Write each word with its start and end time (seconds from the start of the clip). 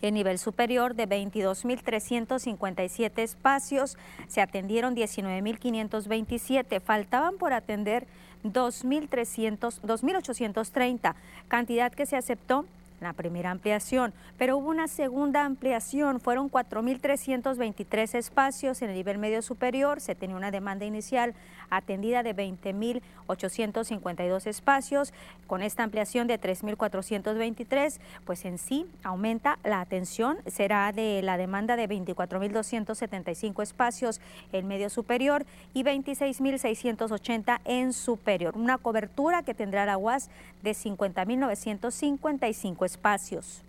en 0.04 0.14
nivel 0.16 0.38
superior 0.38 0.96
de 0.96 1.08
22.357 1.08 3.20
espacios, 3.20 3.98
se 4.28 4.42
atendieron 4.42 4.98
19.527, 4.98 6.82
faltaban 6.82 7.38
por 7.38 7.54
atender 7.54 8.06
2.830, 8.44 11.16
cantidad 11.48 11.94
que 11.94 12.06
se 12.06 12.18
aceptó 12.18 12.66
la 13.04 13.14
primera 13.14 13.52
ampliación, 13.52 14.14
pero 14.38 14.58
hubo 14.58 14.70
una 14.70 14.88
segunda 14.88 15.46
ampliación, 15.46 16.20
fueron 16.20 16.50
4.323 16.50 18.16
espacios 18.16 18.82
en 18.82 18.90
el 18.90 18.96
nivel 18.96 19.18
medio 19.18 19.42
superior, 19.42 20.02
se 20.02 20.16
tenía 20.16 20.36
una 20.36 20.52
demanda 20.52 20.86
inicial 20.86 21.36
atendida 21.70 22.24
de 22.24 22.36
20.852 22.36 24.48
espacios, 24.48 25.14
con 25.48 25.62
esta 25.62 25.84
ampliación 25.84 26.28
de 26.28 26.40
3.423, 26.40 28.00
pues 28.26 28.46
en 28.46 28.58
sí 28.58 28.86
aumenta 29.04 29.60
la 29.64 29.82
atención, 29.82 30.38
será 30.48 30.92
de 30.92 31.22
la 31.22 31.38
demanda 31.38 31.76
de 31.76 31.88
24.275 31.90 33.62
espacios 33.64 34.22
en 34.52 34.68
medio 34.68 34.90
superior 34.90 35.46
y 35.74 35.84
26.680 35.84 37.60
en 37.66 37.94
superior, 37.94 38.58
una 38.58 38.78
cobertura 38.78 39.44
que 39.44 39.54
tendrá 39.54 39.86
la 39.86 39.98
UAS 39.98 40.30
de 40.64 40.72
50.955 40.72 42.86
espacios. 42.86 43.62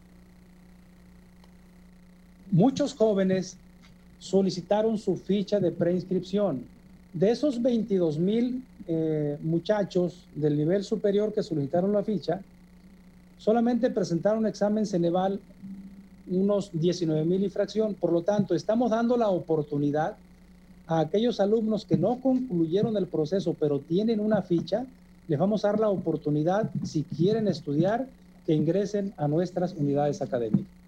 Muchos 2.50 2.94
jóvenes 2.94 3.56
solicitaron 4.18 4.98
su 4.98 5.16
ficha 5.16 5.60
de 5.60 5.70
preinscripción. 5.72 6.66
De 7.14 7.30
esos 7.30 7.62
22 7.62 8.18
mil 8.18 8.64
eh, 8.88 9.38
muchachos 9.40 10.26
del 10.34 10.56
nivel 10.56 10.82
superior 10.82 11.32
que 11.32 11.44
solicitaron 11.44 11.92
la 11.92 12.02
ficha, 12.02 12.40
solamente 13.38 13.88
presentaron 13.88 14.46
examen 14.46 14.84
Ceneval 14.84 15.38
unos 16.28 16.70
19 16.72 17.24
mil 17.24 17.44
y 17.44 17.50
fracción. 17.50 17.94
Por 17.94 18.12
lo 18.12 18.22
tanto, 18.22 18.56
estamos 18.56 18.90
dando 18.90 19.16
la 19.16 19.28
oportunidad 19.28 20.16
a 20.88 20.98
aquellos 20.98 21.38
alumnos 21.38 21.84
que 21.84 21.96
no 21.96 22.20
concluyeron 22.20 22.96
el 22.96 23.06
proceso, 23.06 23.54
pero 23.58 23.78
tienen 23.78 24.18
una 24.18 24.42
ficha, 24.42 24.84
les 25.28 25.38
vamos 25.38 25.64
a 25.64 25.68
dar 25.68 25.78
la 25.78 25.90
oportunidad, 25.90 26.68
si 26.82 27.04
quieren 27.04 27.46
estudiar, 27.46 28.08
que 28.44 28.54
ingresen 28.54 29.14
a 29.16 29.28
nuestras 29.28 29.72
unidades 29.74 30.20
académicas. 30.20 30.83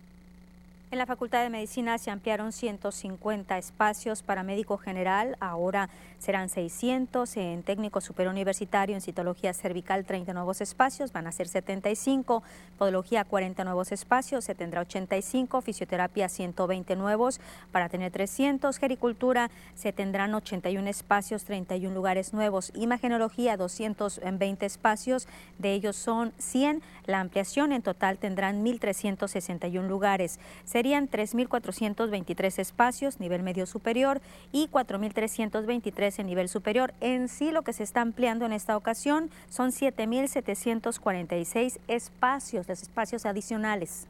En 0.92 0.98
la 0.98 1.06
Facultad 1.06 1.42
de 1.42 1.50
Medicina 1.50 1.98
se 1.98 2.12
ampliaron 2.12 2.52
150 2.52 3.58
espacios 3.58 4.22
para 4.22 4.44
médico 4.44 4.78
general, 4.78 5.36
ahora 5.40 5.90
serán 6.20 6.48
600, 6.48 7.36
en 7.38 7.64
técnico 7.64 8.00
superuniversitario 8.00 8.94
en 8.94 9.00
citología 9.00 9.52
cervical 9.52 10.04
30 10.04 10.32
nuevos 10.32 10.60
espacios, 10.60 11.12
van 11.12 11.26
a 11.26 11.32
ser 11.32 11.48
75, 11.48 12.44
podología 12.78 13.24
40 13.24 13.64
nuevos 13.64 13.90
espacios, 13.90 14.44
se 14.44 14.54
tendrá 14.54 14.82
85, 14.82 15.60
fisioterapia 15.60 16.28
120 16.28 16.94
nuevos 16.94 17.40
para 17.72 17.88
tener 17.88 18.12
300, 18.12 18.78
gericultura 18.78 19.50
se 19.74 19.92
tendrán 19.92 20.34
81 20.34 20.88
espacios, 20.88 21.42
31 21.44 21.92
lugares 21.92 22.32
nuevos, 22.32 22.70
imagenología 22.76 23.56
220 23.56 24.64
espacios, 24.64 25.26
de 25.58 25.72
ellos 25.72 25.96
son 25.96 26.32
100, 26.38 26.80
la 27.06 27.18
ampliación 27.18 27.72
en 27.72 27.82
total 27.82 28.18
tendrán 28.18 28.64
1.361 28.64 29.88
lugares 29.88 30.38
serían 30.76 31.08
3.423 31.08 32.58
espacios, 32.58 33.18
nivel 33.18 33.42
medio 33.42 33.64
superior, 33.64 34.20
y 34.52 34.68
4.323 34.68 36.18
en 36.18 36.26
nivel 36.26 36.50
superior. 36.50 36.92
En 37.00 37.30
sí, 37.30 37.50
lo 37.50 37.62
que 37.62 37.72
se 37.72 37.82
está 37.82 38.02
ampliando 38.02 38.44
en 38.44 38.52
esta 38.52 38.76
ocasión 38.76 39.30
son 39.48 39.72
7.746 39.72 41.78
espacios, 41.88 42.68
los 42.68 42.82
espacios 42.82 43.24
adicionales. 43.24 44.06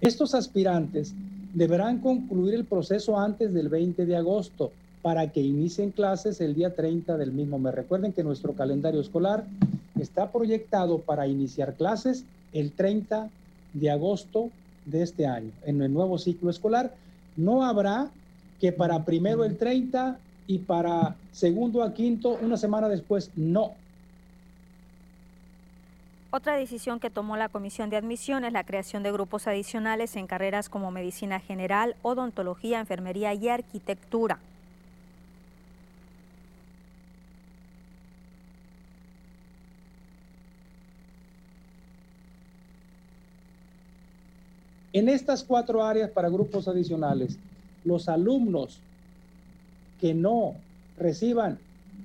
Estos 0.00 0.34
aspirantes 0.34 1.12
deberán 1.52 1.98
concluir 1.98 2.54
el 2.54 2.64
proceso 2.64 3.20
antes 3.20 3.52
del 3.52 3.68
20 3.68 4.06
de 4.06 4.16
agosto 4.16 4.72
para 5.02 5.30
que 5.30 5.42
inicien 5.42 5.90
clases 5.90 6.40
el 6.40 6.54
día 6.54 6.74
30 6.74 7.18
del 7.18 7.32
mismo 7.32 7.58
mes. 7.58 7.74
Recuerden 7.74 8.14
que 8.14 8.24
nuestro 8.24 8.54
calendario 8.54 9.02
escolar 9.02 9.44
está 10.00 10.32
proyectado 10.32 11.00
para 11.00 11.26
iniciar 11.26 11.74
clases 11.74 12.24
el 12.54 12.72
30 12.72 13.28
de 13.74 13.90
agosto 13.90 14.50
de 14.86 15.02
este 15.02 15.26
año, 15.26 15.50
en 15.66 15.82
el 15.82 15.92
nuevo 15.92 16.18
ciclo 16.18 16.48
escolar. 16.48 16.94
No 17.36 17.64
habrá 17.64 18.10
que 18.60 18.72
para 18.72 19.04
primero 19.04 19.44
el 19.44 19.58
30 19.58 20.18
y 20.46 20.58
para 20.58 21.16
segundo 21.32 21.82
a 21.82 21.92
quinto 21.92 22.38
una 22.40 22.56
semana 22.56 22.88
después, 22.88 23.30
no. 23.36 23.72
Otra 26.30 26.56
decisión 26.56 26.98
que 26.98 27.10
tomó 27.10 27.36
la 27.36 27.48
Comisión 27.48 27.90
de 27.90 27.96
Admisión 27.96 28.44
es 28.44 28.52
la 28.52 28.64
creación 28.64 29.02
de 29.02 29.12
grupos 29.12 29.46
adicionales 29.46 30.16
en 30.16 30.26
carreras 30.26 30.68
como 30.68 30.90
medicina 30.90 31.38
general, 31.38 31.94
odontología, 32.02 32.80
enfermería 32.80 33.34
y 33.34 33.48
arquitectura. 33.48 34.40
En 44.94 45.08
estas 45.08 45.42
cuatro 45.42 45.84
áreas 45.84 46.08
para 46.10 46.28
grupos 46.28 46.68
adicionales, 46.68 47.36
los 47.84 48.08
alumnos 48.08 48.78
que 50.00 50.14
no 50.14 50.54
reciban 50.96 51.58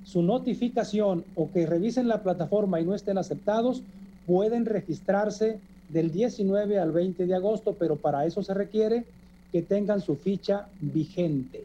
su 0.04 0.22
notificación 0.22 1.24
o 1.36 1.52
que 1.52 1.66
revisen 1.66 2.08
la 2.08 2.24
plataforma 2.24 2.80
y 2.80 2.84
no 2.84 2.96
estén 2.96 3.16
aceptados, 3.16 3.82
pueden 4.26 4.66
registrarse 4.66 5.60
del 5.88 6.10
19 6.10 6.80
al 6.80 6.90
20 6.90 7.26
de 7.26 7.34
agosto, 7.34 7.76
pero 7.78 7.94
para 7.94 8.26
eso 8.26 8.42
se 8.42 8.54
requiere 8.54 9.04
que 9.52 9.62
tengan 9.62 10.00
su 10.00 10.16
ficha 10.16 10.66
vigente. 10.80 11.62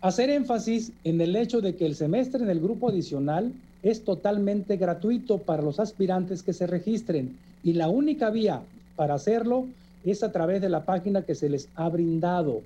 Hacer 0.00 0.30
énfasis 0.30 0.90
en 1.04 1.20
el 1.20 1.36
hecho 1.36 1.60
de 1.60 1.76
que 1.76 1.86
el 1.86 1.94
semestre 1.94 2.42
en 2.42 2.50
el 2.50 2.60
grupo 2.60 2.88
adicional 2.88 3.52
es 3.84 4.02
totalmente 4.02 4.76
gratuito 4.76 5.38
para 5.38 5.62
los 5.62 5.78
aspirantes 5.78 6.42
que 6.42 6.52
se 6.52 6.66
registren 6.66 7.36
y 7.62 7.74
la 7.74 7.88
única 7.88 8.30
vía 8.30 8.62
para 8.96 9.14
hacerlo 9.14 9.66
es 10.04 10.22
a 10.22 10.32
través 10.32 10.60
de 10.60 10.68
la 10.68 10.84
página 10.84 11.22
que 11.22 11.34
se 11.34 11.48
les 11.48 11.68
ha 11.74 11.88
brindado. 11.88 12.62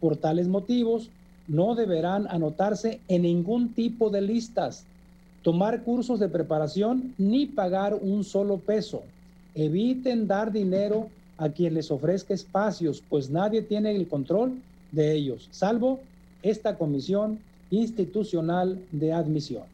Por 0.00 0.16
tales 0.16 0.48
motivos, 0.48 1.08
no 1.46 1.74
deberán 1.74 2.26
anotarse 2.28 3.00
en 3.08 3.22
ningún 3.22 3.74
tipo 3.74 4.10
de 4.10 4.22
listas, 4.22 4.84
tomar 5.42 5.82
cursos 5.82 6.18
de 6.20 6.28
preparación 6.28 7.14
ni 7.18 7.46
pagar 7.46 7.94
un 7.94 8.24
solo 8.24 8.58
peso. 8.58 9.02
Eviten 9.54 10.26
dar 10.26 10.52
dinero 10.52 11.08
a 11.36 11.48
quien 11.48 11.74
les 11.74 11.90
ofrezca 11.90 12.34
espacios, 12.34 13.02
pues 13.08 13.30
nadie 13.30 13.62
tiene 13.62 13.94
el 13.94 14.08
control 14.08 14.54
de 14.92 15.12
ellos, 15.12 15.48
salvo 15.50 16.00
esta 16.42 16.76
comisión 16.76 17.38
institucional 17.70 18.78
de 18.92 19.12
admisión 19.12 19.73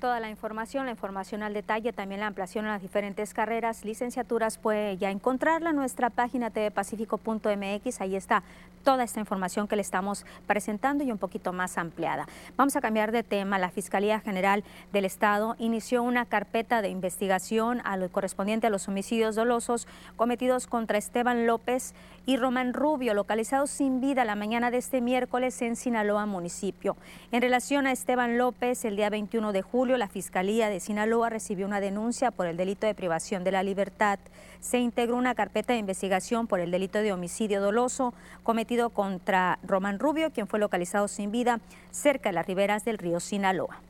toda 0.00 0.18
la 0.18 0.30
información, 0.30 0.86
la 0.86 0.92
información 0.92 1.42
al 1.42 1.54
detalle, 1.54 1.92
también 1.92 2.20
la 2.20 2.26
ampliación 2.26 2.64
en 2.64 2.72
las 2.72 2.82
diferentes 2.82 3.34
carreras, 3.34 3.84
licenciaturas, 3.84 4.58
puede 4.58 4.96
ya 4.96 5.10
encontrarla 5.10 5.70
en 5.70 5.76
nuestra 5.76 6.10
página 6.10 6.50
tvpacifico.mx. 6.50 8.00
Ahí 8.00 8.16
está 8.16 8.42
toda 8.82 9.04
esta 9.04 9.20
información 9.20 9.68
que 9.68 9.76
le 9.76 9.82
estamos 9.82 10.24
presentando 10.46 11.04
y 11.04 11.12
un 11.12 11.18
poquito 11.18 11.52
más 11.52 11.76
ampliada. 11.76 12.26
Vamos 12.56 12.74
a 12.76 12.80
cambiar 12.80 13.12
de 13.12 13.22
tema. 13.22 13.58
La 13.58 13.70
Fiscalía 13.70 14.20
General 14.20 14.64
del 14.92 15.04
Estado 15.04 15.54
inició 15.58 16.02
una 16.02 16.24
carpeta 16.24 16.80
de 16.82 16.88
investigación 16.88 17.82
a 17.84 18.00
correspondiente 18.08 18.66
a 18.66 18.70
los 18.70 18.88
homicidios 18.88 19.36
dolosos 19.36 19.86
cometidos 20.16 20.66
contra 20.66 20.96
Esteban 20.96 21.46
López 21.46 21.94
y 22.26 22.36
Román 22.36 22.74
Rubio, 22.74 23.14
localizados 23.14 23.70
sin 23.70 24.00
vida 24.00 24.24
la 24.24 24.34
mañana 24.34 24.70
de 24.70 24.78
este 24.78 25.00
miércoles 25.00 25.60
en 25.62 25.76
Sinaloa, 25.76 26.26
municipio. 26.26 26.96
En 27.32 27.42
relación 27.42 27.86
a 27.86 27.92
Esteban 27.92 28.38
López, 28.38 28.84
el 28.84 28.96
día 28.96 29.10
21 29.10 29.52
de 29.52 29.62
julio, 29.62 29.96
la 29.96 30.08
Fiscalía 30.08 30.68
de 30.68 30.80
Sinaloa 30.80 31.30
recibió 31.30 31.66
una 31.66 31.80
denuncia 31.80 32.30
por 32.30 32.46
el 32.46 32.56
delito 32.56 32.86
de 32.86 32.94
privación 32.94 33.44
de 33.44 33.52
la 33.52 33.62
libertad. 33.62 34.18
Se 34.60 34.78
integró 34.78 35.16
una 35.16 35.34
carpeta 35.34 35.72
de 35.72 35.78
investigación 35.78 36.46
por 36.46 36.60
el 36.60 36.70
delito 36.70 36.98
de 36.98 37.12
homicidio 37.12 37.60
doloso 37.60 38.14
cometido 38.42 38.90
contra 38.90 39.58
Román 39.62 39.98
Rubio, 39.98 40.30
quien 40.30 40.46
fue 40.46 40.58
localizado 40.58 41.08
sin 41.08 41.30
vida 41.30 41.60
cerca 41.90 42.28
de 42.28 42.34
las 42.34 42.46
riberas 42.46 42.84
del 42.84 42.98
río 42.98 43.20
Sinaloa. 43.20 43.89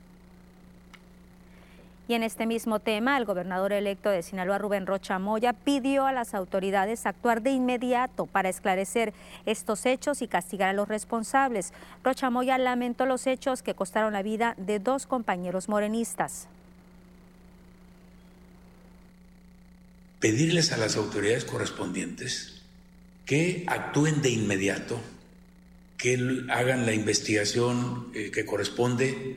Y 2.11 2.15
en 2.15 2.25
este 2.25 2.45
mismo 2.45 2.81
tema, 2.81 3.17
el 3.17 3.25
gobernador 3.25 3.73
electo 3.73 4.11
de 4.11 4.25
Sinaloa, 4.25 4.59
Rubén 4.59 4.85
Rocha 4.85 5.21
Moya, 5.21 5.53
pidió 5.53 6.07
a 6.07 6.13
las 6.13 6.35
autoridades 6.35 7.07
actuar 7.07 7.41
de 7.41 7.53
inmediato 7.53 8.27
para 8.27 8.49
esclarecer 8.49 9.15
estos 9.47 9.87
hechos 9.87 10.21
y 10.21 10.27
castigar 10.27 10.71
a 10.71 10.73
los 10.73 10.89
responsables. 10.89 11.73
Rocha 12.03 12.29
Moya 12.29 12.59
lamentó 12.59 13.07
los 13.07 13.29
hechos 13.29 13.63
que 13.63 13.75
costaron 13.75 14.13
la 14.13 14.25
vida 14.25 14.57
de 14.57 14.81
dos 14.81 15.07
compañeros 15.07 15.69
morenistas. 15.69 16.49
Pedirles 20.19 20.73
a 20.73 20.79
las 20.79 20.97
autoridades 20.97 21.45
correspondientes 21.45 22.63
que 23.25 23.63
actúen 23.69 24.21
de 24.21 24.31
inmediato, 24.31 25.01
que 25.97 26.19
hagan 26.51 26.87
la 26.87 26.93
investigación 26.93 28.11
eh, 28.15 28.33
que 28.33 28.45
corresponde 28.45 29.37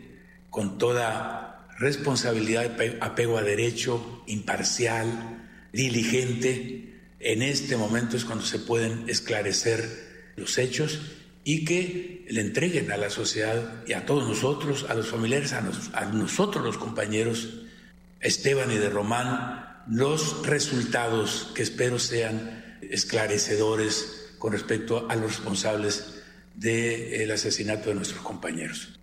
con 0.49 0.79
toda 0.79 1.52
responsabilidad, 1.79 2.75
apego 3.01 3.37
a 3.37 3.43
derecho, 3.43 4.23
imparcial, 4.27 5.49
diligente. 5.71 6.93
En 7.19 7.41
este 7.41 7.77
momento 7.77 8.17
es 8.17 8.25
cuando 8.25 8.45
se 8.45 8.59
pueden 8.59 9.09
esclarecer 9.09 10.33
los 10.35 10.57
hechos 10.57 10.99
y 11.43 11.65
que 11.65 12.25
le 12.29 12.41
entreguen 12.41 12.91
a 12.91 12.97
la 12.97 13.09
sociedad 13.09 13.83
y 13.87 13.93
a 13.93 14.05
todos 14.05 14.27
nosotros, 14.27 14.85
a 14.89 14.93
los 14.93 15.07
familiares, 15.07 15.53
a, 15.53 16.05
nosotros 16.13 16.63
los 16.63 16.77
compañeros, 16.77 17.61
Esteban 18.19 18.71
y 18.71 18.77
de 18.77 18.89
Román, 18.89 19.83
los 19.87 20.45
resultados 20.45 21.51
que 21.53 21.63
espero 21.63 21.99
sean 21.99 22.77
esclarecedores 22.81 24.31
con 24.39 24.53
respecto 24.53 25.07
a 25.09 25.15
los 25.15 25.37
responsables 25.37 26.21
del 26.55 27.31
asesinato 27.31 27.89
de 27.89 27.95
nuestros 27.95 28.21
compañeros 28.21 28.99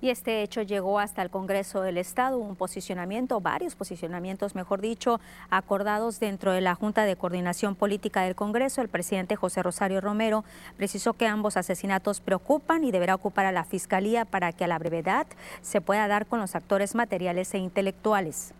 y 0.00 0.08
este 0.08 0.42
hecho 0.42 0.62
llegó 0.62 0.98
hasta 0.98 1.22
el 1.22 1.30
Congreso 1.30 1.82
del 1.82 1.98
Estado, 1.98 2.38
un 2.38 2.56
posicionamiento, 2.56 3.40
varios 3.40 3.74
posicionamientos, 3.74 4.54
mejor 4.54 4.80
dicho, 4.80 5.20
acordados 5.50 6.20
dentro 6.20 6.52
de 6.52 6.60
la 6.60 6.74
Junta 6.74 7.04
de 7.04 7.16
Coordinación 7.16 7.74
Política 7.74 8.22
del 8.22 8.34
Congreso. 8.34 8.80
El 8.80 8.88
presidente 8.88 9.36
José 9.36 9.62
Rosario 9.62 10.00
Romero 10.00 10.44
precisó 10.76 11.12
que 11.12 11.26
ambos 11.26 11.56
asesinatos 11.56 12.20
preocupan 12.20 12.84
y 12.84 12.92
deberá 12.92 13.14
ocupar 13.14 13.46
a 13.46 13.52
la 13.52 13.64
Fiscalía 13.64 14.24
para 14.24 14.52
que 14.52 14.64
a 14.64 14.68
la 14.68 14.78
brevedad 14.78 15.26
se 15.60 15.80
pueda 15.80 16.08
dar 16.08 16.26
con 16.26 16.40
los 16.40 16.54
actores 16.54 16.94
materiales 16.94 17.52
e 17.52 17.58
intelectuales. 17.58 18.54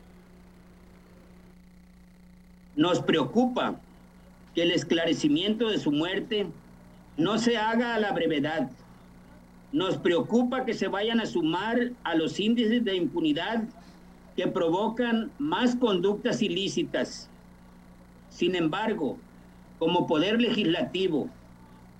Nos 2.77 3.01
preocupa 3.01 3.77
que 4.55 4.63
el 4.63 4.73
esclarecimiento 4.73 5.69
de 5.69 5.79
su 5.79 5.91
muerte 5.91 6.47
no 7.17 7.39
se 7.39 7.57
haga 7.57 7.95
a 7.95 8.01
la 8.01 8.13
brevedad 8.13 8.71
nos 9.73 9.99
preocupa 9.99 10.65
que 10.65 10.75
se 10.75 10.89
vayan 10.89 11.21
a 11.21 11.27
sumar 11.27 11.93
a 12.03 12.15
los 12.15 12.41
índices 12.41 12.85
de 12.85 12.97
impunidad 12.97 13.65
que 14.37 14.47
provocan 14.49 15.31
más 15.39 15.77
conductas 15.77 16.43
ilícitas. 16.43 17.29
Sin 18.31 18.55
embargo, 18.55 19.19
como 19.79 20.07
poder 20.07 20.41
legislativo, 20.41 21.29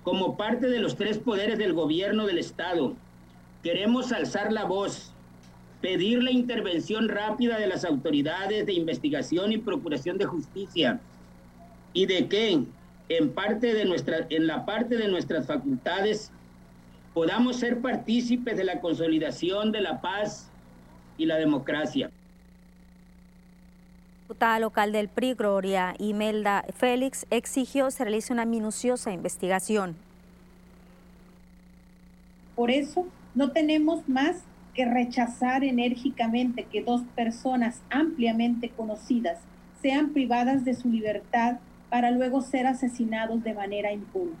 como 0.03 0.37
parte 0.37 0.67
de 0.67 0.79
los 0.79 0.95
tres 0.95 1.17
poderes 1.17 1.57
del 1.57 1.73
gobierno 1.73 2.25
del 2.25 2.39
Estado, 2.39 2.95
queremos 3.63 4.11
alzar 4.11 4.51
la 4.51 4.65
voz, 4.65 5.13
pedir 5.81 6.23
la 6.23 6.31
intervención 6.31 7.09
rápida 7.09 7.57
de 7.57 7.67
las 7.67 7.85
autoridades 7.85 8.65
de 8.65 8.73
investigación 8.73 9.51
y 9.51 9.57
procuración 9.57 10.17
de 10.17 10.25
justicia 10.25 10.99
y 11.93 12.05
de 12.05 12.27
que 12.27 12.63
en 13.09 13.33
parte 13.33 13.73
de 13.73 13.85
nuestra 13.85 14.25
en 14.29 14.47
la 14.47 14.65
parte 14.65 14.95
de 14.95 15.07
nuestras 15.07 15.47
facultades 15.47 16.31
podamos 17.13 17.57
ser 17.57 17.81
partícipes 17.81 18.57
de 18.57 18.63
la 18.63 18.79
consolidación 18.79 19.71
de 19.71 19.81
la 19.81 20.01
paz 20.01 20.49
y 21.17 21.25
la 21.25 21.35
democracia. 21.37 22.09
Diputada 24.23 24.59
local 24.59 24.93
del 24.93 25.09
PRI, 25.09 25.33
Gloria 25.33 25.93
Imelda 25.99 26.63
Félix, 26.73 27.25
exigió 27.29 27.91
se 27.91 28.05
realice 28.05 28.31
una 28.31 28.45
minuciosa 28.45 29.11
investigación. 29.11 29.95
Por 32.55 32.71
eso 32.71 33.05
no 33.35 33.51
tenemos 33.51 34.07
más 34.07 34.37
que 34.73 34.85
rechazar 34.85 35.65
enérgicamente 35.65 36.63
que 36.63 36.81
dos 36.81 37.01
personas 37.13 37.81
ampliamente 37.89 38.69
conocidas 38.69 39.39
sean 39.81 40.11
privadas 40.11 40.63
de 40.63 40.75
su 40.75 40.89
libertad 40.89 41.57
para 41.89 42.11
luego 42.11 42.41
ser 42.41 42.67
asesinados 42.67 43.43
de 43.43 43.53
manera 43.53 43.91
impune. 43.91 44.31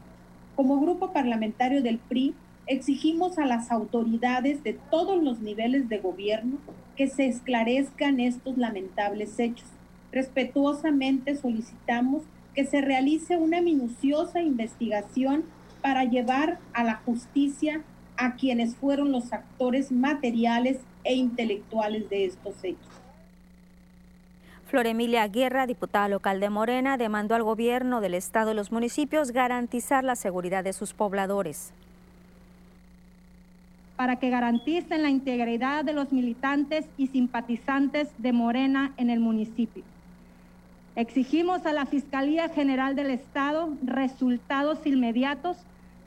Como 0.55 0.79
grupo 0.79 1.11
parlamentario 1.11 1.81
del 1.81 1.97
PRI, 1.97 2.33
exigimos 2.67 3.37
a 3.37 3.45
las 3.45 3.71
autoridades 3.71 4.63
de 4.63 4.73
todos 4.89 5.21
los 5.21 5.39
niveles 5.39 5.89
de 5.89 5.99
gobierno 5.99 6.57
que 6.95 7.07
se 7.07 7.27
esclarezcan 7.27 8.19
estos 8.19 8.57
lamentables 8.57 9.39
hechos. 9.39 9.67
Respetuosamente 10.11 11.35
solicitamos 11.35 12.23
que 12.53 12.65
se 12.65 12.81
realice 12.81 13.37
una 13.37 13.61
minuciosa 13.61 14.41
investigación 14.41 15.45
para 15.81 16.03
llevar 16.03 16.59
a 16.73 16.83
la 16.83 16.95
justicia 16.97 17.81
a 18.17 18.35
quienes 18.35 18.75
fueron 18.75 19.11
los 19.11 19.33
actores 19.33 19.91
materiales 19.91 20.79
e 21.03 21.15
intelectuales 21.15 22.09
de 22.09 22.25
estos 22.25 22.55
hechos. 22.63 22.87
Flor 24.65 24.85
Emilia 24.85 25.27
Guerra, 25.27 25.65
diputada 25.65 26.07
local 26.07 26.39
de 26.39 26.49
Morena, 26.49 26.97
demandó 26.97 27.35
al 27.35 27.43
gobierno 27.43 27.99
del 27.99 28.13
Estado 28.13 28.51
y 28.51 28.55
los 28.55 28.71
municipios 28.71 29.31
garantizar 29.31 30.03
la 30.03 30.15
seguridad 30.15 30.63
de 30.63 30.71
sus 30.71 30.93
pobladores 30.93 31.73
para 34.01 34.15
que 34.15 34.31
garanticen 34.31 35.03
la 35.03 35.11
integridad 35.11 35.85
de 35.85 35.93
los 35.93 36.11
militantes 36.11 36.87
y 36.97 37.05
simpatizantes 37.05 38.09
de 38.17 38.33
Morena 38.33 38.93
en 38.97 39.11
el 39.11 39.19
municipio. 39.19 39.83
Exigimos 40.95 41.67
a 41.67 41.71
la 41.71 41.85
Fiscalía 41.85 42.49
General 42.49 42.95
del 42.95 43.11
Estado 43.11 43.69
resultados 43.83 44.87
inmediatos 44.87 45.55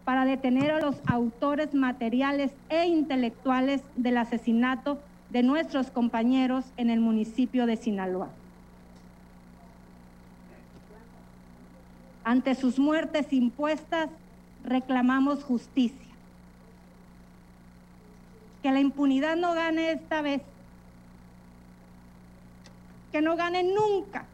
para 0.05 0.25
detener 0.25 0.73
a 0.73 0.81
los 0.81 0.97
autores 1.07 1.73
materiales 1.73 2.51
e 2.69 2.85
intelectuales 2.87 3.81
del 3.95 4.17
asesinato 4.19 4.99
de 5.31 5.45
nuestros 5.45 5.93
compañeros 5.93 6.65
en 6.77 6.91
el 6.91 6.99
municipio 6.99 7.65
de 7.65 7.77
Sinaloa. 7.77 8.29
Ante 12.25 12.57
sus 12.57 12.77
muertes 12.77 13.33
impuestas, 13.33 14.11
reclamamos 14.65 15.45
justicia 15.45 16.14
que 18.65 18.73
la 18.73 18.81
impunidad 18.81 19.37
no 19.37 19.53
gane 19.53 19.93
esta 19.93 20.23
vez, 20.23 20.41
que 23.13 23.21
no 23.21 23.37
gane 23.37 23.63
nunca. 23.63 24.25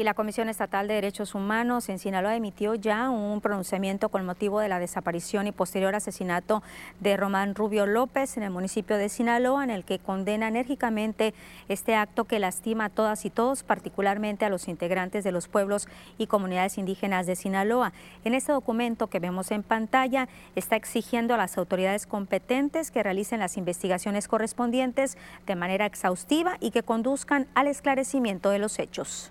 Y 0.00 0.04
la 0.04 0.14
Comisión 0.14 0.48
Estatal 0.48 0.88
de 0.88 0.94
Derechos 0.94 1.34
Humanos 1.34 1.90
en 1.90 1.98
Sinaloa 1.98 2.34
emitió 2.34 2.74
ya 2.74 3.10
un 3.10 3.42
pronunciamiento 3.42 4.08
con 4.08 4.24
motivo 4.24 4.58
de 4.58 4.68
la 4.68 4.78
desaparición 4.78 5.46
y 5.46 5.52
posterior 5.52 5.94
asesinato 5.94 6.62
de 7.00 7.18
Román 7.18 7.54
Rubio 7.54 7.84
López 7.84 8.38
en 8.38 8.42
el 8.42 8.50
municipio 8.50 8.96
de 8.96 9.10
Sinaloa, 9.10 9.62
en 9.62 9.68
el 9.68 9.84
que 9.84 9.98
condena 9.98 10.48
enérgicamente 10.48 11.34
este 11.68 11.96
acto 11.96 12.24
que 12.24 12.38
lastima 12.38 12.86
a 12.86 12.88
todas 12.88 13.26
y 13.26 13.30
todos, 13.30 13.62
particularmente 13.62 14.46
a 14.46 14.48
los 14.48 14.68
integrantes 14.68 15.22
de 15.22 15.32
los 15.32 15.48
pueblos 15.48 15.86
y 16.16 16.28
comunidades 16.28 16.78
indígenas 16.78 17.26
de 17.26 17.36
Sinaloa. 17.36 17.92
En 18.24 18.32
este 18.32 18.52
documento 18.52 19.08
que 19.08 19.20
vemos 19.20 19.50
en 19.50 19.62
pantalla 19.62 20.30
está 20.56 20.76
exigiendo 20.76 21.34
a 21.34 21.36
las 21.36 21.58
autoridades 21.58 22.06
competentes 22.06 22.90
que 22.90 23.02
realicen 23.02 23.38
las 23.38 23.58
investigaciones 23.58 24.28
correspondientes 24.28 25.18
de 25.46 25.56
manera 25.56 25.84
exhaustiva 25.84 26.56
y 26.58 26.70
que 26.70 26.82
conduzcan 26.82 27.48
al 27.54 27.66
esclarecimiento 27.66 28.48
de 28.48 28.60
los 28.60 28.78
hechos. 28.78 29.30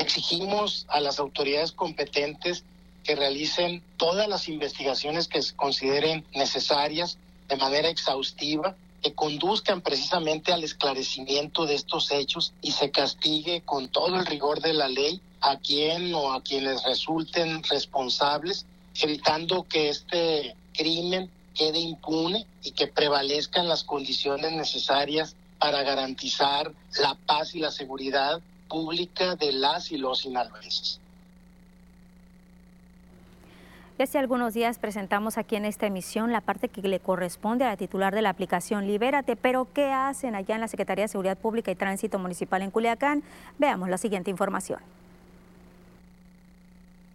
Exigimos 0.00 0.86
a 0.88 0.98
las 0.98 1.18
autoridades 1.18 1.72
competentes 1.72 2.64
que 3.04 3.16
realicen 3.16 3.82
todas 3.98 4.28
las 4.28 4.48
investigaciones 4.48 5.28
que 5.28 5.42
se 5.42 5.54
consideren 5.54 6.24
necesarias 6.34 7.18
de 7.50 7.56
manera 7.56 7.90
exhaustiva, 7.90 8.76
que 9.02 9.12
conduzcan 9.12 9.82
precisamente 9.82 10.54
al 10.54 10.64
esclarecimiento 10.64 11.66
de 11.66 11.74
estos 11.74 12.10
hechos 12.12 12.54
y 12.62 12.72
se 12.72 12.90
castigue 12.90 13.60
con 13.60 13.88
todo 13.88 14.16
el 14.16 14.24
rigor 14.24 14.62
de 14.62 14.72
la 14.72 14.88
ley 14.88 15.20
a 15.42 15.58
quien 15.58 16.14
o 16.14 16.32
a 16.32 16.42
quienes 16.42 16.82
resulten 16.84 17.62
responsables, 17.64 18.64
evitando 19.02 19.66
que 19.68 19.90
este 19.90 20.56
crimen 20.72 21.30
quede 21.54 21.78
impune 21.78 22.46
y 22.64 22.70
que 22.70 22.86
prevalezcan 22.86 23.68
las 23.68 23.84
condiciones 23.84 24.52
necesarias 24.52 25.36
para 25.58 25.82
garantizar 25.82 26.72
la 27.02 27.18
paz 27.26 27.54
y 27.54 27.58
la 27.58 27.70
seguridad 27.70 28.40
pública 28.70 29.36
de 29.36 29.52
las 29.52 29.92
y 29.92 29.98
los 29.98 30.20
sinaloenses. 30.20 31.00
Hace 33.98 34.18
algunos 34.18 34.54
días 34.54 34.78
presentamos 34.78 35.36
aquí 35.36 35.56
en 35.56 35.66
esta 35.66 35.86
emisión 35.86 36.32
la 36.32 36.40
parte 36.40 36.68
que 36.70 36.80
le 36.80 37.00
corresponde 37.00 37.66
a 37.66 37.68
la 37.68 37.76
titular 37.76 38.14
de 38.14 38.22
la 38.22 38.30
aplicación 38.30 38.86
Libérate, 38.86 39.36
pero 39.36 39.68
¿qué 39.74 39.92
hacen 39.92 40.34
allá 40.34 40.54
en 40.54 40.62
la 40.62 40.68
Secretaría 40.68 41.04
de 41.04 41.08
Seguridad 41.08 41.36
Pública 41.36 41.70
y 41.70 41.74
Tránsito 41.74 42.18
Municipal 42.18 42.62
en 42.62 42.70
Culiacán? 42.70 43.22
Veamos 43.58 43.90
la 43.90 43.98
siguiente 43.98 44.30
información. 44.30 44.80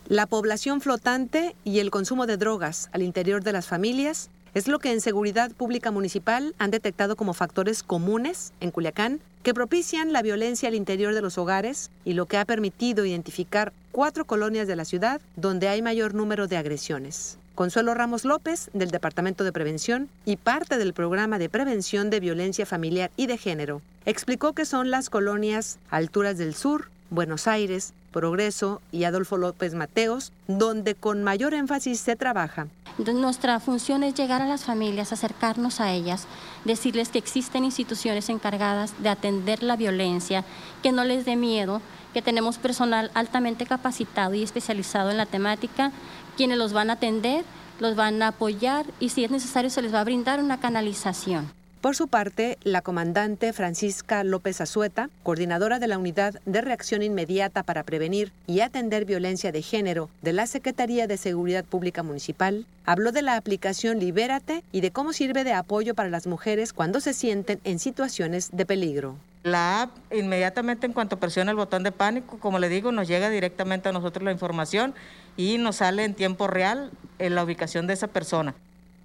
La 0.07 0.27
población 0.27 0.79
flotante 0.79 1.55
y 1.63 1.79
el 1.79 1.89
consumo 1.89 2.27
de 2.27 2.37
drogas 2.37 2.89
al 2.93 3.01
interior 3.01 3.43
de 3.43 3.53
las 3.53 3.65
familias 3.65 4.29
es 4.55 4.69
lo 4.69 4.79
que 4.79 4.93
en 4.93 5.01
Seguridad 5.01 5.51
Pública 5.51 5.91
Municipal 5.91 6.55
han 6.59 6.71
detectado 6.71 7.17
como 7.17 7.33
factores 7.33 7.83
comunes 7.83 8.53
en 8.61 8.71
Culiacán 8.71 9.19
que 9.43 9.53
propician 9.53 10.13
la 10.13 10.21
violencia 10.21 10.69
al 10.69 10.75
interior 10.75 11.13
de 11.13 11.21
los 11.21 11.37
hogares 11.37 11.91
y 12.05 12.13
lo 12.13 12.25
que 12.25 12.37
ha 12.37 12.45
permitido 12.45 13.05
identificar 13.05 13.73
cuatro 13.91 14.23
colonias 14.23 14.65
de 14.65 14.77
la 14.77 14.85
ciudad 14.85 15.19
donde 15.35 15.67
hay 15.67 15.81
mayor 15.81 16.13
número 16.13 16.47
de 16.47 16.55
agresiones. 16.55 17.37
Consuelo 17.53 17.93
Ramos 17.93 18.23
López, 18.23 18.69
del 18.73 18.91
Departamento 18.91 19.43
de 19.43 19.51
Prevención 19.51 20.07
y 20.23 20.37
parte 20.37 20.77
del 20.77 20.93
Programa 20.93 21.37
de 21.37 21.49
Prevención 21.49 22.09
de 22.09 22.21
Violencia 22.21 22.65
Familiar 22.65 23.11
y 23.17 23.27
de 23.27 23.37
Género, 23.37 23.81
explicó 24.05 24.53
que 24.53 24.65
son 24.65 24.89
las 24.89 25.09
colonias 25.09 25.79
Alturas 25.89 26.37
del 26.37 26.55
Sur, 26.55 26.87
Buenos 27.09 27.47
Aires, 27.47 27.93
Progreso 28.13 28.81
y 28.93 29.03
Adolfo 29.03 29.35
López 29.35 29.73
Mateos, 29.73 30.31
donde 30.47 30.95
con 30.95 31.23
mayor 31.23 31.53
énfasis 31.53 31.99
se 31.99 32.15
trabaja. 32.15 32.67
Nuestra 32.97 33.59
función 33.59 34.03
es 34.03 34.13
llegar 34.13 34.41
a 34.41 34.47
las 34.47 34.63
familias, 34.63 35.11
acercarnos 35.11 35.81
a 35.81 35.91
ellas, 35.91 36.27
decirles 36.63 37.09
que 37.09 37.17
existen 37.17 37.65
instituciones 37.65 38.29
encargadas 38.29 38.93
de 39.01 39.09
atender 39.09 39.63
la 39.63 39.75
violencia, 39.75 40.45
que 40.81 40.91
no 40.91 41.03
les 41.03 41.25
dé 41.25 41.35
miedo, 41.35 41.81
que 42.13 42.21
tenemos 42.21 42.57
personal 42.57 43.11
altamente 43.13 43.65
capacitado 43.65 44.33
y 44.33 44.43
especializado 44.43 45.11
en 45.11 45.17
la 45.17 45.25
temática, 45.25 45.91
quienes 46.37 46.57
los 46.57 46.71
van 46.71 46.89
a 46.89 46.93
atender, 46.93 47.43
los 47.79 47.95
van 47.95 48.21
a 48.21 48.29
apoyar 48.29 48.85
y 49.01 49.09
si 49.09 49.25
es 49.25 49.31
necesario 49.31 49.69
se 49.69 49.81
les 49.81 49.93
va 49.93 49.99
a 49.99 50.05
brindar 50.05 50.41
una 50.41 50.59
canalización. 50.59 51.51
Por 51.85 51.95
su 51.95 52.07
parte, 52.07 52.57
la 52.63 52.81
comandante 52.81 53.53
Francisca 53.53 54.23
López 54.23 54.59
Azueta, 54.59 55.11
coordinadora 55.21 55.77
de 55.77 55.85
la 55.85 55.99
Unidad 55.99 56.41
de 56.43 56.61
Reacción 56.61 57.03
Inmediata 57.03 57.61
para 57.61 57.83
Prevenir 57.83 58.31
y 58.47 58.61
Atender 58.61 59.05
Violencia 59.05 59.51
de 59.51 59.61
Género 59.61 60.09
de 60.23 60.33
la 60.33 60.47
Secretaría 60.47 61.05
de 61.05 61.17
Seguridad 61.17 61.63
Pública 61.63 62.01
Municipal, 62.01 62.65
habló 62.87 63.11
de 63.11 63.21
la 63.21 63.35
aplicación 63.35 63.99
Libérate 63.99 64.63
y 64.71 64.81
de 64.81 64.89
cómo 64.89 65.13
sirve 65.13 65.43
de 65.43 65.53
apoyo 65.53 65.93
para 65.93 66.09
las 66.09 66.25
mujeres 66.25 66.73
cuando 66.73 66.99
se 67.01 67.13
sienten 67.13 67.59
en 67.65 67.77
situaciones 67.77 68.49
de 68.51 68.65
peligro. 68.65 69.17
La 69.43 69.83
app 69.83 69.91
inmediatamente 70.11 70.87
en 70.87 70.93
cuanto 70.93 71.19
presiona 71.19 71.51
el 71.51 71.57
botón 71.57 71.83
de 71.83 71.91
pánico, 71.91 72.39
como 72.39 72.57
le 72.57 72.67
digo, 72.67 72.91
nos 72.91 73.07
llega 73.07 73.29
directamente 73.29 73.89
a 73.89 73.91
nosotros 73.91 74.23
la 74.23 74.31
información 74.31 74.95
y 75.37 75.59
nos 75.59 75.75
sale 75.75 76.03
en 76.03 76.15
tiempo 76.15 76.47
real 76.47 76.89
en 77.19 77.35
la 77.35 77.43
ubicación 77.43 77.85
de 77.85 77.93
esa 77.93 78.07
persona 78.07 78.55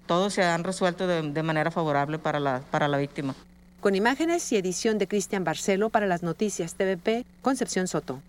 todos 0.05 0.33
se 0.33 0.43
han 0.43 0.63
resuelto 0.63 1.07
de, 1.07 1.43
manera 1.43 1.71
favorable 1.71 2.19
para 2.19 2.39
la, 2.39 2.61
para 2.71 2.87
la 2.87 2.97
víctima. 2.97 3.35
Con 3.79 3.95
imágenes 3.95 4.51
y 4.51 4.57
edición 4.57 4.97
de 4.97 5.07
Cristian 5.07 5.43
Barcelo 5.43 5.89
para 5.89 6.05
las 6.05 6.21
noticias 6.21 6.75
TVP, 6.75 7.25
Concepción 7.41 7.87
Soto. 7.87 8.21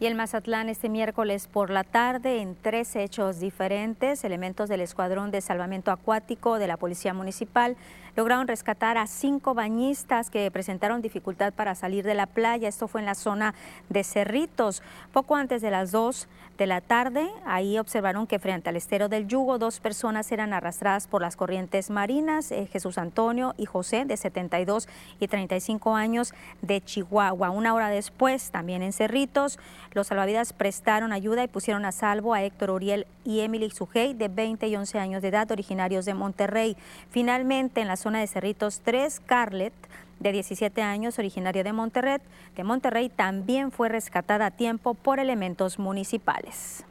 Y 0.00 0.06
el 0.06 0.16
Mazatlán 0.16 0.68
este 0.68 0.88
miércoles 0.88 1.46
por 1.46 1.70
la 1.70 1.84
tarde 1.84 2.42
en 2.42 2.56
tres 2.60 2.96
hechos 2.96 3.38
diferentes, 3.38 4.24
elementos 4.24 4.68
del 4.68 4.80
Escuadrón 4.80 5.30
de 5.30 5.40
Salvamento 5.40 5.92
Acuático 5.92 6.58
de 6.58 6.66
la 6.66 6.76
Policía 6.76 7.14
Municipal 7.14 7.76
lograron 8.16 8.48
rescatar 8.48 8.98
a 8.98 9.06
cinco 9.06 9.54
bañistas 9.54 10.30
que 10.30 10.50
presentaron 10.50 11.02
dificultad 11.02 11.52
para 11.52 11.74
salir 11.74 12.04
de 12.04 12.14
la 12.14 12.26
playa. 12.26 12.68
Esto 12.68 12.88
fue 12.88 13.00
en 13.00 13.06
la 13.06 13.14
zona 13.14 13.54
de 13.88 14.04
Cerritos. 14.04 14.82
Poco 15.12 15.36
antes 15.36 15.62
de 15.62 15.70
las 15.70 15.90
dos 15.90 16.28
de 16.58 16.66
la 16.66 16.80
tarde, 16.80 17.28
ahí 17.44 17.78
observaron 17.78 18.26
que 18.26 18.38
frente 18.38 18.68
al 18.68 18.76
estero 18.76 19.08
del 19.08 19.26
Yugo, 19.26 19.58
dos 19.58 19.80
personas 19.80 20.30
eran 20.30 20.52
arrastradas 20.52 21.08
por 21.08 21.20
las 21.20 21.34
corrientes 21.34 21.90
marinas, 21.90 22.52
eh, 22.52 22.68
Jesús 22.72 22.96
Antonio 22.96 23.54
y 23.58 23.66
José, 23.66 24.04
de 24.04 24.16
72 24.16 24.88
y 25.18 25.26
35 25.26 25.96
años, 25.96 26.32
de 26.62 26.80
Chihuahua. 26.80 27.50
Una 27.50 27.74
hora 27.74 27.88
después, 27.88 28.50
también 28.50 28.82
en 28.82 28.92
Cerritos, 28.92 29.58
los 29.92 30.06
salvavidas 30.06 30.52
prestaron 30.52 31.12
ayuda 31.12 31.42
y 31.42 31.48
pusieron 31.48 31.84
a 31.84 31.92
salvo 31.92 32.34
a 32.34 32.42
Héctor 32.42 32.70
Uriel 32.70 33.06
y 33.24 33.40
Emily 33.40 33.70
Sujei, 33.70 34.14
de 34.14 34.28
20 34.28 34.68
y 34.68 34.76
11 34.76 34.98
años 34.98 35.22
de 35.22 35.28
edad, 35.28 35.50
originarios 35.50 36.04
de 36.04 36.14
Monterrey. 36.14 36.76
Finalmente, 37.10 37.80
en 37.80 37.88
las 37.88 38.03
zona 38.04 38.20
de 38.20 38.26
Cerritos 38.26 38.82
3, 38.84 39.20
Carlet, 39.24 39.72
de 40.20 40.30
17 40.30 40.82
años, 40.82 41.18
originaria 41.18 41.64
de 41.64 41.72
Monterrey, 41.72 42.18
de 42.54 42.62
Monterrey, 42.62 43.08
también 43.08 43.72
fue 43.72 43.88
rescatada 43.88 44.46
a 44.46 44.50
tiempo 44.50 44.92
por 44.92 45.18
elementos 45.18 45.78
municipales. 45.78 46.84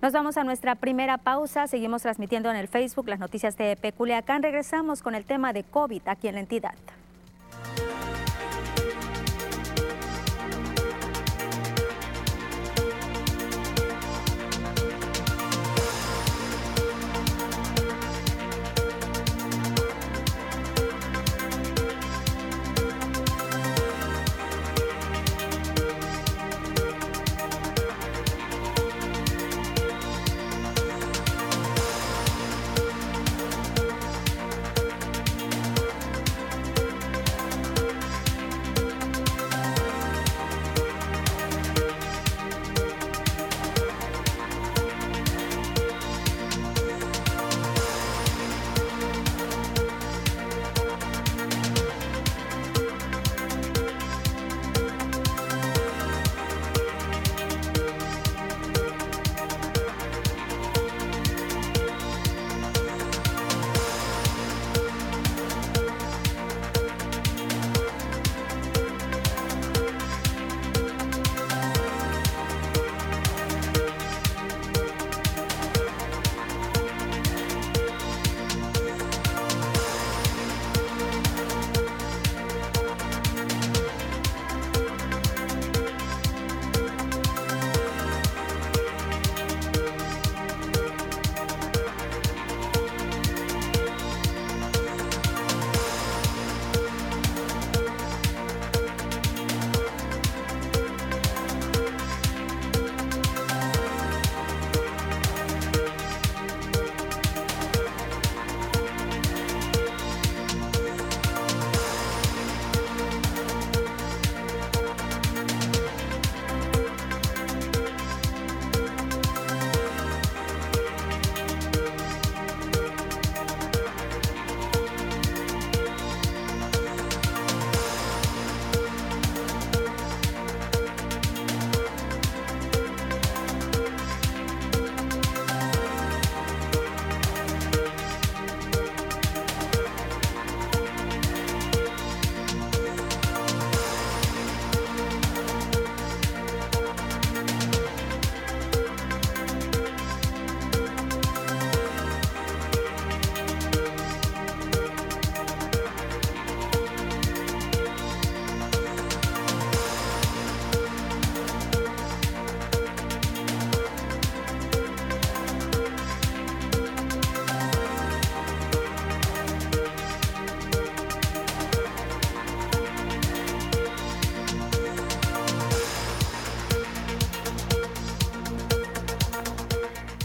Nos 0.00 0.14
vamos 0.14 0.38
a 0.38 0.44
nuestra 0.44 0.74
primera 0.74 1.18
pausa. 1.18 1.66
Seguimos 1.66 2.02
transmitiendo 2.02 2.50
en 2.50 2.56
el 2.56 2.66
Facebook 2.66 3.08
las 3.08 3.20
noticias 3.20 3.56
de 3.58 3.76
Peculiacán. 3.76 4.42
Regresamos 4.42 5.02
con 5.02 5.14
el 5.14 5.24
tema 5.26 5.52
de 5.52 5.64
COVID 5.64 6.02
aquí 6.06 6.28
en 6.28 6.34
la 6.34 6.40
entidad. 6.40 6.74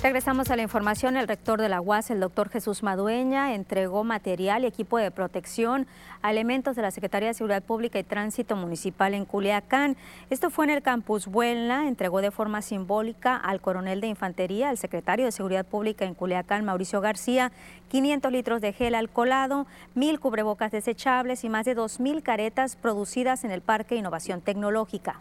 Regresamos 0.07 0.49
a 0.51 0.55
la 0.55 0.61
información. 0.61 1.17
El 1.17 1.27
rector 1.27 1.59
de 1.59 1.67
la 1.67 1.81
UAS, 1.81 2.11
el 2.11 2.21
doctor 2.21 2.47
Jesús 2.47 2.81
Madueña, 2.81 3.53
entregó 3.53 4.05
material 4.05 4.63
y 4.63 4.67
equipo 4.67 4.97
de 4.97 5.11
protección 5.11 5.85
a 6.21 6.31
elementos 6.31 6.77
de 6.77 6.81
la 6.81 6.91
Secretaría 6.91 7.27
de 7.27 7.33
Seguridad 7.33 7.61
Pública 7.61 7.99
y 7.99 8.03
Tránsito 8.03 8.55
Municipal 8.55 9.13
en 9.13 9.25
Culiacán. 9.25 9.97
Esto 10.29 10.49
fue 10.49 10.63
en 10.63 10.71
el 10.71 10.81
campus 10.81 11.27
Buelna. 11.27 11.89
Entregó 11.89 12.21
de 12.21 12.31
forma 12.31 12.61
simbólica 12.61 13.35
al 13.35 13.59
coronel 13.59 13.99
de 13.99 14.07
infantería, 14.07 14.69
al 14.69 14.77
secretario 14.77 15.25
de 15.25 15.33
Seguridad 15.33 15.65
Pública 15.65 16.05
en 16.05 16.13
Culiacán, 16.13 16.63
Mauricio 16.63 17.01
García, 17.01 17.51
500 17.89 18.31
litros 18.31 18.61
de 18.61 18.71
gel 18.71 18.95
alcoholado, 18.95 19.67
mil 19.93 20.21
cubrebocas 20.21 20.71
desechables 20.71 21.43
y 21.43 21.49
más 21.49 21.65
de 21.65 21.75
2.000 21.75 22.23
caretas 22.23 22.77
producidas 22.77 23.43
en 23.43 23.51
el 23.51 23.59
Parque 23.59 23.97
Innovación 23.97 24.39
Tecnológica. 24.39 25.19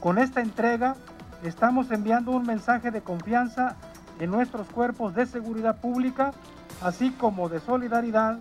Con 0.00 0.18
esta 0.18 0.40
entrega 0.40 0.96
estamos 1.44 1.90
enviando 1.90 2.30
un 2.30 2.44
mensaje 2.44 2.90
de 2.90 3.02
confianza 3.02 3.76
en 4.18 4.30
nuestros 4.30 4.66
cuerpos 4.68 5.14
de 5.14 5.26
seguridad 5.26 5.80
pública, 5.80 6.32
así 6.80 7.10
como 7.10 7.48
de 7.48 7.60
solidaridad 7.60 8.38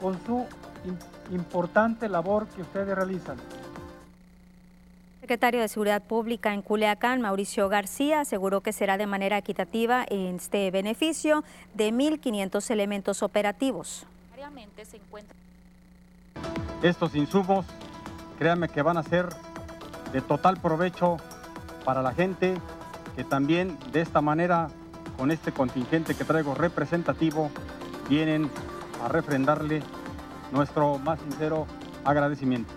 con 0.00 0.18
su 0.24 0.46
importante 1.30 2.08
labor 2.08 2.46
que 2.48 2.62
ustedes 2.62 2.94
realizan. 2.94 3.36
El 5.16 5.20
secretario 5.20 5.60
de 5.60 5.68
Seguridad 5.68 6.02
Pública 6.02 6.52
en 6.52 6.62
Culiacán, 6.62 7.20
Mauricio 7.20 7.68
García, 7.68 8.20
aseguró 8.20 8.62
que 8.62 8.72
será 8.72 8.96
de 8.96 9.06
manera 9.06 9.38
equitativa 9.38 10.04
este 10.10 10.70
beneficio 10.72 11.44
de 11.74 11.92
1.500 11.92 12.70
elementos 12.70 13.22
operativos. 13.22 14.06
Estos 16.82 17.14
insumos, 17.14 17.66
créanme 18.38 18.68
que 18.68 18.82
van 18.82 18.96
a 18.96 19.02
ser 19.04 19.28
de 20.12 20.20
total 20.20 20.56
provecho 20.56 21.18
para 21.84 22.02
la 22.02 22.12
gente 22.12 22.54
que 23.16 23.24
también 23.24 23.78
de 23.92 24.00
esta 24.00 24.20
manera, 24.20 24.68
con 25.16 25.30
este 25.30 25.52
contingente 25.52 26.14
que 26.14 26.24
traigo 26.24 26.54
representativo, 26.54 27.50
vienen 28.08 28.50
a 29.04 29.08
refrendarle 29.08 29.82
nuestro 30.52 30.98
más 30.98 31.20
sincero 31.20 31.66
agradecimiento. 32.04 32.72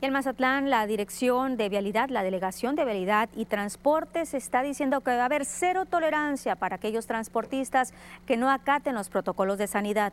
Y 0.00 0.04
en 0.04 0.12
Mazatlán, 0.12 0.68
la 0.68 0.86
Dirección 0.86 1.56
de 1.56 1.70
Vialidad, 1.70 2.10
la 2.10 2.22
Delegación 2.22 2.76
de 2.76 2.84
Vialidad 2.84 3.30
y 3.34 3.46
Transportes 3.46 4.34
está 4.34 4.62
diciendo 4.62 5.00
que 5.00 5.16
va 5.16 5.22
a 5.22 5.24
haber 5.24 5.46
cero 5.46 5.86
tolerancia 5.86 6.54
para 6.54 6.76
aquellos 6.76 7.06
transportistas 7.06 7.94
que 8.26 8.36
no 8.36 8.50
acaten 8.50 8.94
los 8.94 9.08
protocolos 9.08 9.56
de 9.56 9.66
sanidad. 9.66 10.12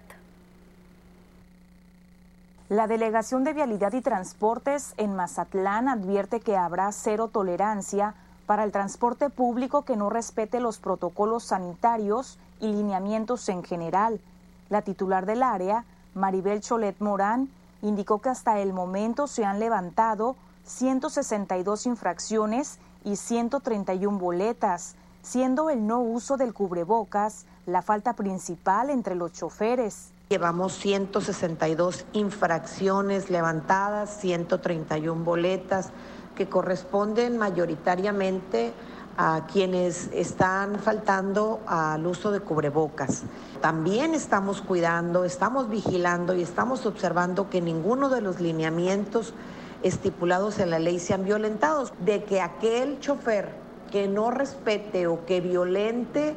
La 2.69 2.88
Delegación 2.88 3.43
de 3.43 3.52
Vialidad 3.52 3.91
y 3.91 3.99
Transportes 3.99 4.93
en 4.95 5.13
Mazatlán 5.17 5.89
advierte 5.89 6.39
que 6.39 6.56
habrá 6.56 6.89
cero 6.93 7.30
tolerancia 7.32 8.15
para 8.45 8.63
el 8.63 8.71
transporte 8.71 9.30
público 9.30 9.84
que 9.84 9.97
no 9.97 10.10
respete 10.10 10.62
los 10.62 10.80
protocolos 10.80 11.43
sanitarios 11.43 12.39
y 12.62 12.67
lineamientos 12.67 13.49
en 13.49 13.63
general. 13.63 14.21
La 14.69 14.82
titular 14.82 15.26
del 15.26 15.43
área, 15.43 15.84
Maribel 16.15 16.62
Cholet 16.62 16.95
Morán, 17.02 17.49
indicó 17.82 18.19
que 18.21 18.30
hasta 18.30 18.58
el 18.60 18.71
momento 18.71 19.28
se 19.28 19.43
han 19.43 19.60
levantado 19.60 20.38
162 20.65 21.86
infracciones 21.86 22.80
y 23.04 23.17
131 23.17 24.17
boletas, 24.17 24.95
siendo 25.21 25.69
el 25.69 25.86
no 25.86 25.99
uso 25.99 26.38
del 26.38 26.54
cubrebocas 26.54 27.45
la 27.65 27.82
falta 27.82 28.13
principal 28.13 28.89
entre 28.89 29.15
los 29.15 29.34
choferes. 29.34 30.12
Llevamos 30.34 30.74
162 30.80 32.06
infracciones 32.13 33.30
levantadas, 33.30 34.17
131 34.19 35.24
boletas 35.24 35.91
que 36.36 36.50
corresponden 36.50 37.38
mayoritariamente 37.38 38.74
a 39.15 39.46
quienes 39.46 40.10
están 40.12 40.80
faltando 40.80 41.60
al 41.67 42.08
uso 42.08 42.32
de 42.32 42.39
cubrebocas. 42.39 43.22
También 43.62 44.15
estamos 44.15 44.63
cuidando, 44.63 45.24
estamos 45.24 45.69
vigilando 45.69 46.34
y 46.34 46.41
estamos 46.41 46.88
observando 46.88 47.52
que 47.52 47.62
ninguno 47.62 48.10
de 48.10 48.22
los 48.22 48.39
lineamientos 48.39 49.36
estipulados 49.84 50.58
en 50.58 50.72
la 50.72 50.80
ley 50.80 50.98
sean 50.98 51.26
violentados, 51.26 51.93
de 52.00 52.24
que 52.24 52.41
aquel 52.41 53.00
chofer 53.00 53.52
que 53.91 54.08
no 54.08 54.32
respete 54.32 55.06
o 55.06 55.28
que 55.28 55.41
violente 55.41 56.34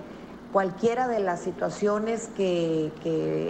cualquiera 0.56 1.06
de 1.06 1.20
las 1.20 1.40
situaciones 1.40 2.30
que, 2.34 2.90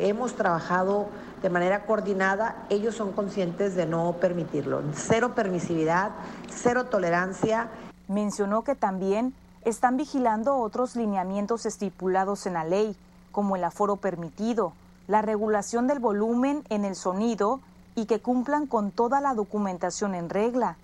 hemos 0.09 0.35
trabajado 0.35 1.07
de 1.40 1.51
manera 1.51 1.87
coordinada, 1.87 2.66
ellos 2.69 2.97
son 2.97 3.12
conscientes 3.12 3.77
de 3.77 3.87
no 3.87 4.14
permitirlo. 4.14 4.83
Cero 4.92 5.31
permisividad, 5.37 6.11
cero 6.51 6.87
tolerancia. 6.87 7.69
Mencionó 8.09 8.64
que 8.64 8.75
también 8.75 9.35
están 9.64 9.97
vigilando 9.97 10.57
otros 10.57 10.97
lineamientos 10.97 11.64
estipulados 11.64 12.45
en 12.45 12.55
la 12.55 12.64
ley, 12.64 12.97
como 13.31 13.55
el 13.55 13.62
aforo 13.62 13.95
permitido, 13.95 14.73
la 15.07 15.23
regulación 15.23 15.87
del 15.87 16.01
volumen 16.01 16.64
en 16.71 16.85
el 16.85 16.97
sonido 16.97 17.61
y 17.95 18.07
que 18.07 18.19
cumplan 18.19 18.66
con 18.66 18.90
toda 18.90 19.21
la 19.21 19.35
documentación 19.35 20.16
en 20.16 20.29
regla. 20.29 20.77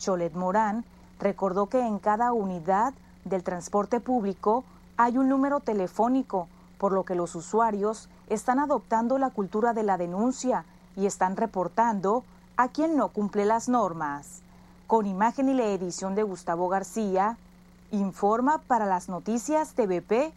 Cholet 0.00 0.34
Morán 0.34 0.84
recordó 1.20 1.66
que 1.66 1.78
en 1.78 2.00
cada 2.00 2.32
unidad 2.32 2.92
del 3.24 3.44
transporte 3.44 4.00
público 4.00 4.64
hay 5.02 5.16
un 5.16 5.30
número 5.30 5.60
telefónico, 5.60 6.46
por 6.76 6.92
lo 6.92 7.04
que 7.04 7.14
los 7.14 7.34
usuarios 7.34 8.10
están 8.28 8.58
adoptando 8.58 9.16
la 9.16 9.30
cultura 9.30 9.72
de 9.72 9.82
la 9.82 9.96
denuncia 9.96 10.66
y 10.94 11.06
están 11.06 11.38
reportando 11.38 12.22
a 12.58 12.68
quien 12.68 12.98
no 12.98 13.08
cumple 13.08 13.46
las 13.46 13.70
normas. 13.70 14.42
Con 14.86 15.06
imagen 15.06 15.48
y 15.48 15.54
la 15.54 15.64
edición 15.68 16.14
de 16.14 16.22
Gustavo 16.22 16.68
García, 16.68 17.38
informa 17.90 18.58
para 18.58 18.84
las 18.84 19.08
noticias 19.08 19.72
TVP 19.72 20.34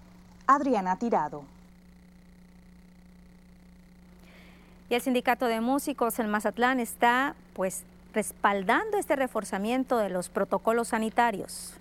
Adriana 0.47 0.95
Tirado. 0.95 1.43
Y 4.89 4.95
el 4.95 5.01
sindicato 5.01 5.47
de 5.47 5.59
músicos 5.59 6.19
en 6.19 6.31
Mazatlán 6.31 6.79
está 6.79 7.35
pues 7.53 7.83
respaldando 8.13 8.97
este 8.97 9.17
reforzamiento 9.17 9.97
de 9.97 10.07
los 10.07 10.29
protocolos 10.29 10.89
sanitarios. 10.89 11.73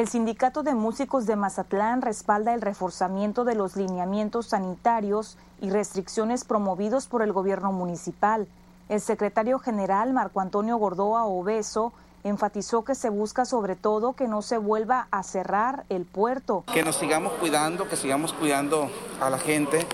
El 0.00 0.08
Sindicato 0.08 0.62
de 0.62 0.74
Músicos 0.74 1.26
de 1.26 1.36
Mazatlán 1.36 2.00
respalda 2.00 2.54
el 2.54 2.62
reforzamiento 2.62 3.44
de 3.44 3.54
los 3.54 3.76
lineamientos 3.76 4.46
sanitarios 4.46 5.36
y 5.60 5.68
restricciones 5.68 6.46
promovidos 6.46 7.06
por 7.06 7.20
el 7.20 7.34
gobierno 7.34 7.70
municipal. 7.70 8.48
El 8.88 9.02
secretario 9.02 9.58
general 9.58 10.14
Marco 10.14 10.40
Antonio 10.40 10.78
Gordoa 10.78 11.26
Obeso 11.26 11.92
enfatizó 12.24 12.84
que 12.84 12.94
se 12.94 13.08
busca 13.08 13.44
sobre 13.44 13.76
todo 13.76 14.12
que 14.12 14.28
no 14.28 14.42
se 14.42 14.58
vuelva 14.58 15.08
a 15.10 15.22
cerrar 15.22 15.84
el 15.88 16.04
puerto. 16.04 16.64
Que 16.72 16.82
nos 16.82 16.96
sigamos 16.96 17.32
cuidando, 17.34 17.88
que 17.88 17.96
sigamos 17.96 18.32
cuidando 18.32 18.90
a 19.20 19.30
la 19.30 19.38
gente, 19.38 19.86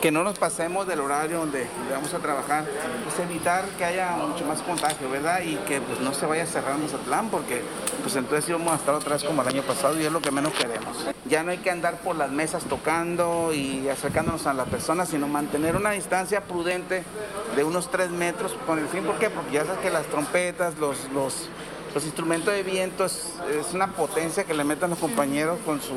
que 0.00 0.10
no 0.10 0.24
nos 0.24 0.38
pasemos 0.38 0.86
del 0.86 1.00
horario 1.00 1.38
donde, 1.40 1.66
vamos 1.90 2.12
a 2.14 2.18
trabajar, 2.18 2.64
pues 3.04 3.18
evitar 3.18 3.64
que 3.78 3.84
haya 3.84 4.16
mucho 4.16 4.44
más 4.44 4.62
contagio, 4.62 5.10
¿verdad? 5.10 5.40
Y 5.42 5.56
que 5.56 5.80
pues 5.80 6.00
no 6.00 6.14
se 6.14 6.26
vaya 6.26 6.44
a 6.44 6.46
cerrar 6.46 6.78
Mazatlán 6.78 7.28
porque 7.28 7.62
pues 8.02 8.16
entonces 8.16 8.48
íbamos 8.48 8.72
a 8.72 8.76
estar 8.76 8.94
otra 8.94 9.14
vez 9.14 9.24
como 9.24 9.42
el 9.42 9.48
año 9.48 9.62
pasado 9.62 9.98
y 10.00 10.04
es 10.04 10.12
lo 10.12 10.20
que 10.20 10.30
menos 10.30 10.52
queremos. 10.52 11.06
Ya 11.26 11.42
no 11.42 11.50
hay 11.50 11.58
que 11.58 11.70
andar 11.70 11.98
por 11.98 12.16
las 12.16 12.30
mesas 12.30 12.64
tocando 12.64 13.52
y 13.52 13.88
acercándonos 13.88 14.46
a 14.46 14.54
las 14.54 14.68
personas, 14.68 15.08
sino 15.08 15.28
mantener 15.28 15.76
una 15.76 15.90
distancia 15.90 16.42
prudente 16.42 17.04
de 17.54 17.64
unos 17.64 17.90
tres 17.90 18.10
metros 18.10 18.56
con 18.66 18.78
el 18.78 18.88
fin, 18.88 19.04
¿por 19.04 19.18
qué? 19.18 19.30
Porque 19.30 19.52
ya 19.52 19.64
sabes 19.64 19.80
que 19.80 19.90
las 19.90 20.06
trompetas, 20.06 20.78
los, 20.78 21.10
los 21.12 21.48
los 21.94 22.04
instrumentos 22.04 22.52
de 22.54 22.62
viento 22.62 23.04
es, 23.04 23.34
una 23.74 23.88
potencia 23.88 24.44
que 24.44 24.54
le 24.54 24.64
meten 24.64 24.90
los 24.90 24.98
compañeros 24.98 25.58
con 25.64 25.80
su, 25.80 25.94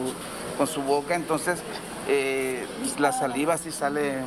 con 0.58 0.68
su 0.68 0.82
boca, 0.82 1.16
entonces 1.16 1.62
eh, 2.08 2.66
la 2.98 3.12
saliva 3.12 3.58
sí 3.58 3.72
sale 3.72 4.24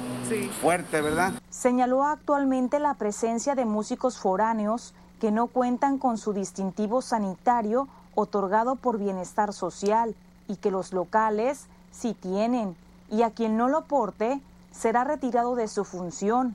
fuerte, 0.60 1.00
¿verdad? 1.00 1.32
Señaló 1.50 2.04
actualmente 2.04 2.78
la 2.78 2.94
presencia 2.94 3.54
de 3.54 3.64
músicos 3.64 4.18
foráneos 4.18 4.94
que 5.20 5.30
no 5.30 5.46
cuentan 5.46 5.98
con 5.98 6.18
su 6.18 6.32
distintivo 6.32 7.02
sanitario 7.02 7.88
otorgado 8.14 8.76
por 8.76 8.98
bienestar 8.98 9.52
social 9.52 10.14
y 10.48 10.56
que 10.56 10.70
los 10.70 10.92
locales 10.92 11.66
sí 11.90 12.14
tienen 12.14 12.76
y 13.10 13.22
a 13.22 13.30
quien 13.30 13.56
no 13.56 13.68
lo 13.68 13.84
porte 13.84 14.40
será 14.72 15.04
retirado 15.04 15.54
de 15.54 15.68
su 15.68 15.84
función. 15.84 16.54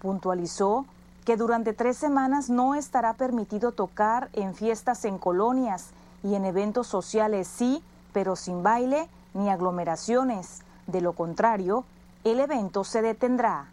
Puntualizó 0.00 0.86
que 1.24 1.36
durante 1.36 1.72
tres 1.72 1.96
semanas 1.96 2.50
no 2.50 2.74
estará 2.74 3.14
permitido 3.14 3.72
tocar 3.72 4.28
en 4.32 4.54
fiestas 4.54 5.04
en 5.04 5.18
colonias 5.18 5.90
y 6.24 6.34
en 6.34 6.44
eventos 6.44 6.86
sociales 6.86 7.48
sí, 7.48 7.82
pero 8.12 8.36
sin 8.36 8.62
baile 8.62 9.08
ni 9.34 9.48
aglomeraciones. 9.48 10.62
De 10.86 11.00
lo 11.00 11.12
contrario, 11.12 11.84
el 12.24 12.40
evento 12.40 12.84
se 12.84 13.02
detendrá. 13.02 13.66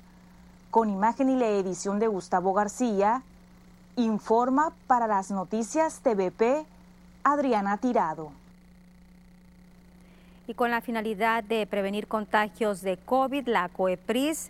Con 0.69 0.89
imagen 0.89 1.29
y 1.29 1.35
la 1.35 1.47
edición 1.47 1.99
de 1.99 2.07
Gustavo 2.07 2.53
García, 2.53 3.23
informa 3.95 4.71
para 4.87 5.07
las 5.07 5.31
noticias 5.31 6.01
TVP 6.01 6.65
Adriana 7.23 7.77
Tirado. 7.77 8.31
Y 10.47 10.53
con 10.53 10.71
la 10.71 10.81
finalidad 10.81 11.43
de 11.43 11.65
prevenir 11.67 12.07
contagios 12.07 12.81
de 12.81 12.97
COVID, 12.97 13.47
la 13.47 13.69
COEPRIS 13.69 14.49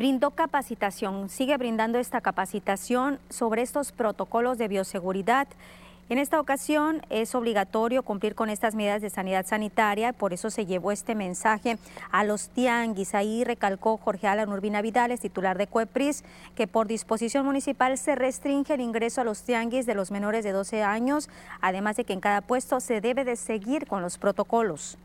brindó 0.00 0.30
capacitación, 0.30 1.28
sigue 1.28 1.58
brindando 1.58 1.98
esta 1.98 2.22
capacitación 2.22 3.18
sobre 3.28 3.60
estos 3.60 3.92
protocolos 3.92 4.56
de 4.56 4.66
bioseguridad 4.66 5.46
en 6.10 6.18
esta 6.18 6.40
ocasión 6.40 7.02
es 7.08 7.36
obligatorio 7.36 8.02
cumplir 8.02 8.34
con 8.34 8.50
estas 8.50 8.74
medidas 8.74 9.00
de 9.00 9.10
sanidad 9.10 9.46
sanitaria, 9.46 10.12
por 10.12 10.32
eso 10.32 10.50
se 10.50 10.66
llevó 10.66 10.90
este 10.90 11.14
mensaje 11.14 11.78
a 12.10 12.24
los 12.24 12.48
tianguis. 12.48 13.14
Ahí 13.14 13.44
recalcó 13.44 13.96
Jorge 13.96 14.26
Alan 14.26 14.48
Urbina 14.48 14.82
Vidales, 14.82 15.20
titular 15.20 15.56
de 15.56 15.68
CUEPRIS, 15.68 16.24
que 16.56 16.66
por 16.66 16.88
disposición 16.88 17.46
municipal 17.46 17.96
se 17.96 18.16
restringe 18.16 18.74
el 18.74 18.80
ingreso 18.80 19.20
a 19.20 19.24
los 19.24 19.42
tianguis 19.42 19.86
de 19.86 19.94
los 19.94 20.10
menores 20.10 20.42
de 20.42 20.50
12 20.50 20.82
años, 20.82 21.28
además 21.60 21.96
de 21.96 22.04
que 22.04 22.14
en 22.14 22.20
cada 22.20 22.40
puesto 22.40 22.80
se 22.80 23.00
debe 23.00 23.24
de 23.24 23.36
seguir 23.36 23.86
con 23.86 24.02
los 24.02 24.18
protocolos. 24.18 24.98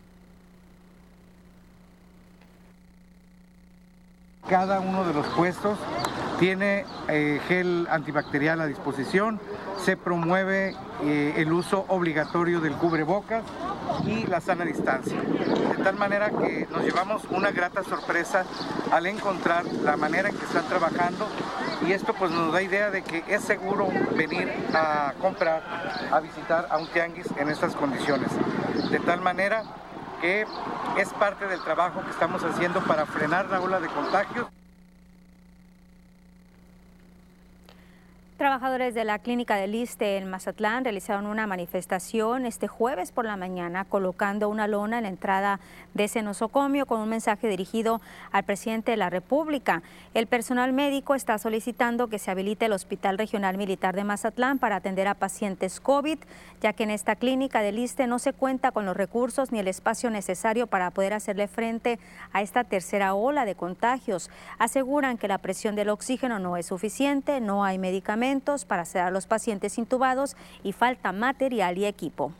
Cada 4.50 4.80
uno 4.80 5.04
de 5.06 5.14
los 5.14 5.26
puestos 5.28 5.80
tiene 6.40 6.86
eh, 7.08 7.42
gel 7.48 7.88
antibacterial 7.90 8.62
a 8.62 8.68
disposición, 8.68 9.40
se 9.84 9.98
promueve 9.98 10.76
eh, 11.04 11.34
el 11.38 11.52
uso 11.52 11.86
obligatorio 11.88 12.60
del 12.60 12.74
cubrebocas 12.74 13.44
y 14.06 14.28
la 14.28 14.42
sana 14.42 14.64
distancia. 14.66 15.20
De 15.20 15.84
tal 15.84 15.96
manera 15.96 16.30
que 16.30 16.68
nos 16.72 16.84
llevamos 16.84 17.24
una 17.32 17.52
grata 17.52 17.84
sorpresa 17.84 18.46
al 18.92 19.08
encontrar 19.08 19.66
la 19.84 19.98
manera 19.98 20.30
en 20.30 20.38
que 20.38 20.46
están 20.46 20.68
trabajando 20.68 21.28
y 21.88 21.92
esto 21.92 22.14
pues 22.14 22.32
nos 22.32 22.54
da 22.54 22.62
idea 22.62 22.92
de 22.92 23.02
que 23.02 23.24
es 23.28 23.44
seguro 23.44 23.88
venir 24.16 24.52
a 24.74 25.14
comprar, 25.20 25.64
a 26.12 26.20
visitar 26.20 26.68
a 26.70 26.78
un 26.78 26.88
tianguis 26.88 27.28
en 27.38 27.50
estas 27.50 27.76
condiciones. 27.76 28.30
De 28.92 29.00
tal 29.00 29.22
manera 29.22 29.64
que 30.26 30.48
es 30.98 31.14
parte 31.14 31.46
del 31.46 31.62
trabajo 31.62 32.02
que 32.04 32.10
estamos 32.10 32.44
haciendo 32.44 32.82
para 32.82 33.06
frenar 33.06 33.48
la 33.48 33.62
ola 33.62 33.80
de 33.80 33.88
contagios. 33.90 34.48
Trabajadores 38.38 38.94
de 38.94 39.06
la 39.06 39.20
clínica 39.20 39.56
del 39.56 39.72
Liste 39.72 40.18
en 40.18 40.30
Mazatlán 40.30 40.84
realizaron 40.84 41.26
una 41.26 41.48
manifestación 41.48 42.46
este 42.46 42.68
jueves 42.68 43.14
por 43.14 43.24
la 43.24 43.38
mañana 43.38 43.86
colocando 43.86 44.50
una 44.50 44.68
lona 44.68 44.98
en 44.98 45.04
la 45.04 45.10
entrada 45.10 45.62
de 45.94 46.04
ese 46.04 46.22
nosocomio 46.22 46.86
con 46.86 47.00
un 47.00 47.08
mensaje 47.08 47.48
dirigido 47.48 48.02
al 48.34 48.44
presidente 48.44 48.92
de 48.92 48.98
la 48.98 49.10
República. 49.10 49.84
El 50.14 50.28
personal 50.28 50.74
médico 50.74 51.16
está 51.16 51.38
solicitando 51.38 52.10
que 52.10 52.20
se 52.20 52.30
habilite 52.30 52.66
el 52.66 52.74
Hospital 52.74 53.18
Regional 53.18 53.58
Militar 53.58 53.96
de 53.96 54.04
Mazatlán 54.04 54.60
para 54.60 54.76
atender 54.76 55.08
a 55.08 55.14
pacientes 55.14 55.80
COVID, 55.80 56.18
ya 56.60 56.74
que 56.74 56.84
en 56.84 56.92
esta 56.92 57.16
clínica 57.16 57.62
del 57.62 57.78
Liste 57.78 58.06
no 58.06 58.20
se 58.20 58.34
cuenta 58.34 58.74
con 58.74 58.86
los 58.86 58.98
recursos 58.98 59.54
ni 59.54 59.60
el 59.60 59.70
espacio 59.70 60.10
necesario 60.10 60.68
para 60.68 60.92
poder 60.92 61.14
hacerle 61.14 61.48
frente 61.48 62.00
a 62.34 62.42
esta 62.42 62.66
tercera 62.66 63.14
ola 63.14 63.46
de 63.46 63.56
contagios. 63.56 64.30
Aseguran 64.60 65.18
que 65.18 65.30
la 65.30 65.38
presión 65.38 65.78
del 65.78 65.88
oxígeno 65.88 66.38
no 66.40 66.58
es 66.58 66.66
suficiente, 66.66 67.40
no 67.40 67.64
hay 67.64 67.80
medicamentos 67.80 68.25
para 68.66 68.86
sedar 68.86 69.08
a 69.08 69.12
los 69.12 69.28
pacientes 69.28 69.78
intubados 69.78 70.36
y 70.64 70.72
falta 70.72 71.12
material 71.12 71.78
y 71.78 71.86
equipo. 71.86 72.32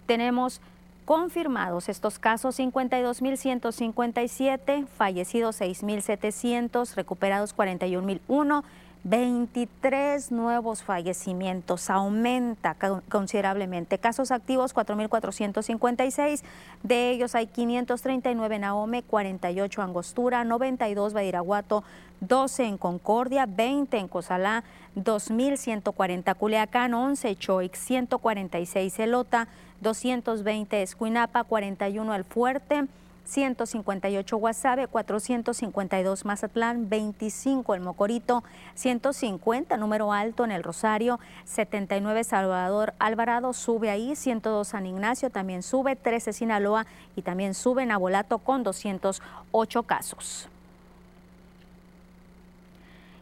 Tenemos 0.06 0.60
confirmados 1.04 1.88
estos 1.88 2.18
casos 2.18 2.58
52.157, 2.58 4.88
fallecidos 4.88 5.60
6.700, 5.60 6.96
recuperados 6.96 7.56
41.001 7.56 8.64
23 9.04 10.30
nuevos 10.30 10.82
fallecimientos, 10.82 11.88
aumenta 11.88 12.76
considerablemente. 13.08 13.98
Casos 13.98 14.30
activos 14.30 14.74
4.456, 14.74 16.42
de 16.82 17.10
ellos 17.10 17.34
hay 17.34 17.46
539 17.46 18.56
en 18.56 18.64
Ahome, 18.64 19.02
48 19.02 19.82
Angostura, 19.82 20.44
92 20.44 21.14
Badiraguato, 21.14 21.82
12 22.20 22.64
en 22.64 22.78
Concordia, 22.78 23.46
20 23.46 23.96
en 23.96 24.08
Cozalá, 24.08 24.64
2.140 24.96 26.34
Culiacán, 26.34 26.92
11 26.92 27.36
Choix, 27.36 27.78
146 27.78 28.98
Elota, 28.98 29.48
220 29.80 30.82
Escuinapa, 30.82 31.44
41 31.44 32.14
El 32.14 32.24
Fuerte, 32.24 32.86
158 33.30 34.36
Guasave, 34.36 34.88
452 34.88 36.24
Mazatlán, 36.24 36.88
25 36.88 37.74
El 37.74 37.80
Mocorito, 37.80 38.42
150 38.74 39.76
número 39.76 40.12
alto 40.12 40.44
en 40.44 40.50
El 40.50 40.64
Rosario, 40.64 41.20
79 41.44 42.24
Salvador 42.24 42.92
Alvarado, 42.98 43.52
sube 43.52 43.88
ahí, 43.88 44.16
102 44.16 44.66
San 44.66 44.84
Ignacio, 44.84 45.30
también 45.30 45.62
sube, 45.62 45.94
13 45.94 46.32
Sinaloa 46.32 46.86
y 47.14 47.22
también 47.22 47.54
sube 47.54 47.84
en 47.84 47.92
Abolato 47.92 48.38
con 48.38 48.64
208 48.64 49.82
casos. 49.84 50.49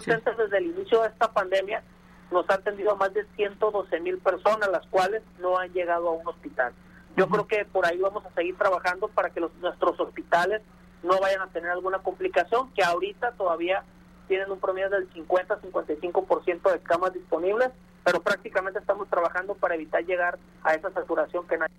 call 0.00 0.36
desde 0.36 0.58
el 0.58 0.66
inicio 0.66 1.02
de 1.02 1.08
esta 1.08 1.32
pandemia 1.32 1.82
nos 2.30 2.48
han 2.48 2.60
atendido 2.60 2.96
más 2.96 3.12
de 3.12 3.26
112 3.36 4.00
mil 4.00 4.18
personas, 4.18 4.70
las 4.70 4.86
cuales 4.86 5.22
no 5.38 5.58
han 5.58 5.70
llegado 5.72 6.08
a 6.08 6.12
un 6.12 6.26
hospital. 6.26 6.72
Yo 7.16 7.28
creo 7.28 7.46
que 7.46 7.66
por 7.66 7.84
ahí 7.84 7.98
vamos 7.98 8.24
a 8.24 8.30
seguir 8.30 8.56
trabajando 8.56 9.08
para 9.08 9.28
que 9.28 9.40
los, 9.40 9.54
nuestros 9.56 10.00
hospitales 10.00 10.62
no 11.02 11.18
vayan 11.20 11.42
a 11.42 11.46
tener 11.48 11.70
alguna 11.70 11.98
complicación, 11.98 12.70
que 12.72 12.82
ahorita 12.82 13.32
todavía 13.32 13.82
tienen 14.28 14.50
un 14.50 14.60
promedio 14.60 14.90
del 14.90 15.12
50-55% 15.12 16.72
de 16.72 16.78
camas 16.80 17.12
disponibles, 17.12 17.70
pero 18.04 18.20
prácticamente 18.22 18.78
estamos 18.78 19.08
trabajando 19.08 19.54
para 19.54 19.74
evitar 19.74 20.04
llegar 20.04 20.38
a 20.62 20.74
esa 20.74 20.90
saturación 20.90 21.46
que 21.46 21.58
nadie. 21.58 21.74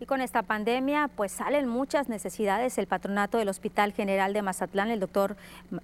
Y 0.00 0.06
con 0.06 0.20
esta 0.20 0.42
pandemia, 0.42 1.08
pues 1.16 1.32
salen 1.32 1.66
muchas 1.66 2.10
necesidades. 2.10 2.76
El 2.76 2.86
patronato 2.86 3.38
del 3.38 3.48
Hospital 3.48 3.92
General 3.92 4.34
de 4.34 4.42
Mazatlán, 4.42 4.90
el 4.90 5.00
doctor, 5.00 5.36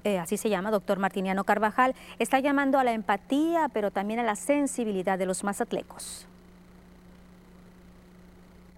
eh, 0.04 0.18
así 0.18 0.36
se 0.36 0.50
llama, 0.50 0.70
doctor 0.70 0.98
Martiniano 0.98 1.44
Carvajal, 1.44 1.94
está 2.18 2.38
llamando 2.38 2.78
a 2.78 2.84
la 2.84 2.92
empatía, 2.92 3.70
pero 3.72 3.90
también 3.90 4.20
a 4.20 4.24
la 4.24 4.36
sensibilidad 4.36 5.18
de 5.18 5.26
los 5.26 5.42
mazatlecos 5.42 6.26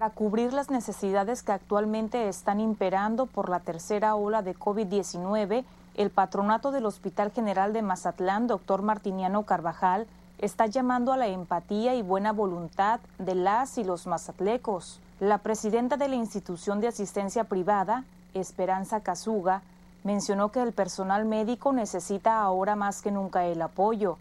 Para 0.02 0.14
cubrir 0.14 0.52
las 0.52 0.68
necesidades 0.68 1.44
que 1.44 1.52
actualmente 1.52 2.28
están 2.28 2.58
imperando 2.58 3.26
por 3.26 3.48
la 3.48 3.60
tercera 3.60 4.16
ola 4.16 4.42
de 4.42 4.56
COVID-19, 4.56 5.62
el 5.94 6.10
patronato 6.10 6.72
del 6.72 6.86
Hospital 6.86 7.30
General 7.30 7.72
de 7.72 7.82
Mazatlán, 7.82 8.48
doctor 8.48 8.82
Martiniano 8.82 9.44
Carvajal, 9.44 10.08
está 10.38 10.66
llamando 10.66 11.12
a 11.12 11.16
la 11.16 11.28
empatía 11.28 11.94
y 11.94 12.02
buena 12.02 12.32
voluntad 12.32 12.98
de 13.20 13.36
las 13.36 13.78
y 13.78 13.84
los 13.84 14.08
mazatlecos. 14.08 14.98
La 15.20 15.38
presidenta 15.38 15.96
de 15.96 16.08
la 16.08 16.16
institución 16.16 16.80
de 16.80 16.88
asistencia 16.88 17.44
privada, 17.44 18.02
Esperanza 18.34 19.02
Casuga, 19.04 19.62
mencionó 20.02 20.50
que 20.50 20.62
el 20.62 20.72
personal 20.72 21.26
médico 21.26 21.72
necesita 21.72 22.40
ahora 22.40 22.74
más 22.74 23.02
que 23.02 23.12
nunca 23.12 23.44
el 23.44 23.62
apoyo. 23.62 24.18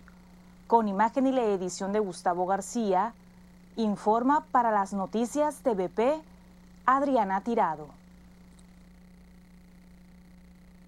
Con 0.67 0.87
imagen 0.87 1.27
y 1.27 1.31
la 1.31 1.43
edición 1.43 1.91
de 1.91 1.99
Gustavo 1.99 2.45
García, 2.45 3.13
informa 3.75 4.45
para 4.51 4.71
las 4.71 4.93
noticias 4.93 5.57
TVP 5.63 6.21
Adriana 6.85 7.41
Tirado. 7.41 7.87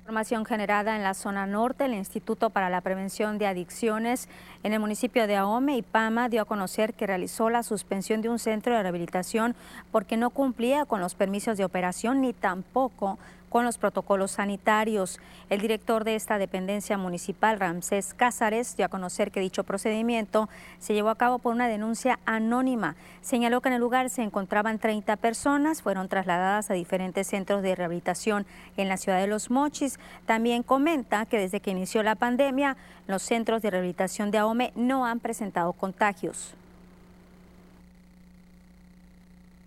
Información 0.02 0.46
generada 0.46 0.96
en 0.96 1.04
la 1.04 1.14
zona 1.14 1.48
norte, 1.48 1.86
el 1.86 1.94
Instituto 1.94 2.50
para 2.50 2.70
la 2.70 2.82
Prevención 2.82 3.38
de 3.38 3.48
Adicciones 3.48 4.28
en 4.62 4.74
el 4.74 4.80
municipio 4.80 5.26
de 5.26 5.38
Ahome 5.38 5.78
y 5.78 5.84
Pama 5.84 6.28
dio 6.28 6.42
a 6.42 6.46
conocer 6.46 6.94
que 6.94 7.08
realizó 7.08 7.50
la 7.50 7.64
suspensión 7.64 8.22
de 8.22 8.30
un 8.30 8.38
centro 8.38 8.76
de 8.76 8.82
rehabilitación 8.82 9.56
porque 9.92 10.18
no 10.18 10.30
cumplía 10.30 10.86
con 10.86 11.00
los 11.00 11.16
permisos 11.16 11.58
de 11.58 11.66
operación 11.66 12.22
ni 12.22 12.34
tampoco 12.34 13.20
con 13.52 13.66
los 13.66 13.78
protocolos 13.78 14.32
sanitarios. 14.32 15.20
El 15.50 15.60
director 15.60 16.06
de 16.06 16.16
esta 16.16 16.38
dependencia 16.38 16.98
municipal, 16.98 17.60
Ramsés 17.60 18.14
Cázares, 18.14 18.78
dio 18.78 18.86
a 18.86 18.90
conocer 18.90 19.30
que 19.30 19.42
dicho 19.42 19.66
procedimiento 19.66 20.48
se 20.80 20.94
llevó 20.94 21.10
a 21.10 21.16
cabo 21.16 21.38
por 21.38 21.54
una 21.54 21.68
denuncia 21.68 22.18
anónima. 22.26 22.96
Señaló 23.22 23.60
que 23.60 23.68
en 23.68 23.76
el 23.76 23.82
lugar 23.82 24.10
se 24.10 24.24
encontraban 24.24 24.80
30 24.80 25.18
personas, 25.18 25.82
fueron 25.82 26.08
trasladadas 26.08 26.72
a 26.72 26.76
diferentes 26.76 27.28
centros 27.28 27.62
de 27.62 27.76
rehabilitación 27.76 28.46
en 28.78 28.88
la 28.88 28.96
ciudad 28.96 29.20
de 29.20 29.28
Los 29.28 29.52
Mochis. 29.52 30.00
También 30.26 30.64
comenta 30.64 31.26
que 31.26 31.38
desde 31.38 31.60
que 31.60 31.72
inició 31.72 32.04
la 32.04 32.16
pandemia, 32.16 32.78
los 33.06 33.22
centros 33.22 33.62
de 33.62 33.70
rehabilitación 33.70 34.32
de 34.32 34.38
AOME 34.38 34.72
no 34.76 35.06
han 35.06 35.20
presentado 35.20 35.74
contagios. 35.74 36.54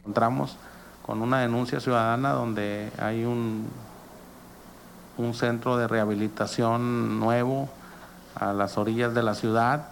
Encontramos 0.01 0.57
con 1.05 1.21
una 1.21 1.41
denuncia 1.41 1.81
ciudadana 1.81 2.31
donde 2.31 2.91
hay 2.99 3.25
un, 3.25 3.69
un 5.19 5.35
centro 5.35 5.77
de 5.77 5.87
rehabilitación 5.87 7.21
nuevo 7.21 7.69
a 8.35 8.55
las 8.55 8.79
orillas 8.79 9.13
de 9.15 9.23
la 9.23 9.35
ciudad. 9.35 9.89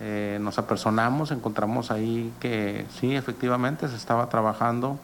Eh, 0.00 0.38
nos 0.40 0.58
apersonamos, 0.58 1.30
encontramos 1.30 1.92
ahí 1.92 2.32
que 2.40 2.84
sí, 2.98 3.14
efectivamente 3.14 3.86
se 3.88 3.94
estaba 3.94 4.28
trabajando 4.28 4.98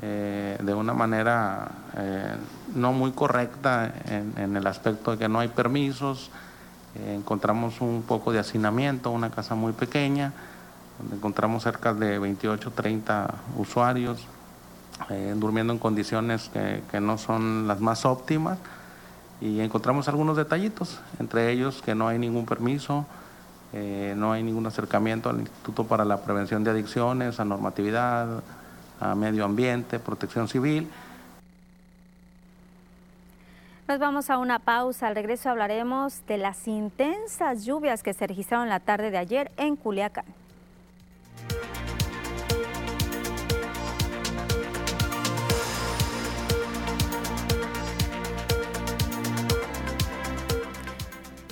eh, 0.00 0.56
de 0.62 0.74
una 0.74 0.94
manera 0.94 1.72
eh, 1.96 2.36
no 2.76 2.92
muy 2.92 3.10
correcta 3.10 3.92
en, 4.06 4.32
en, 4.36 4.56
el 4.56 4.66
aspecto 4.68 5.10
de 5.10 5.18
que 5.18 5.28
no 5.28 5.40
hay 5.40 5.48
permisos. 5.48 6.30
encontramos 7.08 7.80
un 7.80 8.04
poco 8.06 8.32
de 8.32 8.38
hacinamiento, 8.38 9.10
una 9.10 9.30
casa 9.30 9.56
muy 9.56 9.72
pequeña, 9.72 10.32
donde 11.00 11.16
encontramos 11.16 11.64
cerca 11.64 11.92
de 11.94 12.20
28, 12.20 12.70
30 12.70 13.34
usuarios 13.56 14.24
eh, 15.10 15.34
durmiendo 15.36 15.72
en 15.72 15.78
condiciones 15.78 16.50
que, 16.90 17.00
no 17.00 17.18
son 17.18 17.66
las 17.66 17.80
más 17.80 18.04
óptimas 18.04 18.58
y 19.40 19.60
encontramos 19.60 20.08
algunos 20.08 20.36
detallitos, 20.36 21.00
entre 21.18 21.50
ellos 21.50 21.82
que 21.82 21.94
no 21.94 22.08
hay 22.08 22.18
ningún 22.18 22.46
permiso, 22.46 23.06
eh, 23.72 24.14
no 24.16 24.32
hay 24.32 24.42
ningún 24.42 24.66
acercamiento 24.66 25.30
al 25.30 25.40
Instituto 25.40 25.84
para 25.84 26.04
la 26.04 26.22
Prevención 26.22 26.62
de 26.62 26.70
Adicciones, 26.70 27.40
a 27.40 27.44
normatividad, 27.44 28.42
a 29.00 29.14
medio 29.14 29.44
ambiente, 29.44 29.98
protección 29.98 30.48
civil. 30.48 30.88
Nos 33.88 33.98
vamos 33.98 34.30
a 34.30 34.38
una 34.38 34.58
pausa. 34.58 35.08
Al 35.08 35.14
regreso 35.14 35.50
hablaremos 35.50 36.24
de 36.26 36.38
las 36.38 36.68
intensas 36.68 37.64
lluvias 37.64 38.02
que 38.02 38.14
se 38.14 38.26
registraron 38.26 38.68
la 38.68 38.80
tarde 38.80 39.10
de 39.10 39.18
ayer 39.18 39.50
en 39.56 39.76
Culiacán. 39.76 40.24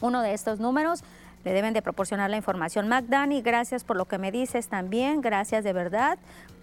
Uno 0.00 0.22
de 0.22 0.34
estos 0.34 0.60
números 0.60 1.02
le 1.46 1.52
deben 1.52 1.72
de 1.72 1.80
proporcionar 1.80 2.28
la 2.28 2.36
información. 2.36 2.88
Magdani, 2.88 3.40
gracias 3.40 3.84
por 3.84 3.96
lo 3.96 4.06
que 4.06 4.18
me 4.18 4.32
dices 4.32 4.66
también, 4.66 5.20
gracias 5.20 5.62
de 5.62 5.72
verdad 5.72 6.18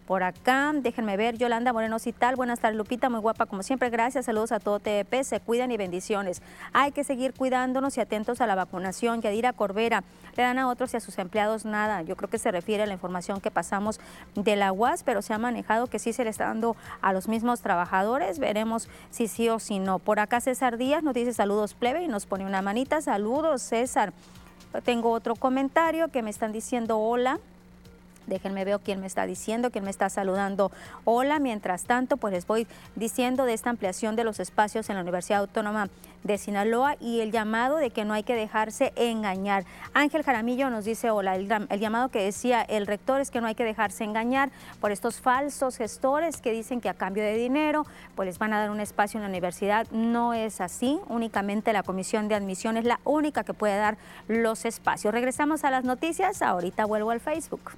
por 0.05 0.23
acá. 0.23 0.73
Déjenme 0.75 1.15
ver, 1.15 1.37
Yolanda 1.37 1.71
Moreno 1.71 1.99
Cital, 1.99 2.35
buenas 2.35 2.59
tardes 2.59 2.77
Lupita, 2.77 3.09
muy 3.09 3.21
guapa 3.21 3.45
como 3.45 3.63
siempre, 3.63 3.89
gracias, 3.89 4.25
saludos 4.25 4.51
a 4.51 4.59
todo 4.59 4.81
TEP, 4.81 5.23
se 5.23 5.39
cuidan 5.39 5.71
y 5.71 5.77
bendiciones. 5.77 6.41
Hay 6.73 6.91
que 6.91 7.05
seguir 7.05 7.33
cuidándonos 7.33 7.95
y 7.95 8.01
atentos 8.01 8.41
a 8.41 8.45
la 8.45 8.55
vacunación. 8.55 9.21
Yadira 9.21 9.53
Corbera, 9.53 10.03
le 10.35 10.43
dan 10.43 10.59
a 10.59 10.67
otros 10.67 10.93
y 10.93 10.97
a 10.97 10.99
sus 10.99 11.17
empleados 11.17 11.63
nada. 11.63 12.01
Yo 12.01 12.17
creo 12.17 12.29
que 12.29 12.37
se 12.37 12.51
refiere 12.51 12.83
a 12.83 12.85
la 12.85 12.93
información 12.93 13.39
que 13.39 13.51
pasamos 13.51 14.01
de 14.35 14.57
la 14.57 14.73
UAS, 14.73 15.03
pero 15.03 15.21
se 15.21 15.33
ha 15.33 15.37
manejado 15.37 15.87
que 15.87 15.97
sí 15.97 16.11
se 16.11 16.25
le 16.25 16.29
está 16.29 16.47
dando 16.47 16.75
a 17.01 17.13
los 17.13 17.29
mismos 17.29 17.61
trabajadores. 17.61 18.37
Veremos 18.37 18.89
si 19.11 19.29
sí 19.29 19.47
o 19.47 19.59
si 19.59 19.79
no. 19.79 19.99
Por 19.99 20.19
acá 20.19 20.41
César 20.41 20.77
Díaz 20.77 21.03
nos 21.03 21.13
dice 21.13 21.31
saludos 21.31 21.73
plebe 21.73 22.03
y 22.03 22.09
nos 22.09 22.25
pone 22.25 22.45
una 22.45 22.61
manita. 22.61 22.99
Saludos 22.99 23.61
César. 23.61 24.11
Tengo 24.81 25.11
otro 25.11 25.35
comentario 25.35 26.09
que 26.09 26.23
me 26.23 26.29
están 26.29 26.51
diciendo 26.51 26.97
hola. 26.99 27.39
Déjenme 28.27 28.65
ver 28.65 28.79
quién 28.83 28.99
me 28.99 29.07
está 29.07 29.25
diciendo, 29.25 29.71
quién 29.71 29.83
me 29.83 29.89
está 29.89 30.09
saludando. 30.09 30.71
Hola, 31.05 31.39
mientras 31.39 31.83
tanto, 31.83 32.17
pues 32.17 32.33
les 32.33 32.47
voy 32.47 32.67
diciendo 32.95 33.45
de 33.45 33.53
esta 33.53 33.69
ampliación 33.69 34.15
de 34.15 34.23
los 34.23 34.39
espacios 34.39 34.89
en 34.89 34.95
la 34.95 35.01
Universidad 35.01 35.41
Autónoma 35.41 35.89
de 36.23 36.37
Sinaloa 36.37 36.95
y 36.99 37.19
el 37.19 37.31
llamado 37.31 37.77
de 37.77 37.89
que 37.89 38.05
no 38.05 38.13
hay 38.13 38.23
que 38.23 38.35
dejarse 38.35 38.93
engañar. 38.95 39.65
Ángel 39.93 40.23
Jaramillo 40.23 40.69
nos 40.69 40.85
dice, 40.85 41.11
hola, 41.11 41.35
el, 41.35 41.47
llamado 41.79 42.09
que 42.09 42.23
decía 42.23 42.61
el 42.61 42.87
rector 42.87 43.21
es 43.21 43.29
que 43.29 43.41
no 43.41 43.47
hay 43.47 43.55
que 43.55 43.63
dejarse 43.63 44.03
engañar 44.03 44.49
por 44.79 44.91
estos 44.91 45.19
falsos 45.19 45.77
gestores 45.77 46.37
que 46.37 46.51
dicen 46.51 46.81
que 46.81 46.89
a 46.89 46.93
cambio 46.93 47.23
de 47.23 47.35
dinero, 47.35 47.85
pues 48.15 48.27
les 48.27 48.39
van 48.39 48.53
a 48.53 48.59
dar 48.59 48.71
un 48.71 48.79
espacio 48.79 49.17
en 49.17 49.23
la 49.23 49.29
universidad. 49.29 49.87
No 49.91 50.33
es 50.33 50.61
así, 50.61 50.99
únicamente 51.09 51.73
la 51.73 51.83
comisión 51.83 52.27
de 52.27 52.35
admisión 52.35 52.77
es 52.77 52.85
la 52.85 52.99
única 53.03 53.43
que 53.43 53.53
puede 53.53 53.77
dar 53.77 53.97
los 54.27 54.65
espacios. 54.65 55.13
Regresamos 55.13 55.63
a 55.63 55.71
las 55.71 55.83
noticias, 55.83 56.41
ahorita 56.41 56.85
vuelvo 56.85 57.11
al 57.11 57.19
Facebook. 57.19 57.71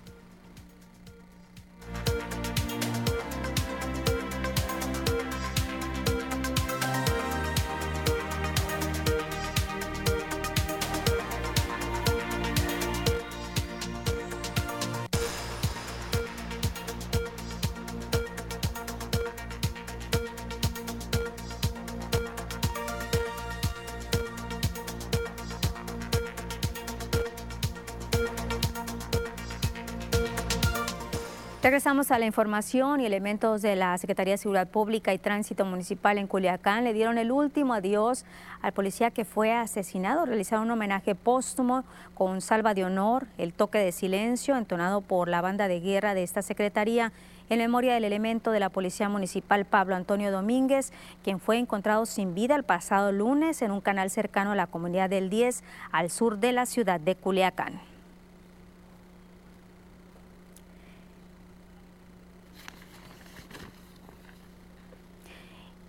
Regresamos 31.65 32.11
a 32.11 32.19
la 32.19 32.27
información 32.27 33.01
y 33.01 33.07
elementos 33.07 33.63
de 33.63 33.75
la 33.75 33.97
Secretaría 33.97 34.35
de 34.35 34.37
Seguridad 34.37 34.67
Pública 34.67 35.15
y 35.15 35.17
Tránsito 35.17 35.65
Municipal 35.65 36.19
en 36.19 36.27
Culiacán 36.27 36.83
le 36.83 36.93
dieron 36.93 37.17
el 37.17 37.31
último 37.31 37.73
adiós 37.73 38.23
al 38.61 38.71
policía 38.71 39.09
que 39.09 39.25
fue 39.25 39.51
asesinado. 39.51 40.27
Realizaron 40.27 40.65
un 40.65 40.73
homenaje 40.73 41.15
póstumo 41.15 41.83
con 42.13 42.41
salva 42.41 42.75
de 42.75 42.85
honor, 42.85 43.25
el 43.39 43.51
toque 43.51 43.79
de 43.79 43.91
silencio 43.91 44.55
entonado 44.57 45.01
por 45.01 45.27
la 45.27 45.41
banda 45.41 45.67
de 45.67 45.79
guerra 45.79 46.13
de 46.13 46.21
esta 46.21 46.43
Secretaría 46.43 47.11
en 47.49 47.57
memoria 47.57 47.95
del 47.95 48.03
elemento 48.03 48.51
de 48.51 48.59
la 48.59 48.69
Policía 48.69 49.09
Municipal 49.09 49.65
Pablo 49.65 49.95
Antonio 49.95 50.31
Domínguez, 50.31 50.93
quien 51.23 51.39
fue 51.39 51.57
encontrado 51.57 52.05
sin 52.05 52.35
vida 52.35 52.53
el 52.53 52.63
pasado 52.63 53.11
lunes 53.11 53.63
en 53.63 53.71
un 53.71 53.81
canal 53.81 54.11
cercano 54.11 54.51
a 54.51 54.55
la 54.55 54.67
comunidad 54.67 55.09
del 55.09 55.31
10 55.31 55.63
al 55.91 56.11
sur 56.11 56.37
de 56.37 56.51
la 56.51 56.67
ciudad 56.67 56.99
de 56.99 57.15
Culiacán. 57.15 57.94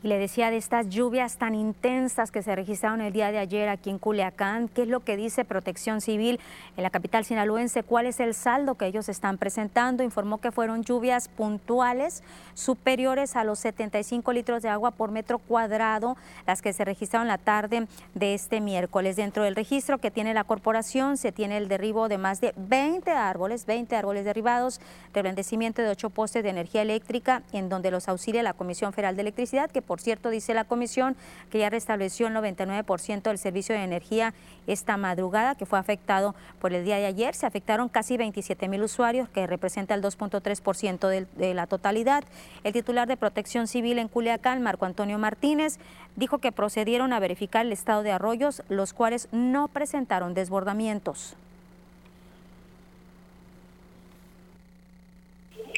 Le 0.07 0.21
decía 0.21 0.53
de 0.53 0.57
estas 0.57 0.88
lluvias 0.88 1.37
tan 1.37 1.57
intensas 1.57 2.31
que 2.31 2.40
se 2.40 2.55
registraron 2.55 3.01
el 3.01 3.12
día 3.12 3.33
de 3.33 3.38
ayer 3.38 3.69
aquí 3.69 3.90
en 3.90 3.99
Culiacán, 3.99 4.69
qué 4.69 4.83
es 4.83 4.88
lo 4.88 5.01
que 5.01 5.16
dice 5.16 5.45
Protección 5.45 6.01
Civil 6.01 6.38
en 6.77 6.85
la 6.85 6.90
capital 6.90 7.25
sinaloense, 7.25 7.83
cuál 7.83 8.07
es 8.07 8.21
el 8.21 8.33
saldo 8.33 8.77
que 8.77 8.87
ellos 8.87 9.09
están 9.09 9.37
presentando. 9.37 10.05
Informó 10.05 10.38
que 10.38 10.53
fueron 10.53 10.85
lluvias 10.85 11.27
puntuales 11.27 12.23
superiores 12.55 13.35
a 13.35 13.42
los 13.42 13.59
75 13.59 14.33
litros 14.33 14.62
de 14.62 14.69
agua 14.69 14.92
por 14.92 15.11
metro 15.11 15.40
cuadrado, 15.40 16.16
las 16.47 16.62
que 16.62 16.73
se 16.73 16.85
registraron 16.85 17.27
la 17.27 17.38
tarde 17.38 17.88
de 18.14 18.35
este 18.35 18.61
miércoles. 18.61 19.16
Dentro 19.16 19.42
del 19.42 19.57
registro 19.57 19.99
que 19.99 20.12
tiene 20.12 20.35
la 20.35 20.45
corporación 20.45 21.16
se 21.16 21.33
tiene 21.33 21.57
el 21.57 21.66
derribo 21.66 22.09
de 22.09 22.19
más 22.19 22.40
de 22.40 22.55
20 22.57 23.11
árboles, 23.11 23.66
20 23.66 23.97
árboles 23.97 24.25
derribados, 24.25 24.81
reblandecimiento 25.12 25.83
de 25.83 25.88
ocho 25.88 26.11
postes 26.11 26.45
de 26.45 26.51
energía 26.51 26.83
eléctrica, 26.83 27.42
en 27.51 27.69
donde 27.69 27.90
los 27.90 28.09
auxilia 28.09 28.45
la 28.45 28.53
Comisión 28.53 28.92
Federal 28.92 29.16
de 29.16 29.23
Electricidad, 29.23 29.69
que 29.69 29.83
por 29.83 29.95
por 29.96 30.02
cierto, 30.02 30.28
dice 30.28 30.52
la 30.52 30.64
comisión 30.64 31.16
que 31.50 31.59
ya 31.59 31.70
restableció 31.70 32.26
el 32.26 32.35
99% 32.35 33.22
del 33.22 33.38
servicio 33.38 33.74
de 33.74 33.82
energía 33.82 34.35
esta 34.66 34.98
madrugada, 34.98 35.54
que 35.54 35.64
fue 35.64 35.78
afectado 35.78 36.35
por 36.61 36.74
el 36.74 36.85
día 36.85 36.98
de 36.98 37.06
ayer. 37.06 37.35
Se 37.35 37.46
afectaron 37.46 37.88
casi 37.88 38.18
27 38.18 38.68
mil 38.68 38.82
usuarios, 38.82 39.26
que 39.30 39.46
representa 39.46 39.94
el 39.94 40.02
2.3% 40.02 41.26
de, 41.35 41.54
la 41.54 41.66
totalidad. 41.66 42.24
El 42.62 42.74
titular 42.74 43.09
de 43.09 43.16
Protección 43.16 43.68
Civil 43.68 43.98
en 43.98 44.09
Culiacán, 44.09 44.62
Marco 44.62 44.85
Antonio 44.85 45.16
Martínez, 45.18 45.78
dijo 46.14 46.40
que 46.40 46.52
procedieron 46.52 47.14
a 47.14 47.18
verificar 47.18 47.64
el 47.64 47.72
estado 47.72 48.02
de 48.02 48.12
arroyos, 48.12 48.62
los 48.68 48.92
cuales 48.92 49.28
no 49.32 49.68
presentaron 49.68 50.35
desbordamientos. 50.35 51.37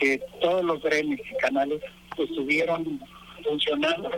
que 0.01 0.21
todos 0.41 0.65
los 0.65 0.81
drenes 0.83 1.19
y 1.19 1.37
canales 1.39 1.83
estuvieron 2.17 3.01
funcionando, 3.49 4.11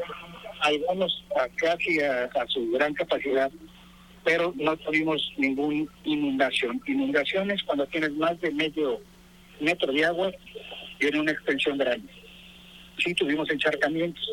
algunos 0.61 1.25
a 1.37 1.49
casi 1.57 2.01
a, 2.01 2.29
su 2.49 2.71
gran 2.73 2.93
capacidad, 2.95 3.51
pero 4.25 4.53
no 4.57 4.77
tuvimos 4.77 5.33
ninguna 5.37 5.87
inundación. 6.05 6.81
Inundaciones 6.87 7.63
cuando 7.63 7.87
tienes 7.87 8.13
más 8.13 8.41
de 8.41 8.51
medio 8.51 9.01
metro 9.61 9.93
de 9.93 10.05
agua 10.05 10.33
tiene 10.99 11.21
una 11.21 11.33
extensión 11.33 11.79
grande. 11.79 12.09
Sí 12.99 13.15
tuvimos 13.15 13.51
encharcamientos 13.51 14.29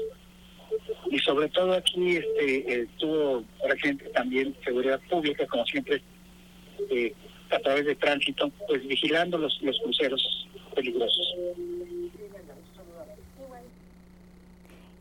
y 1.09 1.19
sobre 1.19 1.47
todo 1.49 1.73
aquí 1.73 2.17
este, 2.17 2.81
estuvo 2.81 3.43
presente 3.65 4.05
también 4.09 4.55
seguridad 4.63 4.99
pública, 5.09 5.45
como 5.47 5.65
siempre, 5.65 6.01
eh, 6.89 7.13
a 7.49 7.59
través 7.59 7.85
de 7.85 7.95
tránsito, 7.95 8.49
pues 8.67 8.85
vigilando 8.85 9.37
los, 9.37 9.61
los 9.61 9.79
cruceros 9.79 10.47
peligrosos. 10.75 11.35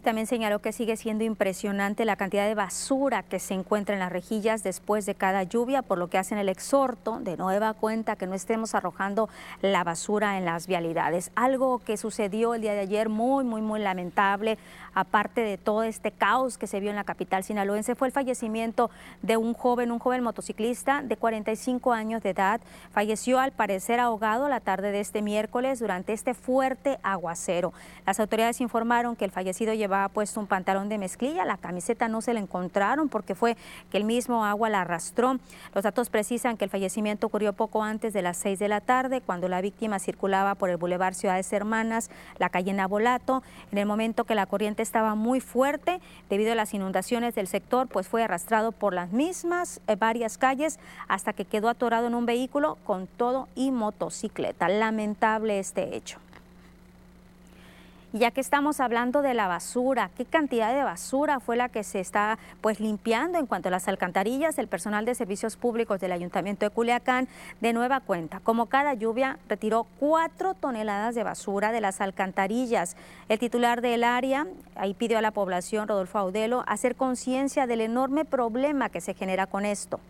También 0.07 0.28
señaló 0.28 0.61
que 0.61 0.70
sigue 0.70 0.96
siendo 0.96 1.24
impresionante 1.24 2.04
la 2.04 2.14
cantidad 2.14 2.46
de 2.46 2.54
basura 2.54 3.24
que 3.24 3.40
se 3.40 3.54
encuentra 3.54 3.96
en 3.96 3.98
las 3.98 4.12
rejillas 4.12 4.62
después 4.62 5.04
de 5.04 5.16
cada 5.16 5.42
lluvia, 5.42 5.82
por 5.82 5.98
lo 5.98 6.07
que 6.07 6.16
hacen 6.16 6.38
el 6.38 6.48
exhorto 6.48 7.18
de 7.18 7.36
nueva 7.36 7.74
cuenta 7.74 8.14
que 8.14 8.28
no 8.28 8.34
estemos 8.34 8.76
arrojando 8.76 9.28
la 9.62 9.82
basura 9.82 10.38
en 10.38 10.44
las 10.44 10.68
vialidades. 10.68 11.32
Algo 11.34 11.80
que 11.80 11.96
sucedió 11.96 12.54
el 12.54 12.62
día 12.62 12.74
de 12.74 12.82
ayer 12.82 13.09
muy, 13.09 13.42
muy, 13.42 13.62
muy 13.62 13.80
lamentable, 13.80 14.59
aparte 14.97 15.42
de 15.42 15.59
todo 15.59 15.82
este 15.82 16.11
caos 16.11 16.57
que 16.57 16.66
se 16.66 16.80
vio 16.80 16.88
en 16.88 16.97
la 16.97 17.05
capital 17.05 17.44
sinaloense, 17.44 17.94
fue 17.94 18.09
el 18.09 18.12
fallecimiento 18.12 18.90
de 19.20 19.36
un 19.36 19.53
joven, 19.53 19.92
un 19.92 19.99
joven 19.99 20.22
motociclista 20.22 21.03
de 21.03 21.18
45 21.18 21.92
años 21.92 22.22
de 22.22 22.30
edad. 22.30 22.62
Falleció 22.92 23.38
al 23.38 23.53
parecer 23.53 24.01
ahogado 24.01 24.49
la 24.49 24.61
tarde 24.61 24.92
de 24.92 25.01
este 25.01 25.20
miércoles 25.20 25.80
durante 25.80 26.14
este 26.14 26.32
fuerte 26.32 26.99
aguacero. 27.03 27.74
Las 28.07 28.18
autoridades 28.20 28.62
informaron 28.62 29.16
que 29.16 29.26
el 29.26 29.30
fallecido 29.30 29.74
llevaba 29.74 30.09
puesto 30.09 30.40
un 30.40 30.47
pantalón 30.47 30.88
de 30.88 30.97
mezclilla, 30.97 31.44
la 31.44 31.59
camiseta 31.59 32.09
no 32.09 32.22
se 32.22 32.32
la 32.32 32.40
encontraron 32.40 33.11
porque 33.11 33.34
fue 33.34 33.59
que 33.90 33.99
el 33.99 34.05
mismo 34.05 34.47
agua 34.47 34.70
la 34.70 34.80
arrastró. 34.80 35.38
Los 35.74 35.84
datos 35.84 36.09
precisan 36.09 36.57
que 36.57 36.64
el 36.64 36.70
fallecimiento 36.70 37.26
ocurrió 37.26 37.53
poco 37.53 37.82
antes 37.82 38.14
de 38.14 38.22
las 38.22 38.38
6 38.38 38.59
de 38.59 38.68
la 38.68 38.80
tarde, 38.80 39.20
cuando 39.20 39.47
la 39.47 39.61
víctima 39.61 39.99
circulaba 39.99 40.55
por 40.55 40.70
el 40.70 40.78
Boulevard 40.78 41.12
Ciudades 41.12 41.53
Hermanas, 41.53 42.11
la 42.38 42.49
calle 42.49 42.72
Nabolato, 42.72 43.42
en 43.72 43.76
el 43.76 43.84
momento 43.84 44.24
que 44.24 44.34
la 44.34 44.47
corriente 44.47 44.86
estaba 44.87 45.14
muy 45.14 45.41
fuerte 45.41 46.01
debido 46.30 46.53
a 46.53 46.55
las 46.55 46.72
inundaciones 46.74 47.34
del 47.34 47.47
sector, 47.47 47.89
pues 47.89 48.09
fue 48.09 48.22
arrastrado 48.22 48.72
por 48.72 48.95
las 48.95 49.12
mismas 49.12 49.80
eh, 49.87 49.97
varias 49.97 50.39
calles 50.39 50.78
hasta 51.09 51.32
que 51.32 51.45
quedó 51.45 51.68
atorado 51.68 52.07
en 52.07 52.14
un 52.14 52.26
vehículo 52.26 52.78
con 52.84 53.07
todo 53.07 53.49
y 53.55 53.70
motocicleta. 53.70 54.68
Lamentable 54.68 55.59
este 55.59 55.97
hecho 55.97 56.18
ya 58.12 58.30
que 58.30 58.40
estamos 58.40 58.80
hablando 58.80 59.20
de 59.22 59.34
la 59.34 59.48
basura, 59.48 60.11
¿qué 60.16 60.24
cantidad 60.24 60.74
de 60.74 60.82
basura 60.82 61.40
fue 61.40 61.57
la 61.57 61.68
que 61.68 61.82
se 61.82 62.00
está 62.00 62.38
pues 62.61 62.80
limpiando 62.80 63.38
en 63.38 63.46
cuanto 63.46 63.68
a 63.68 63.70
las 63.70 63.88
alcantarillas? 63.88 64.59
El 64.59 64.68
personal 64.68 65.04
de 65.04 65.14
servicios 65.14 65.57
públicos 65.57 66.00
del 66.00 66.12
Ayuntamiento 66.12 66.64
de 66.64 66.70
Culiacán 66.70 67.28
de 67.61 67.72
nueva 67.72 68.00
cuenta, 68.00 68.40
como 68.40 68.66
cada 68.66 68.94
lluvia, 68.94 69.38
retiró 69.48 69.86
cuatro 69.98 70.54
toneladas 70.54 71.14
de 71.14 71.24
basura 71.24 71.72
de 71.72 71.80
las 71.80 72.00
alcantarillas. 72.00 72.96
El 73.28 73.38
titular 73.38 73.80
del 73.80 74.04
área 74.04 74.46
ahí 74.76 74.94
pidió 74.94 75.18
a 75.18 75.22
la 75.22 75.32
población, 75.32 75.88
Rodolfo 75.88 76.18
Audelo, 76.18 76.64
hacer 76.66 76.96
conciencia 76.96 77.66
del 77.66 77.80
enorme 77.80 78.24
problema 78.24 78.88
que 78.88 79.00
se 79.00 79.14
genera 79.14 79.46
con 79.46 79.64
esto. 79.64 80.00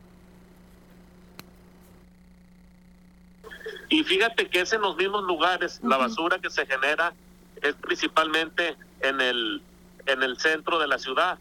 Y 3.89 4.03
fíjate 4.03 4.49
que 4.49 4.61
es 4.61 4.73
en 4.73 4.81
los 4.81 4.97
mismos 4.97 5.25
lugares, 5.25 5.81
la 5.83 5.97
basura 5.97 6.39
que 6.39 6.51
se 6.51 6.67
genera 6.67 7.15
es 7.63 7.75
principalmente 7.75 8.77
en 9.01 9.21
el, 9.21 9.63
en 10.07 10.23
el 10.23 10.39
centro 10.39 10.79
de 10.79 10.87
la 10.87 10.99
ciudad. 10.99 11.39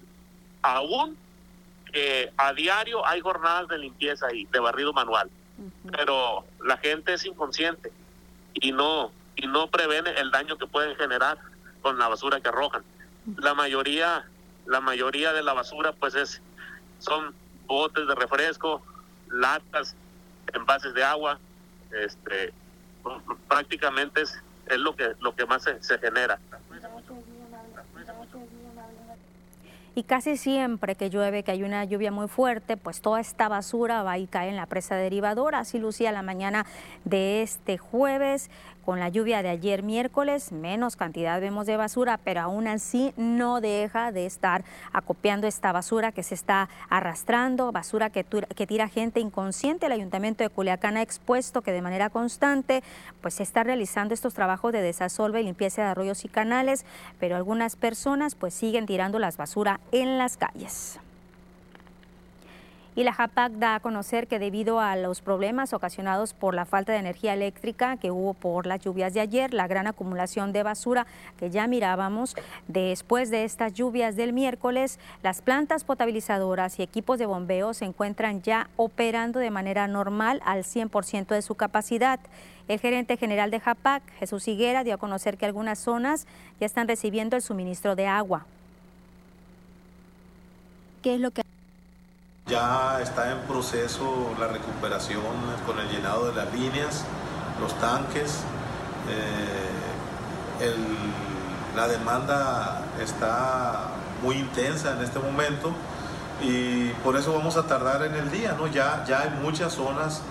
Aún 0.62 1.18
que 1.92 2.32
a 2.38 2.54
diario 2.54 3.06
hay 3.08 3.22
jornadas 3.22 3.68
de 3.68 3.78
limpieza 3.78 4.34
y 4.34 4.46
de 4.46 4.60
barrido 4.60 4.92
manual, 4.94 5.30
pero 5.92 6.46
la 6.64 6.78
gente 6.78 7.14
es 7.14 7.26
inconsciente 7.26 7.92
y 8.54 8.72
no, 8.72 9.12
y 9.36 9.48
no 9.48 9.68
prevé 9.68 10.00
el 10.20 10.32
daño 10.32 10.58
que 10.58 10.68
pueden 10.68 10.96
generar 10.98 11.38
con 11.82 11.98
la 11.98 12.08
basura 12.08 12.42
que 12.42 12.50
arrojan. 12.50 12.84
La 13.38 13.54
mayoría, 13.54 14.26
la 14.66 14.82
mayoría 14.82 15.34
de 15.34 15.44
la 15.44 15.54
basura 15.54 15.94
pues 15.94 16.16
es, 16.16 16.42
son 17.00 17.34
botes 17.66 18.08
de 18.08 18.16
refresco, 18.16 18.82
latas, 19.30 19.96
envases 20.54 20.94
de 20.94 21.04
agua, 21.04 21.40
este, 21.92 22.54
prácticamente 23.48 24.22
es, 24.22 24.42
es 24.68 24.78
lo 24.78 24.96
que 24.96 25.16
lo 25.20 25.36
que 25.36 25.46
más 25.46 25.64
se, 25.64 25.82
se 25.82 25.98
genera. 26.00 26.40
y 29.96 30.04
casi 30.04 30.36
siempre 30.36 30.96
que 30.96 31.10
llueve, 31.10 31.44
que 31.44 31.52
hay 31.52 31.64
una 31.64 31.86
lluvia 31.86 32.12
muy 32.12 32.28
fuerte, 32.28 32.76
pues 32.76 33.02
toda 33.02 33.22
esta 33.22 33.48
basura 33.48 34.04
va 34.04 34.18
y 34.18 34.28
cae 34.28 34.50
en 34.50 34.58
la 34.58 34.66
presa 34.66 34.96
derivadora. 34.96 35.60
Así 35.60 35.80
lucía 35.80 36.12
la 36.12 36.22
mañana 36.22 36.66
de 37.06 37.42
este 37.42 37.78
jueves 37.78 38.52
con 38.86 39.00
la 39.00 39.10
lluvia 39.10 39.42
de 39.42 39.50
ayer 39.50 39.82
miércoles, 39.82 40.52
menos 40.52 40.96
cantidad 40.96 41.42
vemos 41.42 41.66
de 41.66 41.76
basura, 41.76 42.20
pero 42.24 42.42
aún 42.42 42.68
así 42.68 43.14
no 43.18 43.60
deja 43.60 44.12
de 44.12 44.26
estar 44.28 44.64
acopiando 44.94 45.48
esta 45.48 45.72
basura 45.72 46.12
que 46.12 46.24
se 46.24 46.36
está 46.36 46.70
arrastrando, 46.90 47.72
basura 47.72 48.12
que, 48.12 48.24
tira 48.24 48.88
gente 48.88 49.20
inconsciente. 49.20 49.88
El 49.88 49.92
Ayuntamiento 49.92 50.44
de 50.44 50.50
Culiacán 50.50 50.98
ha 50.98 51.02
expuesto 51.02 51.62
que 51.62 51.72
de 51.72 51.82
manera 51.82 52.10
constante 52.10 52.84
pues 53.22 53.34
se 53.34 53.44
está 53.44 53.64
realizando 53.64 54.14
estos 54.14 54.34
trabajos 54.34 54.72
de 54.72 54.82
desasolve 54.82 55.42
y 55.42 55.44
limpieza 55.44 55.82
de 55.82 55.88
arroyos 55.90 56.24
y 56.24 56.30
canales, 56.30 56.86
pero 57.20 57.36
algunas 57.36 57.76
personas 57.76 58.36
pues 58.36 58.54
siguen 58.54 58.86
tirando 58.86 59.18
las 59.18 59.38
basura 59.38 59.80
en 59.92 60.18
las 60.18 60.38
calles. 60.38 61.00
Y 62.98 63.04
la 63.04 63.12
JAPAC 63.12 63.52
da 63.54 63.76
a 63.76 63.80
conocer 63.82 64.26
que 64.28 64.40
debido 64.40 64.80
a 64.80 64.96
los 64.96 65.20
problemas 65.20 65.74
ocasionados 65.74 66.34
por 66.34 66.56
la 66.56 66.64
falta 66.64 66.94
de 66.94 67.00
energía 67.00 67.34
eléctrica 67.34 67.98
que 67.98 68.10
hubo 68.10 68.34
por 68.34 68.66
las 68.66 68.80
lluvias 68.80 69.14
de 69.14 69.20
ayer, 69.20 69.54
la 69.54 69.68
gran 69.68 69.86
acumulación 69.86 70.54
de 70.54 70.64
basura 70.64 71.06
que 71.38 71.50
ya 71.50 71.68
mirábamos, 71.68 72.36
después 72.70 73.30
de 73.32 73.44
estas 73.44 73.74
lluvias 73.74 74.16
del 74.16 74.32
miércoles, 74.32 74.98
las 75.24 75.42
plantas 75.42 75.84
potabilizadoras 75.84 76.80
y 76.80 76.84
equipos 76.84 77.20
de 77.20 77.26
bombeo 77.26 77.74
se 77.74 77.84
encuentran 77.84 78.42
ya 78.42 78.70
operando 78.78 79.40
de 79.40 79.52
manera 79.52 79.90
normal 79.90 80.42
al 80.46 80.64
100% 80.64 81.28
de 81.28 81.42
su 81.42 81.56
capacidad. 81.56 82.22
El 82.70 82.80
gerente 82.80 83.18
general 83.18 83.52
de 83.52 83.60
JAPAC, 83.60 84.04
Jesús 84.20 84.48
Higuera, 84.48 84.86
dio 84.86 84.96
a 84.96 84.98
conocer 84.98 85.38
que 85.38 85.46
algunas 85.46 85.80
zonas 85.80 86.28
ya 86.62 86.66
están 86.66 86.88
recibiendo 86.88 87.36
el 87.36 87.42
suministro 87.42 87.98
de 87.98 88.08
agua. 88.08 88.46
¿Qué 91.04 91.16
es 91.16 91.20
lo 91.20 91.32
que 91.32 91.45
ya 92.48 93.00
está 93.02 93.32
en 93.32 93.40
proceso 93.40 94.36
la 94.40 94.48
recuperación 94.48 95.24
con 95.66 95.80
el 95.80 95.90
llenado 95.90 96.28
de 96.28 96.36
las 96.36 96.54
líneas, 96.54 97.04
los 97.60 97.74
tanques. 97.80 98.42
Eh, 99.10 100.76
la 101.76 101.88
demanda 101.88 102.84
está 103.02 103.88
muy 104.22 104.36
intensa 104.36 104.94
en 104.94 105.04
este 105.04 105.20
momento 105.20 105.72
y 106.42 106.90
por 107.04 107.18
eso 107.18 107.34
vamos 107.34 107.58
a 107.58 107.64
tardar 107.64 108.04
en 108.04 108.14
el 108.16 108.32
día. 108.32 108.56
Ya, 108.72 109.04
ya 109.08 109.22
hay 109.22 109.32
muchas 109.42 109.74
zonas 109.74 110.22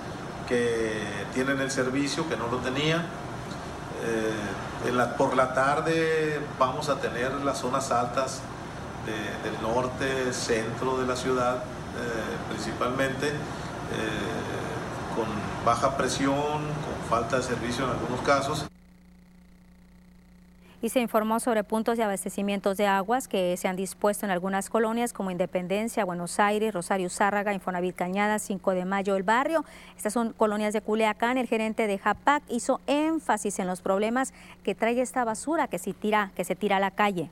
que 0.48 1.02
tienen 1.34 1.60
el 1.60 1.70
servicio 1.70 2.28
que 2.28 2.36
no 2.36 2.46
lo 2.46 2.58
tenían. 2.58 3.02
Eh, 4.04 4.92
por 5.18 5.34
la 5.34 5.52
tarde 5.52 6.40
vamos 6.58 6.88
a 6.88 6.96
tener 7.00 7.32
las 7.40 7.58
zonas 7.58 7.90
altas 7.90 8.40
del 9.04 9.60
norte, 9.62 10.32
centro 10.32 10.96
de 10.98 11.06
la 11.06 11.16
ciudad 11.16 11.62
principalmente 12.48 13.28
eh, 13.28 13.32
con 15.14 15.26
baja 15.64 15.96
presión, 15.96 16.34
con 16.34 17.08
falta 17.08 17.36
de 17.36 17.42
servicio 17.42 17.84
en 17.84 17.90
algunos 17.90 18.20
casos 18.20 18.66
y 20.84 20.90
se 20.90 21.00
informó 21.00 21.40
sobre 21.40 21.64
puntos 21.64 21.96
de 21.96 22.04
abastecimientos 22.04 22.76
de 22.76 22.86
aguas 22.86 23.26
que 23.26 23.56
se 23.56 23.68
han 23.68 23.74
dispuesto 23.74 24.26
en 24.26 24.30
algunas 24.30 24.68
colonias 24.68 25.14
como 25.14 25.30
Independencia, 25.30 26.04
Buenos 26.04 26.38
Aires, 26.38 26.74
Rosario 26.74 27.08
Zárraga, 27.08 27.54
Infonavit 27.54 27.96
Cañada, 27.96 28.38
5 28.38 28.72
de 28.72 28.84
Mayo, 28.84 29.16
El 29.16 29.22
Barrio. 29.22 29.64
Estas 29.96 30.12
son 30.12 30.34
colonias 30.34 30.74
de 30.74 30.82
Culiacán. 30.82 31.38
El 31.38 31.48
gerente 31.48 31.86
de 31.86 31.96
JAPAC 31.96 32.42
hizo 32.50 32.82
énfasis 32.86 33.60
en 33.60 33.66
los 33.66 33.80
problemas 33.80 34.34
que 34.62 34.74
trae 34.74 35.00
esta 35.00 35.24
basura 35.24 35.68
que 35.68 35.78
se 35.78 35.94
tira, 35.94 36.32
que 36.36 36.44
se 36.44 36.54
tira 36.54 36.76
a 36.76 36.80
la 36.80 36.90
calle. 36.90 37.30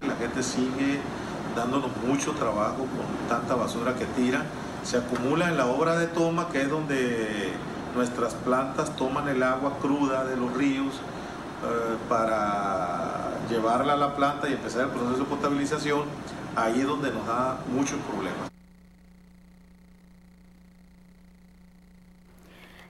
La 0.00 0.14
gente 0.16 0.42
sigue 0.42 1.00
dándonos 1.54 1.90
mucho 2.06 2.32
trabajo 2.32 2.78
con 2.78 3.28
tanta 3.28 3.54
basura 3.54 3.94
que 3.94 4.04
tira. 4.04 4.44
Se 4.82 4.98
acumula 4.98 5.48
en 5.48 5.56
la 5.56 5.66
obra 5.66 5.96
de 5.96 6.06
toma, 6.06 6.48
que 6.48 6.62
es 6.62 6.70
donde 6.70 7.52
nuestras 7.94 8.34
plantas 8.34 8.94
toman 8.96 9.28
el 9.28 9.42
agua 9.42 9.78
cruda 9.80 10.24
de 10.24 10.36
los 10.36 10.52
ríos 10.52 10.94
eh, 10.94 11.96
para 12.08 13.30
llevarla 13.48 13.94
a 13.94 13.96
la 13.96 14.14
planta 14.14 14.48
y 14.48 14.52
empezar 14.52 14.82
el 14.82 14.88
proceso 14.90 15.18
de 15.18 15.24
potabilización. 15.24 16.02
Ahí 16.54 16.80
es 16.80 16.86
donde 16.86 17.10
nos 17.10 17.26
da 17.26 17.58
muchos 17.74 17.98
problemas. 18.10 18.55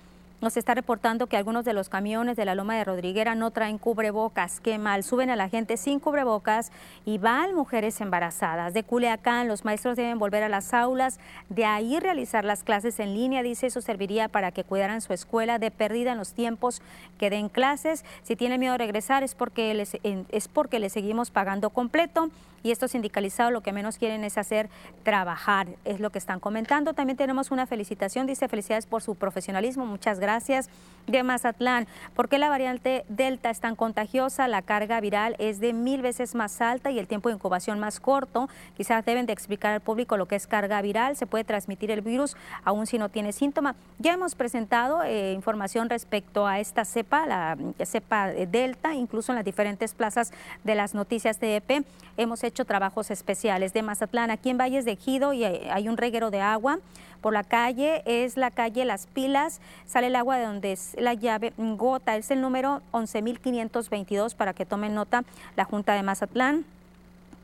Nos 0.43 0.59
está 0.59 0.75
reportando 0.75 1.29
que 1.29 1.39
algunos 1.39 1.65
de 1.65 1.73
los 1.73 1.89
camiones 1.89 2.37
de 2.37 2.45
la 2.45 2.55
Loma 2.55 2.77
de 2.77 2.85
Rodriguera 2.85 3.35
no 3.35 3.53
traen 3.53 3.79
cubrebocas. 3.79 4.61
Qué 4.61 4.77
mal. 4.77 5.03
Suben 5.03 5.31
a 5.31 5.37
la 5.37 5.49
gente 5.49 5.79
sin 5.79 5.99
cubrebocas 5.99 6.73
y 7.07 7.17
van 7.17 7.55
mujeres 7.55 7.99
embarazadas. 8.03 8.75
De 8.75 8.83
Culiacán, 8.83 9.49
los 9.49 9.65
maestros 9.65 9.97
deben 9.97 10.19
volver 10.19 10.43
a 10.43 10.51
las 10.51 10.75
aulas, 10.75 11.19
de 11.49 11.65
ahí 11.65 11.99
realizar 12.01 12.45
las 12.45 12.65
clases 12.65 13.01
en 13.01 13.15
línea. 13.15 13.43
Dice 13.43 13.69
eso 13.69 13.81
serviría 13.81 14.29
para 14.29 14.53
que 14.53 14.63
cuidaran 14.63 15.01
su 15.01 15.15
escuela 15.15 15.59
de 15.59 15.71
pérdida 15.71 16.13
en 16.13 16.19
los 16.19 16.35
tiempos 16.35 16.83
que 17.17 17.31
den 17.31 17.49
clases. 17.49 18.05
Si 18.23 18.37
tiene 18.37 18.59
miedo 18.59 18.73
de 18.73 18.79
regresar 18.79 19.23
es 19.23 19.35
porque 19.35 19.73
les, 19.73 19.97
es 20.03 20.49
porque 20.49 20.81
le 20.81 20.91
seguimos 20.91 21.31
pagando 21.31 21.71
completo 21.71 22.31
y 22.67 22.73
estos 22.73 22.91
sindicalizados 22.91 23.53
lo 23.53 23.61
que 23.61 23.73
menos 23.73 23.97
quieren 23.97 24.25
es 24.25 24.39
hacer 24.39 24.69
trabajar, 25.05 25.69
es 25.85 26.01
lo 26.01 26.11
que 26.11 26.19
están 26.19 26.41
comentando. 26.41 26.95
También 26.95 27.17
tenemos 27.17 27.53
una 27.53 27.65
felicitación, 27.65 28.27
dice 28.27 28.49
felicidades 28.49 28.87
por 28.87 29.03
su 29.03 29.15
profesionalismo, 29.15 29.87
muchas 29.87 30.19
gracias. 30.19 30.69
De 31.07 31.23
Mazatlán, 31.23 31.87
¿por 32.17 32.29
qué 32.29 32.39
la 32.39 32.49
variante 32.49 33.05
Delta 33.09 33.51
es 33.51 33.61
tan 33.61 33.77
contagiosa? 33.77 34.49
La 34.49 34.63
carga 34.63 35.01
viral 35.01 35.37
es 35.39 35.61
de 35.61 35.73
mil 35.73 36.03
veces 36.03 36.35
más 36.35 36.61
alta 36.61 36.91
y 36.91 36.99
el 36.99 37.07
tiempo 37.07 37.29
de 37.29 37.37
incubación 37.37 37.79
más 37.79 38.01
corto. 38.01 38.49
Quizás 38.77 39.05
deben 39.05 39.27
de 39.27 39.33
explicar 39.33 39.73
al 39.73 39.81
público 39.81 40.17
lo 40.17 40.27
que 40.27 40.35
es 40.35 40.49
carga 40.49 40.83
viral, 40.83 41.17
se 41.17 41.29
puede 41.29 41.45
transmitir 41.45 41.93
el 41.93 42.01
virus 42.01 42.37
aún 42.65 42.89
si 42.89 42.99
no 42.99 43.09
tiene 43.11 43.33
síntoma. 43.33 43.77
Ya 44.01 44.15
hemos 44.15 44.35
presentado 44.35 45.05
eh, 45.05 45.33
información 45.35 45.89
respecto 45.89 46.49
a 46.49 46.59
esta 46.59 46.85
cepa, 46.85 47.27
la 47.27 47.57
cepa 47.85 48.27
Delta, 48.27 48.95
incluso 48.95 49.31
en 49.31 49.37
las 49.37 49.45
diferentes 49.45 49.95
plazas 49.95 50.33
de 50.65 50.75
las 50.75 50.95
noticias 50.95 51.39
TEP. 51.39 51.87
Hemos 52.17 52.43
hecho 52.43 52.56
trabajos 52.65 53.11
especiales 53.11 53.73
de 53.73 53.83
Mazatlán. 53.83 54.31
Aquí 54.31 54.51
en 54.51 54.59
Valles 54.59 54.85
de 54.85 54.93
Ejido 54.93 55.33
y 55.33 55.45
hay 55.45 55.89
un 55.89 55.97
reguero 55.97 56.31
de 56.31 56.41
agua. 56.41 56.79
Por 57.21 57.33
la 57.33 57.45
calle 57.45 58.03
es 58.05 58.37
la 58.37 58.51
calle 58.51 58.85
Las 58.85 59.07
Pilas, 59.07 59.61
sale 59.87 60.09
el 60.09 60.17
agua 60.17 60.37
de 60.37 60.45
donde 60.45 60.73
es 60.73 60.95
la 60.99 61.15
llave 61.15 61.53
gota, 61.57 62.17
es 62.17 62.31
el 62.31 62.41
número 62.41 62.83
11.522 62.93 64.35
para 64.35 64.53
que 64.53 64.67
tomen 64.67 64.95
nota 64.95 65.25
la 65.57 65.65
Junta 65.65 65.95
de 65.95 66.03
Mazatlán. 66.03 66.65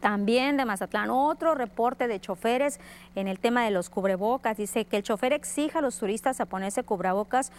También 0.01 0.57
de 0.57 0.65
Mazatlán, 0.65 1.11
otro 1.11 1.55
reporte 1.55 2.09
de 2.09 2.21
choferes 2.21 2.81
en 3.15 3.29
el 3.29 3.39
tema 3.39 3.65
de 3.65 3.71
los 3.71 3.89
cubrebocas. 3.89 4.57
Dice 4.57 4.85
que 4.85 4.97
el 4.97 5.05
chofer 5.05 5.33
exija 5.33 5.79
a 5.79 5.83
los 5.83 5.97
turistas 5.97 6.41
a 6.41 6.47
ponerse 6.47 6.83
cubrebocas 6.83 7.53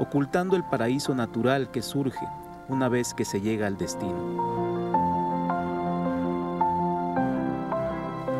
ocultando 0.00 0.56
el 0.56 0.64
paraíso 0.64 1.14
natural 1.14 1.70
que 1.70 1.80
surge 1.82 2.26
una 2.68 2.88
vez 2.88 3.14
que 3.14 3.24
se 3.24 3.40
llega 3.40 3.66
al 3.66 3.78
destino. 3.78 4.48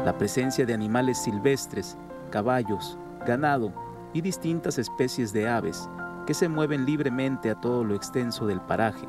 La 0.05 0.19
presencia 0.19 0.67
de 0.67 0.75
animales 0.75 1.23
silvestres, 1.23 1.97
caballos, 2.31 2.99
ganado 3.25 3.73
y 4.13 4.21
distintas 4.21 4.79
especies 4.79 5.33
de 5.33 5.49
aves 5.49 5.89
que 6.27 6.35
se 6.35 6.49
mueven 6.49 6.85
libremente 6.85 7.51
a 7.51 7.55
todo 7.55 7.85
lo 7.85 7.95
extenso 7.95 8.47
del 8.47 8.61
paraje 8.61 9.07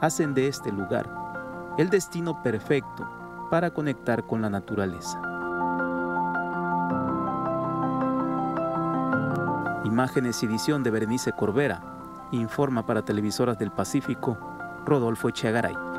hacen 0.00 0.32
de 0.32 0.48
este 0.48 0.70
lugar 0.70 1.10
el 1.76 1.90
destino 1.90 2.42
perfecto 2.42 3.23
para 3.50 3.70
conectar 3.70 4.26
con 4.26 4.42
la 4.42 4.50
naturaleza. 4.50 5.20
Imágenes 9.84 10.42
y 10.42 10.46
edición 10.46 10.82
de 10.82 10.90
Berenice 10.90 11.32
Corbera. 11.32 11.80
Informa 12.32 12.86
para 12.86 13.04
Televisoras 13.04 13.58
del 13.58 13.70
Pacífico, 13.70 14.38
Rodolfo 14.84 15.28
Echegaray. 15.28 15.93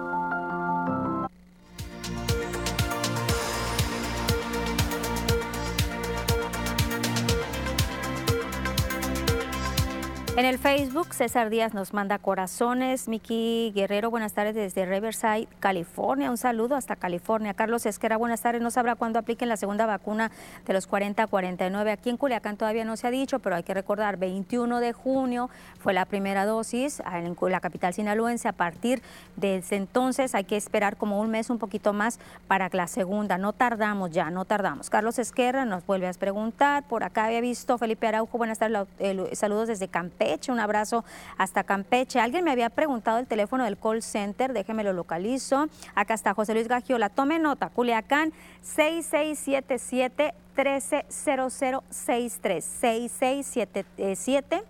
En 10.38 10.44
el 10.44 10.60
Facebook, 10.60 11.14
César 11.14 11.50
Díaz 11.50 11.74
nos 11.74 11.94
manda 11.94 12.20
corazones. 12.20 13.08
Miki 13.08 13.72
Guerrero, 13.74 14.12
buenas 14.12 14.34
tardes 14.34 14.54
desde 14.54 14.86
Riverside, 14.86 15.48
California. 15.62 16.30
Un 16.30 16.36
saludo 16.36 16.76
hasta 16.76 16.98
California. 16.98 17.54
Carlos 17.54 17.86
Esquera, 17.86 18.18
buenas 18.18 18.42
tardes. 18.42 18.62
No 18.62 18.70
sabrá 18.70 18.96
cuándo 18.96 19.18
apliquen 19.18 19.48
la 19.48 19.56
segunda 19.56 19.86
vacuna 19.86 20.32
de 20.66 20.74
los 20.74 20.88
40 20.88 21.24
a 21.24 21.28
49. 21.28 21.90
Aquí 21.90 22.10
en 22.10 22.18
Culiacán 22.18 22.58
todavía 22.58 22.84
no 22.84 22.98
se 22.98 23.08
ha 23.08 23.12
dicho, 23.12 23.40
pero 23.40 23.56
hay 23.56 23.64
que 23.64 23.74
recordar, 23.74 24.18
21 24.18 24.82
de 24.82 24.92
junio 24.92 25.50
fue 25.80 25.94
la 25.94 26.04
primera 26.04 26.46
dosis 26.46 27.02
en 27.14 27.38
la 27.40 27.62
capital 27.62 27.94
sinaloense. 27.94 28.50
A 28.50 28.54
partir 28.54 29.02
de 29.38 29.60
ese 29.60 29.78
entonces 29.78 30.36
hay 30.36 30.44
que 30.44 30.58
esperar 30.58 30.98
como 30.98 31.22
un 31.22 31.30
mes, 31.32 31.50
un 31.50 31.60
poquito 31.60 31.94
más, 31.94 32.20
para 32.50 32.68
la 32.74 32.88
segunda. 32.88 33.38
No 33.38 33.54
tardamos 33.54 34.12
ya, 34.12 34.32
no 34.32 34.44
tardamos. 34.44 34.90
Carlos 34.90 35.18
Esquerra 35.18 35.64
nos 35.64 35.86
vuelve 35.86 36.10
a 36.10 36.14
preguntar. 36.14 36.84
Por 36.84 37.06
acá 37.06 37.24
había 37.24 37.40
visto 37.40 37.78
Felipe 37.78 38.06
Araujo, 38.06 38.38
buenas 38.38 38.60
tardes. 38.60 38.86
Saludos 39.32 39.70
desde 39.70 39.88
Campeche. 39.88 40.25
Un 40.50 40.60
abrazo 40.60 41.04
hasta 41.38 41.64
Campeche. 41.64 42.20
Alguien 42.20 42.44
me 42.44 42.52
había 42.52 42.70
preguntado 42.70 43.20
el 43.20 43.28
teléfono 43.28 43.64
del 43.64 43.78
call 43.78 44.02
center, 44.02 44.54
déjeme 44.54 44.84
lo 44.84 44.94
localizo. 44.94 45.68
Acá 45.94 46.14
está 46.14 46.34
José 46.34 46.54
Luis 46.54 46.68
Gagiola. 46.68 47.10
Tome 47.10 47.40
nota, 47.40 47.70
Culiacán 47.70 48.34
6677 48.62 50.34
130063 50.56 52.64
6677 52.64 54.64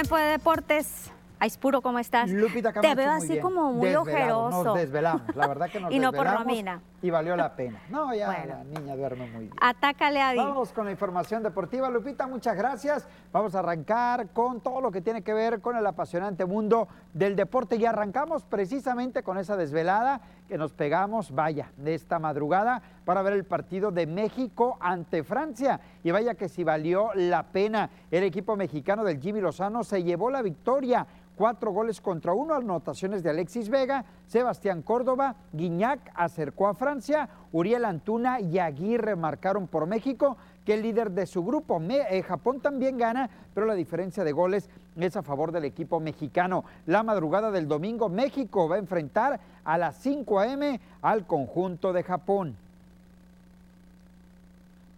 Tiempo 0.00 0.16
de 0.16 0.30
deportes. 0.30 1.12
Aispuro, 1.38 1.82
¿cómo 1.82 1.98
estás? 1.98 2.30
Lupita 2.30 2.72
Te 2.72 2.94
veo 2.94 3.10
así 3.10 3.38
como 3.38 3.70
muy 3.74 3.94
ojeroso. 3.94 4.64
Nos 4.64 4.74
desvelamos, 4.78 5.36
la 5.36 5.46
verdad 5.46 5.68
que 5.70 5.78
nos 5.80 5.92
Y 5.92 5.98
no 5.98 6.10
desvelamos. 6.10 6.38
por 6.38 6.46
Romina. 6.46 6.80
y 7.02 7.10
valió 7.10 7.36
la 7.36 7.54
pena. 7.54 7.82
No, 7.90 8.14
ya 8.14 8.28
la 8.46 8.64
niña 8.64 8.96
duerme 8.96 9.26
muy 9.26 9.40
bien. 9.44 9.54
Atácale 9.60 10.22
a 10.22 10.34
Vamos 10.34 10.72
con 10.72 10.86
la 10.86 10.90
información 10.90 11.42
deportiva. 11.42 11.90
Lupita, 11.90 12.26
muchas 12.26 12.56
gracias. 12.56 13.06
Vamos 13.30 13.54
a 13.54 13.58
arrancar 13.58 14.28
con 14.28 14.62
todo 14.62 14.80
lo 14.80 14.90
que 14.90 15.02
tiene 15.02 15.22
que 15.22 15.34
ver 15.34 15.60
con 15.60 15.76
el 15.76 15.86
apasionante 15.86 16.46
mundo 16.46 16.88
del 17.12 17.36
deporte 17.36 17.76
y 17.76 17.84
arrancamos 17.84 18.44
precisamente 18.44 19.22
con 19.22 19.36
esa 19.36 19.58
desvelada 19.58 20.22
que 20.50 20.58
nos 20.58 20.72
pegamos, 20.72 21.30
vaya, 21.30 21.70
de 21.76 21.94
esta 21.94 22.18
madrugada 22.18 22.82
para 23.04 23.22
ver 23.22 23.34
el 23.34 23.44
partido 23.44 23.92
de 23.92 24.04
México 24.04 24.76
ante 24.80 25.22
Francia. 25.22 25.80
Y 26.02 26.10
vaya 26.10 26.34
que 26.34 26.48
si 26.48 26.64
valió 26.64 27.10
la 27.14 27.44
pena. 27.44 27.88
El 28.10 28.24
equipo 28.24 28.56
mexicano 28.56 29.04
del 29.04 29.20
Jimmy 29.20 29.40
Lozano 29.40 29.84
se 29.84 30.02
llevó 30.02 30.28
la 30.28 30.42
victoria 30.42 31.06
cuatro 31.36 31.70
goles 31.70 32.00
contra 32.00 32.32
uno, 32.34 32.54
anotaciones 32.54 33.22
de 33.22 33.30
Alexis 33.30 33.70
Vega, 33.70 34.04
Sebastián 34.26 34.82
Córdoba, 34.82 35.36
Guiñac 35.52 36.10
acercó 36.14 36.68
a 36.68 36.74
Francia, 36.74 37.30
Uriel 37.52 37.86
Antuna 37.86 38.40
y 38.40 38.58
Aguirre 38.58 39.16
marcaron 39.16 39.66
por 39.66 39.86
México, 39.86 40.36
que 40.64 40.74
el 40.74 40.82
líder 40.82 41.10
de 41.10 41.26
su 41.26 41.44
grupo, 41.44 41.80
eh, 41.88 42.22
Japón 42.22 42.60
también 42.60 42.98
gana, 42.98 43.30
pero 43.54 43.66
la 43.66 43.74
diferencia 43.74 44.24
de 44.24 44.32
goles 44.32 44.68
es 44.96 45.16
a 45.16 45.22
favor 45.22 45.52
del 45.52 45.64
equipo 45.64 46.00
mexicano. 46.00 46.64
La 46.86 47.02
madrugada 47.02 47.50
del 47.50 47.68
domingo, 47.68 48.08
México 48.08 48.68
va 48.68 48.76
a 48.76 48.80
enfrentar 48.80 49.40
a 49.64 49.78
las 49.78 49.96
5 49.96 50.40
a.m. 50.40 50.80
al 51.02 51.26
conjunto 51.26 51.92
de 51.92 52.02
Japón. 52.02 52.56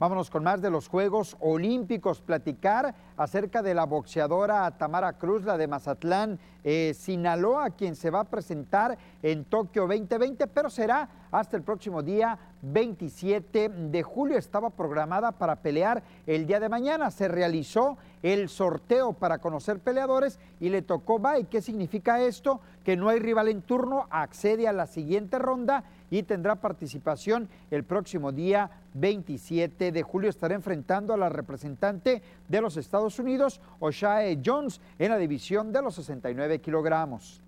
Vámonos 0.02 0.30
con 0.30 0.42
más 0.42 0.60
de 0.60 0.68
los 0.68 0.88
Juegos 0.88 1.36
Olímpicos, 1.38 2.20
platicar 2.20 2.92
acerca 3.16 3.62
de 3.62 3.72
la 3.72 3.84
boxeadora 3.84 4.68
Tamara 4.76 5.12
Cruz, 5.12 5.44
la 5.44 5.56
de 5.56 5.68
Mazatlán, 5.68 6.40
eh, 6.64 6.92
Sinaloa, 6.92 7.70
quien 7.70 7.94
se 7.94 8.10
va 8.10 8.18
a 8.18 8.24
presentar 8.24 8.98
en 9.22 9.44
Tokio 9.44 9.82
2020, 9.86 10.48
pero 10.48 10.70
será 10.70 11.08
hasta 11.30 11.56
el 11.56 11.62
próximo 11.62 12.02
día 12.02 12.36
27 12.62 13.68
de 13.68 14.02
julio. 14.02 14.38
Estaba 14.38 14.70
programada 14.70 15.30
para 15.30 15.54
pelear 15.54 16.02
el 16.26 16.48
día 16.48 16.58
de 16.58 16.68
mañana. 16.68 17.12
Se 17.12 17.28
realizó 17.28 17.96
el 18.24 18.48
sorteo 18.48 19.12
para 19.12 19.38
conocer 19.38 19.78
peleadores 19.78 20.40
y 20.58 20.70
le 20.70 20.82
tocó 20.82 21.20
bye. 21.20 21.44
¿Qué 21.44 21.62
significa 21.62 22.20
esto? 22.20 22.60
Que 22.82 22.96
no 22.96 23.08
hay 23.08 23.20
rival 23.20 23.46
en 23.46 23.62
turno, 23.62 24.08
accede 24.10 24.66
a 24.66 24.72
la 24.72 24.88
siguiente 24.88 25.38
ronda 25.38 25.84
y 26.12 26.24
tendrá 26.24 26.56
participación 26.56 27.48
el 27.70 27.84
próximo 27.84 28.32
día 28.32 28.70
27 28.92 29.92
de 29.92 30.02
julio. 30.02 30.28
Estará 30.28 30.54
enfrentando 30.54 31.14
a 31.14 31.16
la 31.16 31.30
representante 31.30 32.20
de 32.48 32.60
los 32.60 32.76
Estados 32.76 33.18
Unidos, 33.18 33.62
Oshae 33.80 34.38
Jones, 34.44 34.82
en 34.98 35.10
la 35.10 35.16
división 35.16 35.72
de 35.72 35.80
los 35.80 35.94
69 35.94 36.58
kilogramos. 36.58 37.40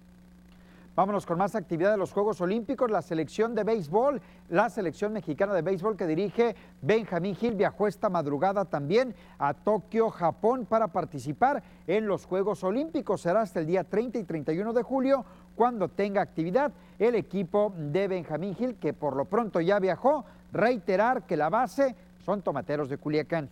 Vámonos 0.97 1.27
con 1.27 1.39
más 1.39 1.57
actividad 1.57 1.91
de 1.91 1.97
los 1.97 2.13
Juegos 2.13 2.41
Olímpicos. 2.41 2.89
La 2.89 3.03
selección 3.03 3.55
de 3.57 3.65
béisbol, 3.65 4.23
la 4.49 4.71
selección 4.71 5.13
mexicana 5.13 5.53
de 5.53 5.61
béisbol 5.61 5.97
que 5.97 6.07
dirige 6.07 6.55
Benjamín 6.83 7.35
Gil 7.35 7.57
viajó 7.57 7.89
esta 7.89 8.09
madrugada 8.09 8.65
también 8.65 9.13
a 9.39 9.55
Tokio, 9.55 10.09
Japón, 10.11 10.67
para 10.67 10.89
participar 10.89 11.65
en 11.89 12.07
los 12.07 12.27
Juegos 12.27 12.63
Olímpicos. 12.63 13.23
Será 13.23 13.41
hasta 13.41 13.59
el 13.59 13.67
día 13.67 13.83
30 13.83 14.21
y 14.21 14.25
31 14.25 14.73
de 14.73 14.83
julio 14.85 15.25
cuando 15.55 15.89
tenga 15.89 16.23
actividad 16.23 16.73
el 16.99 17.15
equipo 17.15 17.73
de 17.77 18.09
Benjamín 18.09 18.55
Gil, 18.55 18.77
que 18.77 18.93
por 18.93 19.17
lo 19.17 19.25
pronto 19.25 19.61
ya 19.61 19.79
viajó, 19.79 20.25
reiterar 20.53 21.23
que 21.23 21.37
la 21.37 21.49
base 21.49 21.95
son 22.25 22.43
tomateros 22.43 22.89
de 22.89 22.99
Culiacán. 22.99 23.49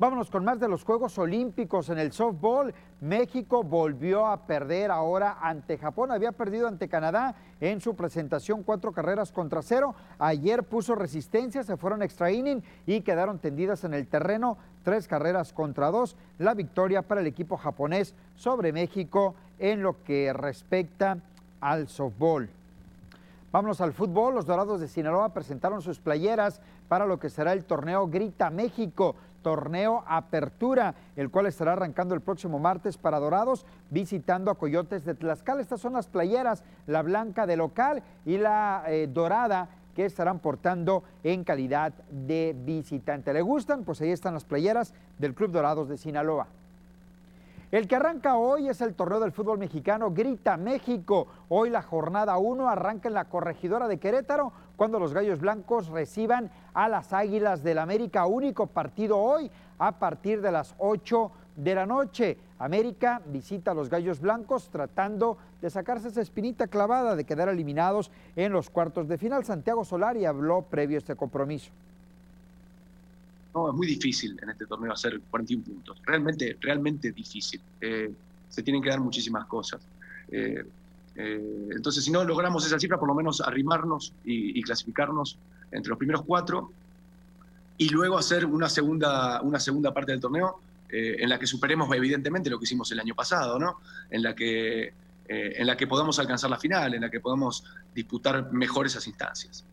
Vámonos 0.00 0.30
con 0.30 0.46
más 0.46 0.58
de 0.58 0.66
los 0.66 0.82
Juegos 0.82 1.18
Olímpicos 1.18 1.90
en 1.90 1.98
el 1.98 2.12
softball. 2.12 2.72
México 3.02 3.62
volvió 3.62 4.26
a 4.28 4.46
perder 4.46 4.90
ahora 4.90 5.36
ante 5.42 5.76
Japón. 5.76 6.10
Había 6.10 6.32
perdido 6.32 6.68
ante 6.68 6.88
Canadá 6.88 7.34
en 7.60 7.82
su 7.82 7.94
presentación 7.94 8.62
cuatro 8.62 8.92
carreras 8.92 9.30
contra 9.30 9.60
cero. 9.60 9.94
Ayer 10.18 10.62
puso 10.62 10.94
resistencia, 10.94 11.64
se 11.64 11.76
fueron 11.76 12.00
extra 12.00 12.32
inning 12.32 12.62
y 12.86 13.02
quedaron 13.02 13.40
tendidas 13.40 13.84
en 13.84 13.92
el 13.92 14.06
terreno 14.06 14.56
tres 14.84 15.06
carreras 15.06 15.52
contra 15.52 15.90
dos. 15.90 16.16
La 16.38 16.54
victoria 16.54 17.02
para 17.02 17.20
el 17.20 17.26
equipo 17.26 17.58
japonés 17.58 18.14
sobre 18.36 18.72
México 18.72 19.34
en 19.58 19.82
lo 19.82 20.02
que 20.02 20.32
respecta 20.32 21.18
al 21.60 21.88
softball. 21.88 22.48
Vámonos 23.52 23.80
al 23.80 23.92
fútbol. 23.92 24.34
Los 24.36 24.46
Dorados 24.46 24.80
de 24.80 24.86
Sinaloa 24.86 25.34
presentaron 25.34 25.82
sus 25.82 25.98
playeras 25.98 26.60
para 26.88 27.04
lo 27.04 27.18
que 27.18 27.28
será 27.28 27.52
el 27.52 27.64
torneo 27.64 28.06
Grita 28.06 28.48
México 28.48 29.16
torneo 29.42 30.04
Apertura, 30.06 30.94
el 31.16 31.30
cual 31.30 31.46
estará 31.46 31.72
arrancando 31.72 32.14
el 32.14 32.20
próximo 32.20 32.58
martes 32.58 32.96
para 32.96 33.18
Dorados, 33.18 33.66
visitando 33.90 34.50
a 34.50 34.58
Coyotes 34.58 35.04
de 35.04 35.14
Tlaxcala. 35.14 35.60
Estas 35.60 35.80
son 35.80 35.94
las 35.94 36.06
playeras, 36.06 36.64
la 36.86 37.02
blanca 37.02 37.46
de 37.46 37.56
local 37.56 38.02
y 38.24 38.38
la 38.38 38.84
eh, 38.86 39.08
dorada 39.10 39.68
que 39.94 40.04
estarán 40.04 40.38
portando 40.38 41.02
en 41.24 41.44
calidad 41.44 41.92
de 42.10 42.54
visitante. 42.64 43.32
¿Le 43.32 43.42
gustan? 43.42 43.84
Pues 43.84 44.00
ahí 44.00 44.10
están 44.10 44.34
las 44.34 44.44
playeras 44.44 44.94
del 45.18 45.34
Club 45.34 45.50
Dorados 45.50 45.88
de 45.88 45.98
Sinaloa. 45.98 46.46
El 47.70 47.86
que 47.86 47.94
arranca 47.94 48.34
hoy 48.34 48.68
es 48.68 48.80
el 48.80 48.96
torneo 48.96 49.20
del 49.20 49.30
fútbol 49.30 49.56
mexicano 49.56 50.10
Grita 50.10 50.56
México. 50.56 51.28
Hoy 51.48 51.70
la 51.70 51.82
jornada 51.82 52.36
1 52.36 52.68
arranca 52.68 53.06
en 53.06 53.14
la 53.14 53.26
corregidora 53.26 53.86
de 53.86 54.00
Querétaro 54.00 54.52
cuando 54.74 54.98
los 54.98 55.14
Gallos 55.14 55.38
Blancos 55.38 55.86
reciban 55.86 56.50
a 56.74 56.88
las 56.88 57.12
Águilas 57.12 57.62
del 57.62 57.78
América. 57.78 58.26
Único 58.26 58.66
partido 58.66 59.18
hoy 59.18 59.52
a 59.78 60.00
partir 60.00 60.42
de 60.42 60.50
las 60.50 60.74
8 60.78 61.30
de 61.54 61.74
la 61.76 61.86
noche. 61.86 62.38
América 62.58 63.22
visita 63.26 63.70
a 63.70 63.74
los 63.74 63.88
Gallos 63.88 64.18
Blancos 64.18 64.68
tratando 64.68 65.38
de 65.62 65.70
sacarse 65.70 66.08
esa 66.08 66.22
espinita 66.22 66.66
clavada 66.66 67.14
de 67.14 67.22
quedar 67.22 67.48
eliminados 67.48 68.10
en 68.34 68.50
los 68.50 68.68
cuartos 68.68 69.06
de 69.06 69.16
final. 69.16 69.44
Santiago 69.44 69.84
Solari 69.84 70.24
habló 70.24 70.62
previo 70.62 70.96
a 70.96 70.98
este 70.98 71.14
compromiso. 71.14 71.70
No, 73.54 73.68
es 73.68 73.74
muy 73.74 73.86
difícil 73.86 74.38
en 74.40 74.50
este 74.50 74.66
torneo 74.66 74.92
hacer 74.92 75.20
41 75.30 75.64
puntos. 75.64 75.98
Realmente, 76.04 76.56
realmente 76.60 77.10
difícil. 77.12 77.60
Eh, 77.80 78.12
se 78.48 78.62
tienen 78.62 78.82
que 78.82 78.90
dar 78.90 79.00
muchísimas 79.00 79.46
cosas. 79.46 79.80
Eh, 80.30 80.64
eh, 81.16 81.68
entonces, 81.70 82.04
si 82.04 82.10
no 82.10 82.24
logramos 82.24 82.64
esa 82.66 82.78
cifra, 82.78 82.98
por 82.98 83.08
lo 83.08 83.14
menos 83.14 83.40
arrimarnos 83.40 84.12
y, 84.24 84.62
clasificarnos 84.62 85.36
entre 85.72 85.90
los 85.90 85.98
primeros 85.98 86.22
cuatro 86.22 86.70
y 87.76 87.88
luego 87.88 88.18
hacer 88.18 88.46
una 88.46 88.68
segunda, 88.68 89.40
una 89.42 89.58
segunda 89.58 89.92
parte 89.92 90.12
del 90.12 90.20
torneo 90.20 90.60
en 90.92 91.28
la 91.28 91.38
que 91.38 91.46
superemos 91.46 91.88
evidentemente 91.94 92.50
lo 92.50 92.58
que 92.58 92.64
hicimos 92.64 92.90
el 92.90 92.98
año 92.98 93.14
pasado, 93.14 93.60
¿no? 93.60 93.78
En 94.10 94.24
la 94.24 94.34
que, 94.34 94.92
en 95.28 95.66
la 95.66 95.76
que 95.76 95.86
podamos 95.86 96.18
alcanzar 96.18 96.50
la 96.50 96.58
final, 96.58 96.94
en 96.94 97.02
la 97.02 97.10
que 97.10 97.20
podamos 97.20 97.62
disputar 97.94 98.52
mejor 98.52 98.86
esas 98.86 99.06
instancias. 99.06 99.64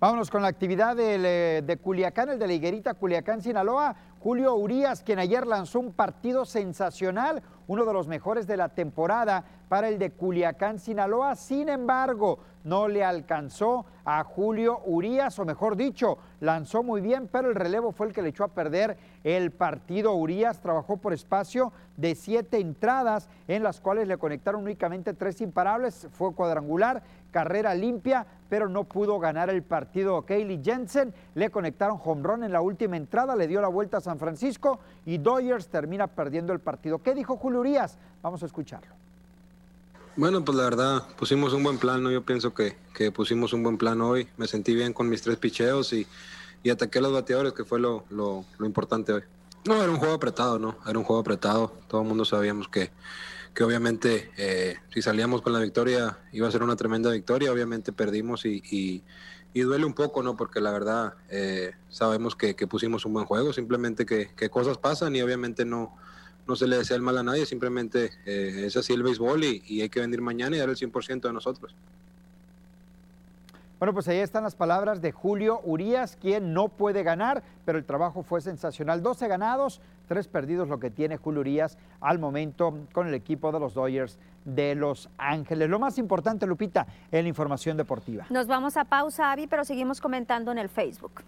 Vámonos 0.00 0.30
con 0.30 0.40
la 0.40 0.48
actividad 0.48 0.98
eh, 0.98 1.60
de 1.60 1.76
Culiacán, 1.76 2.30
el 2.30 2.38
de 2.38 2.46
la 2.46 2.54
Higuerita 2.54 2.94
Culiacán, 2.94 3.42
Sinaloa. 3.42 3.94
Julio 4.18 4.54
Urias, 4.54 5.02
quien 5.02 5.18
ayer 5.18 5.46
lanzó 5.46 5.80
un 5.80 5.92
partido 5.92 6.44
sensacional, 6.44 7.42
uno 7.66 7.86
de 7.86 7.92
los 7.94 8.06
mejores 8.06 8.46
de 8.46 8.58
la 8.58 8.68
temporada 8.68 9.44
para 9.70 9.88
el 9.88 9.98
de 9.98 10.10
Culiacán, 10.10 10.78
Sinaloa. 10.78 11.36
Sin 11.36 11.70
embargo, 11.70 12.38
no 12.64 12.86
le 12.86 13.02
alcanzó 13.02 13.86
a 14.04 14.22
Julio 14.24 14.80
Urias, 14.84 15.38
o 15.38 15.46
mejor 15.46 15.76
dicho, 15.76 16.18
lanzó 16.40 16.82
muy 16.82 17.00
bien, 17.00 17.28
pero 17.32 17.48
el 17.48 17.54
relevo 17.54 17.92
fue 17.92 18.08
el 18.08 18.12
que 18.12 18.20
le 18.20 18.28
echó 18.28 18.44
a 18.44 18.48
perder 18.48 18.98
el 19.24 19.52
partido. 19.52 20.12
Urias 20.12 20.60
trabajó 20.60 20.98
por 20.98 21.14
espacio 21.14 21.72
de 21.96 22.14
siete 22.14 22.58
entradas, 22.58 23.30
en 23.48 23.62
las 23.62 23.80
cuales 23.80 24.06
le 24.06 24.18
conectaron 24.18 24.62
únicamente 24.62 25.14
tres 25.14 25.40
imparables, 25.40 26.08
fue 26.12 26.34
cuadrangular, 26.34 27.02
carrera 27.30 27.74
limpia, 27.74 28.26
pero 28.48 28.68
no 28.68 28.84
pudo 28.84 29.18
ganar 29.18 29.48
el 29.50 29.62
partido. 29.62 30.22
Kaylee 30.22 30.60
Jensen 30.62 31.14
le 31.34 31.50
conectaron 31.50 31.98
home 32.04 32.22
run 32.22 32.44
en 32.44 32.52
la 32.52 32.60
última 32.60 32.96
entrada, 32.96 33.36
le 33.36 33.46
dio 33.46 33.60
la 33.60 33.68
vuelta 33.68 33.98
a 33.98 34.00
San 34.00 34.18
Francisco 34.18 34.80
y 35.06 35.18
Dodgers 35.18 35.68
termina 35.68 36.06
perdiendo 36.06 36.52
el 36.52 36.60
partido. 36.60 36.98
¿Qué 36.98 37.14
dijo 37.14 37.36
Julio 37.36 37.60
Urias? 37.60 37.96
Vamos 38.22 38.42
a 38.42 38.46
escucharlo. 38.46 38.94
Bueno, 40.16 40.44
pues 40.44 40.58
la 40.58 40.64
verdad, 40.64 41.02
pusimos 41.16 41.52
un 41.52 41.62
buen 41.62 41.78
plan, 41.78 42.02
Yo 42.10 42.22
pienso 42.22 42.52
que, 42.52 42.76
que 42.94 43.12
pusimos 43.12 43.52
un 43.52 43.62
buen 43.62 43.78
plan 43.78 44.00
hoy. 44.00 44.28
Me 44.36 44.46
sentí 44.46 44.74
bien 44.74 44.92
con 44.92 45.08
mis 45.08 45.22
tres 45.22 45.36
picheos 45.36 45.92
y, 45.92 46.06
y 46.62 46.70
ataqué 46.70 46.98
a 46.98 47.02
los 47.02 47.12
bateadores, 47.12 47.52
que 47.52 47.64
fue 47.64 47.78
lo, 47.78 48.04
lo, 48.10 48.44
lo, 48.58 48.66
importante 48.66 49.12
hoy. 49.12 49.22
No, 49.64 49.80
era 49.82 49.90
un 49.90 49.98
juego 49.98 50.14
apretado, 50.14 50.58
¿no? 50.58 50.76
Era 50.86 50.98
un 50.98 51.04
juego 51.04 51.20
apretado. 51.20 51.72
Todo 51.88 52.02
el 52.02 52.08
mundo 52.08 52.24
sabíamos 52.24 52.68
que, 52.68 52.90
que 53.54 53.64
obviamente 53.64 54.30
eh, 54.36 54.76
si 54.92 55.02
salíamos 55.02 55.42
con 55.42 55.52
la 55.52 55.60
victoria 55.60 56.18
iba 56.32 56.48
a 56.48 56.50
ser 56.50 56.62
una 56.62 56.76
tremenda 56.76 57.10
victoria. 57.10 57.52
Obviamente 57.52 57.92
perdimos 57.92 58.44
y, 58.44 58.62
y, 58.70 59.02
y 59.52 59.60
duele 59.60 59.84
un 59.84 59.94
poco, 59.94 60.22
¿no? 60.22 60.36
Porque 60.36 60.60
la 60.60 60.70
verdad 60.70 61.14
eh, 61.28 61.72
sabemos 61.88 62.36
que, 62.36 62.54
que, 62.54 62.66
pusimos 62.66 63.04
un 63.06 63.14
buen 63.14 63.26
juego, 63.26 63.52
simplemente 63.52 64.06
que, 64.06 64.30
que 64.36 64.50
cosas 64.50 64.78
pasan 64.78 65.16
y 65.16 65.22
obviamente 65.22 65.64
no 65.64 65.96
no 66.50 66.56
se 66.56 66.66
le 66.66 66.78
desea 66.78 66.96
el 66.96 67.02
mal 67.02 67.16
a 67.16 67.22
nadie, 67.22 67.46
simplemente 67.46 68.10
eh, 68.26 68.64
es 68.66 68.76
así 68.76 68.92
el 68.92 69.04
béisbol 69.04 69.44
y, 69.44 69.80
hay 69.82 69.88
que 69.88 70.00
venir 70.00 70.20
mañana 70.20 70.56
y 70.56 70.58
dar 70.58 70.68
el 70.68 70.76
100% 70.76 71.20
de 71.20 71.32
nosotros. 71.32 71.74
Bueno, 73.80 73.94
pues 73.94 74.06
ahí 74.08 74.18
están 74.18 74.42
las 74.42 74.56
palabras 74.56 75.00
de 75.00 75.10
Julio 75.10 75.62
Urias, 75.64 76.18
quien 76.20 76.52
no 76.52 76.68
puede 76.68 77.02
ganar, 77.02 77.42
pero 77.64 77.78
el 77.78 77.84
trabajo 77.86 78.22
fue 78.22 78.42
sensacional. 78.42 79.02
12 79.02 79.26
ganados, 79.26 79.80
3 80.06 80.28
perdidos, 80.28 80.68
lo 80.68 80.78
que 80.78 80.90
tiene 80.90 81.16
Julio 81.16 81.40
Urias 81.40 81.78
al 82.02 82.18
momento 82.18 82.76
con 82.92 83.08
el 83.08 83.14
equipo 83.14 83.50
de 83.52 83.58
los 83.58 83.72
Dodgers 83.72 84.18
de 84.44 84.74
Los 84.74 85.08
Ángeles. 85.16 85.70
Lo 85.70 85.78
más 85.78 85.96
importante, 85.96 86.46
Lupita, 86.46 86.86
en 87.10 87.22
la 87.22 87.30
información 87.30 87.78
deportiva. 87.78 88.26
Nos 88.28 88.46
vamos 88.46 88.76
a 88.76 88.84
pausa, 88.84 89.32
Avi, 89.32 89.46
pero 89.46 89.64
seguimos 89.64 89.98
comentando 90.02 90.52
en 90.52 90.58
el 90.58 90.68
Facebook. 90.68 91.22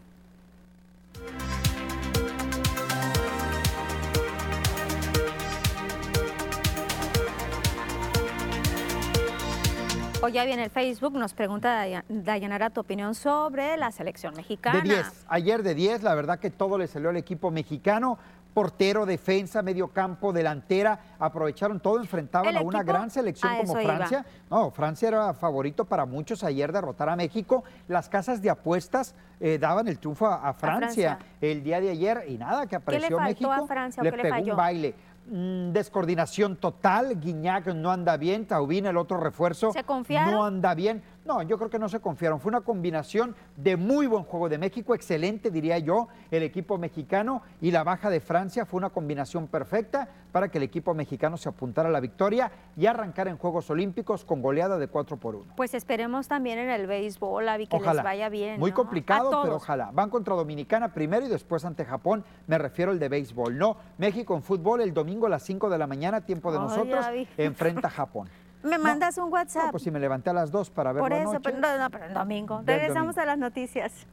Hoy 10.25 10.31
ya 10.31 10.45
viene 10.45 10.63
el 10.63 10.71
Facebook, 10.71 11.15
nos 11.15 11.35
pregunta 11.35 11.85
Dayanara 12.09 12.71
tu 12.71 12.81
opinión 12.81 13.17
sobre 13.17 13.77
la 13.77 13.91
selección 13.91 14.35
mexicana. 14.37 14.81
De 14.81 14.89
10, 14.89 15.27
ayer 15.27 15.65
de 15.65 15.75
10, 15.75 16.05
la 16.05 16.15
verdad 16.15 16.39
que 16.39 16.49
todo 16.49 16.79
le 16.79 16.87
salió 16.87 17.09
al 17.11 17.17
equipo 17.17 17.51
mexicano. 17.51 18.17
Portero, 18.55 19.05
defensa, 19.05 19.63
medio 19.63 19.89
campo, 19.89 20.33
delantera, 20.33 21.17
aprovecharon 21.19 21.81
todo, 21.81 21.99
enfrentaban 21.99 22.57
a 22.57 22.61
una 22.61 22.85
gran 22.85 23.11
selección 23.11 23.51
como 23.57 23.75
Francia. 23.75 24.25
No, 24.49 24.71
Francia 24.71 25.09
era 25.09 25.35
favorito 25.35 25.87
para 25.87 26.05
muchos 26.05 26.45
ayer 26.45 26.71
derrotar 26.71 27.09
a 27.09 27.17
México. 27.17 27.65
Las 27.89 28.09
casas 28.09 28.41
de 28.43 28.51
apuestas 28.51 29.17
eh, 29.41 29.59
daban 29.59 29.89
el 29.89 29.99
triunfo 29.99 30.27
a, 30.27 30.53
Francia, 30.53 31.19
el 31.41 31.65
día 31.65 31.81
de 31.81 31.91
ayer 31.91 32.25
y 32.29 32.39
nada, 32.39 32.67
que 32.67 32.77
apareció 32.77 33.17
¿Qué 33.17 33.23
le 33.25 33.29
México. 33.31 33.51
A 33.51 33.67
Francia, 33.67 34.03
le 34.03 34.13
qué 34.13 34.19
pegó 34.19 34.37
le 34.37 34.51
un 34.53 34.57
baile. 34.57 34.95
Mm, 35.27 35.71
descoordinación 35.73 36.57
total, 36.57 37.21
Guiñac 37.21 37.69
no 37.69 37.93
anda 37.93 38.17
bien, 38.17 38.45
Taubín, 38.45 38.87
el 38.87 38.97
otro 38.97 39.19
refuerzo, 39.19 39.73
¿Se 39.73 39.85
no 40.09 40.45
anda 40.45 40.75
bien. 40.75 41.03
No, 41.25 41.41
yo 41.43 41.57
creo 41.57 41.71
que 41.71 41.79
no 41.79 41.89
se 41.89 42.01
confiaron. 42.01 42.41
Fue 42.41 42.51
una 42.51 42.63
combinación 42.63 43.37
de 43.57 43.77
muy 43.77 44.07
buen 44.07 44.25
juego 44.25 44.49
de 44.49 44.59
México, 44.59 44.95
excelente 44.95 45.51
diría 45.51 45.79
yo, 45.79 46.09
el 46.31 46.43
equipo 46.43 46.79
mexicano 46.79 47.43
y 47.61 47.71
la 47.71 47.85
baja 47.85 48.11
de 48.11 48.21
Francia 48.21 48.67
fue 48.67 48.79
una 48.79 48.91
combinación 48.91 49.47
perfecta 49.47 50.09
para 50.33 50.49
que 50.49 50.59
el 50.59 50.65
equipo 50.65 50.95
mexicano 50.95 51.37
se 51.37 51.49
apuntara 51.49 51.89
a 51.89 51.93
la 51.93 52.01
victoria 52.01 52.51
y 52.77 52.87
arrancar 52.87 53.29
en 53.29 53.37
Juegos 53.37 53.71
Olímpicos 53.71 54.25
con 54.25 54.43
goleada 54.43 54.79
de 54.79 54.89
4 54.89 55.17
por 55.19 55.37
1. 55.37 55.53
Pues 55.57 55.75
esperemos 55.75 56.27
también 56.27 56.59
en 56.59 56.71
el 56.71 56.87
béisbol, 56.87 57.49
Avi, 57.49 57.67
que 57.67 57.79
les 57.79 58.03
vaya 58.03 58.29
bien. 58.29 58.59
Muy 58.59 58.71
¿no? 58.71 58.77
complicado, 58.77 59.43
pero 59.43 59.57
ojalá. 59.57 59.91
Van 59.93 60.11
contra 60.11 60.35
Dominicana 60.35 60.93
primero 60.93 61.27
y 61.27 61.29
después 61.29 61.65
ante 61.65 61.85
Japón. 61.85 62.25
Me 62.47 62.59
refiero 62.59 62.91
al 62.91 62.99
de 62.99 63.09
béisbol. 63.09 63.57
No, 63.57 63.77
México 63.99 64.35
en 64.35 64.43
fútbol 64.43 64.81
el 64.81 64.93
domingo 64.93 65.27
a 65.27 65.31
las 65.31 65.43
5 65.45 65.71
de 65.71 65.79
la 65.79 65.87
mañana, 65.87 66.23
tiempo 66.23 66.51
de 66.51 66.59
Ay, 66.59 66.65
nosotros, 66.65 67.07
enfrenta 67.37 67.89
a 67.89 67.91
Japón. 67.91 68.29
Me 68.63 68.79
mandas 68.79 69.19
un 69.19 69.33
WhatsApp. 69.33 69.67
No, 69.67 69.71
pues 69.73 69.83
si 69.83 69.91
me 69.91 69.99
levanté 70.01 70.31
a 70.31 70.33
las 70.33 70.51
2 70.51 70.71
para 70.71 70.93
verlo 70.93 71.09
Por 71.09 71.13
eso, 71.13 71.31
anoche. 71.31 71.41
pero, 71.43 71.59
no, 71.59 71.79
no, 71.79 71.91
pero 71.91 72.05
el 72.05 72.15
domingo. 72.15 72.63
Regresamos 72.65 73.19
a 73.19 73.25
las 73.25 73.39
noticias. 73.39 74.07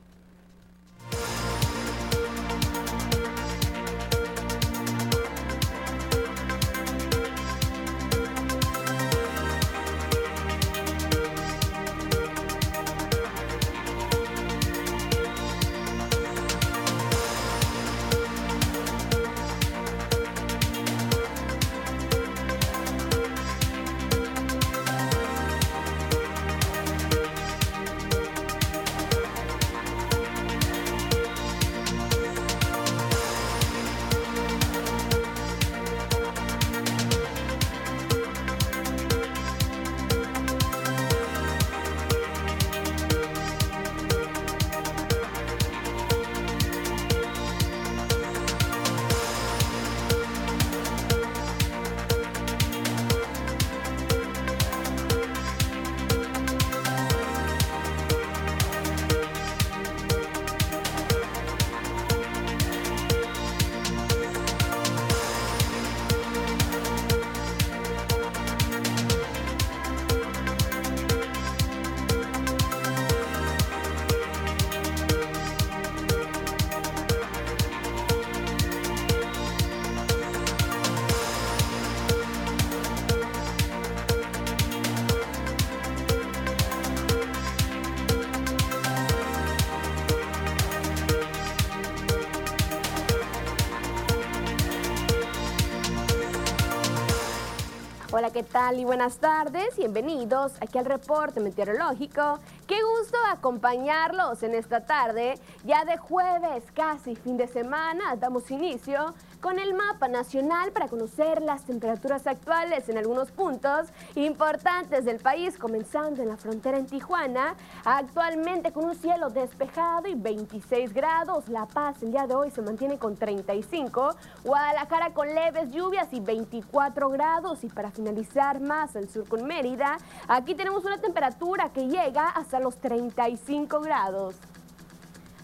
¿Qué 98.40 98.44
tal? 98.44 98.80
Y 98.80 98.86
buenas 98.86 99.18
tardes. 99.18 99.76
Bienvenidos 99.76 100.54
aquí 100.62 100.78
al 100.78 100.86
reporte 100.86 101.42
meteorológico. 101.42 102.40
Qué 102.68 102.78
gusto 102.82 103.18
acompañarlos 103.30 104.44
en 104.44 104.56
esta 104.56 104.86
tarde, 104.86 105.38
ya 105.66 105.84
de 105.84 105.98
jueves, 105.98 106.64
casi 106.74 107.18
fin 107.18 107.36
de 107.36 107.48
semana. 107.48 108.16
Damos 108.16 108.50
inicio 108.50 109.14
con 109.42 109.60
el 109.60 109.74
mapa 109.74 110.08
nacional 110.08 110.72
para 110.72 110.88
conocer 110.88 111.42
las 111.42 111.64
temperaturas 111.64 112.28
actuales 112.28 112.90
en 112.90 112.98
algunos 112.98 113.32
puntos 113.32 113.88
importantes 114.16 115.06
del 115.06 115.20
país, 115.20 115.58
comenzando 115.58 116.22
en 116.22 116.30
la 116.30 116.38
frontera 116.38 116.78
en 116.78 116.86
Tijuana, 116.86 117.56
actualmente 117.86 118.72
con 118.72 118.86
un 118.86 118.96
cielo 118.96 119.30
despejado 119.30 120.08
y 120.08 120.16
26 120.16 120.94
grados. 120.94 121.48
La 121.48 121.66
Paz 121.66 122.02
el 122.04 122.12
día 122.12 122.28
de 122.28 122.36
hoy 122.36 122.52
se 122.52 122.62
mantiene 122.62 122.98
con 122.98 123.16
35, 123.16 124.16
Guadalajara 124.44 125.14
con 125.14 125.34
leves 125.34 125.72
lluvias 125.72 126.08
y 126.12 126.20
24 126.20 127.10
grados. 127.10 127.64
Y 127.64 127.68
para 127.68 127.92
finalizar 127.92 128.60
más 128.60 128.96
al 128.96 129.10
sur 129.10 129.28
con 129.28 129.46
Mérida, 129.46 129.98
aquí 130.28 130.56
tenemos 130.56 130.84
una 130.84 131.00
temperatura 131.00 131.70
que 131.70 131.88
llega 131.88 132.28
hasta 132.28 132.60
los 132.60 132.78
35 132.78 133.80
grados. 133.82 134.36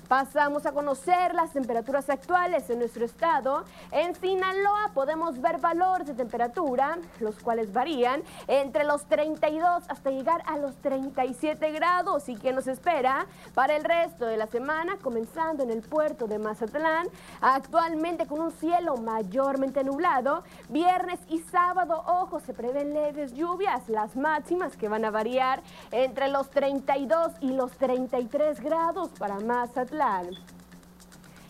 Pasamos 0.08 0.68
a 0.68 0.72
conocer 0.72 1.34
las 1.34 1.52
temperaturas 1.52 2.12
actuales 2.12 2.70
en 2.70 2.78
nuestro 2.78 3.06
estado. 3.06 3.64
En 3.92 4.14
Sinaloa 4.14 4.92
podemos 4.94 5.42
ver 5.42 5.58
valores 5.58 6.06
de 6.06 6.14
temperatura, 6.14 7.00
los 7.20 7.40
cuales 7.40 7.74
varían 7.74 8.22
entre 8.48 8.84
los 8.84 9.06
32 9.06 9.84
hasta 9.88 10.12
llegar 10.12 10.44
a 10.46 10.58
los 10.58 10.76
37 10.76 11.72
grados. 11.72 12.30
¿Y 12.30 12.36
qué 12.36 12.54
nos 12.54 12.68
espera 12.68 13.26
para 13.56 13.76
el 13.76 13.84
resto 13.84 14.28
de 14.28 14.38
la 14.38 14.46
semana? 14.46 14.98
Comenzando 15.02 15.64
en 15.64 15.72
el 15.72 15.82
puerto 15.82 16.28
de 16.28 16.38
Mazatlán, 16.38 17.08
actualmente 17.42 18.28
con 18.28 18.42
un 18.42 18.52
cielo 18.52 18.98
mayormente 18.98 19.84
nublado. 19.84 20.44
Viernes 20.70 21.20
y 21.30 21.40
sábado, 21.40 22.04
ojo, 22.06 22.40
se 22.42 22.54
prevén 22.54 22.94
leves 22.94 23.34
lluvias, 23.34 23.90
las 23.90 24.16
máximas 24.16 24.78
que 24.78 24.88
van 24.88 25.04
a 25.04 25.10
variar 25.10 25.64
entre 25.92 26.28
los 26.28 26.52
32 26.52 27.32
y 27.42 27.54
los 27.54 27.72
33 27.72 28.60
grados 28.60 29.10
para 29.18 29.40
Mazatlán. 29.40 29.95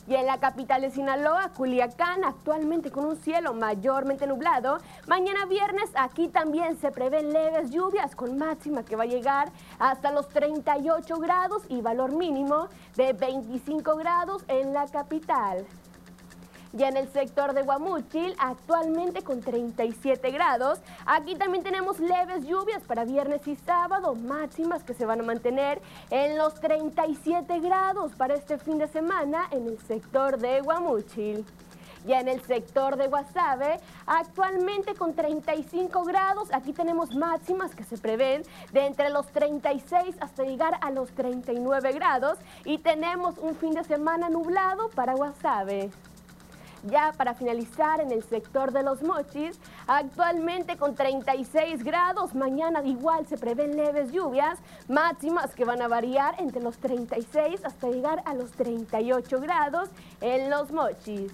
Y 0.07 0.13
en 0.13 0.27
la 0.27 0.39
capital 0.39 0.81
de 0.81 0.91
Sinaloa, 0.91 1.49
Culiacán, 1.49 2.23
actualmente 2.23 2.91
con 2.91 3.05
un 3.05 3.15
cielo 3.15 3.55
mayormente 3.55 4.27
nublado. 4.27 4.77
Mañana 5.07 5.45
viernes 5.47 5.89
aquí 5.95 6.27
también 6.27 6.77
se 6.77 6.91
prevén 6.91 7.33
leves 7.33 7.71
lluvias 7.71 8.15
con 8.15 8.37
máxima 8.37 8.83
que 8.83 8.95
va 8.95 9.03
a 9.03 9.07
llegar 9.07 9.51
hasta 9.79 10.11
los 10.11 10.29
38 10.29 11.17
grados 11.17 11.63
y 11.69 11.81
valor 11.81 12.11
mínimo 12.11 12.67
de 12.95 13.13
25 13.13 13.95
grados 13.95 14.43
en 14.47 14.73
la 14.73 14.85
capital. 14.85 15.65
Y 16.78 16.84
en 16.84 16.97
el 16.97 17.07
sector 17.07 17.53
de 17.53 17.61
Guamúchil, 17.61 18.36
actualmente 18.38 19.23
con 19.23 19.39
37 19.39 20.30
grados. 20.32 20.80
Aquí 21.05 21.36
también 21.36 21.63
tenemos 21.63 22.01
leves 22.01 22.45
lluvias 22.45 22.84
para 22.84 23.05
viernes 23.05 23.47
y 23.47 23.55
sábado, 23.55 24.13
máximas 24.13 24.84
que 24.84 24.93
se 24.93 25.05
van 25.05 25.21
a 25.21 25.23
mantener 25.23 25.82
en 26.09 26.38
los 26.38 26.55
37 26.55 27.59
grados 27.59 28.11
para 28.15 28.34
este 28.34 28.57
fin 28.57 28.78
de 28.78 28.89
semana 28.89 29.47
en 29.51 29.67
el 29.67 29.80
sector 29.80 30.38
de 30.38 30.59
Guamúchil. 30.59 31.45
Ya 32.05 32.19
en 32.19 32.28
el 32.28 32.41
sector 32.41 32.97
de 32.97 33.07
Guasave, 33.07 33.80
actualmente 34.05 34.95
con 34.95 35.15
35 35.15 36.03
grados, 36.03 36.49
aquí 36.53 36.73
tenemos 36.73 37.15
máximas 37.15 37.73
que 37.73 37.86
se 37.86 37.97
prevén 37.97 38.43
de 38.73 38.86
entre 38.86 39.09
los 39.11 39.28
36 39.28 40.17
hasta 40.19 40.43
llegar 40.43 40.78
a 40.82 40.91
los 40.91 41.09
39 41.11 41.93
grados 41.93 42.38
y 42.65 42.80
tenemos 42.80 43.38
un 43.38 43.55
fin 43.55 43.71
de 43.71 43.84
semana 43.86 44.30
nublado 44.30 44.89
para 44.89 45.15
Guasave. 45.15 45.89
Ya 46.86 47.13
para 47.17 47.33
finalizar 47.33 47.99
en 47.99 48.11
el 48.11 48.23
sector 48.23 48.71
de 48.71 48.83
los 48.83 49.01
mochis, 49.01 49.59
actualmente 49.88 50.77
con 50.77 50.93
36 50.93 51.83
grados, 51.83 52.36
mañana 52.36 52.83
igual 52.83 53.25
se 53.25 53.38
prevén 53.38 53.75
leves 53.75 54.11
lluvias, 54.11 54.59
máximas 54.88 55.55
que 55.55 55.65
van 55.65 55.81
a 55.81 55.88
variar 55.88 56.36
entre 56.39 56.61
los 56.61 56.77
36 56.77 57.65
hasta 57.65 57.89
llegar 57.89 58.21
a 58.25 58.36
los 58.36 58.51
38 58.51 59.41
grados 59.41 59.89
en 60.21 60.49
los 60.49 60.71
mochis. 60.71 61.31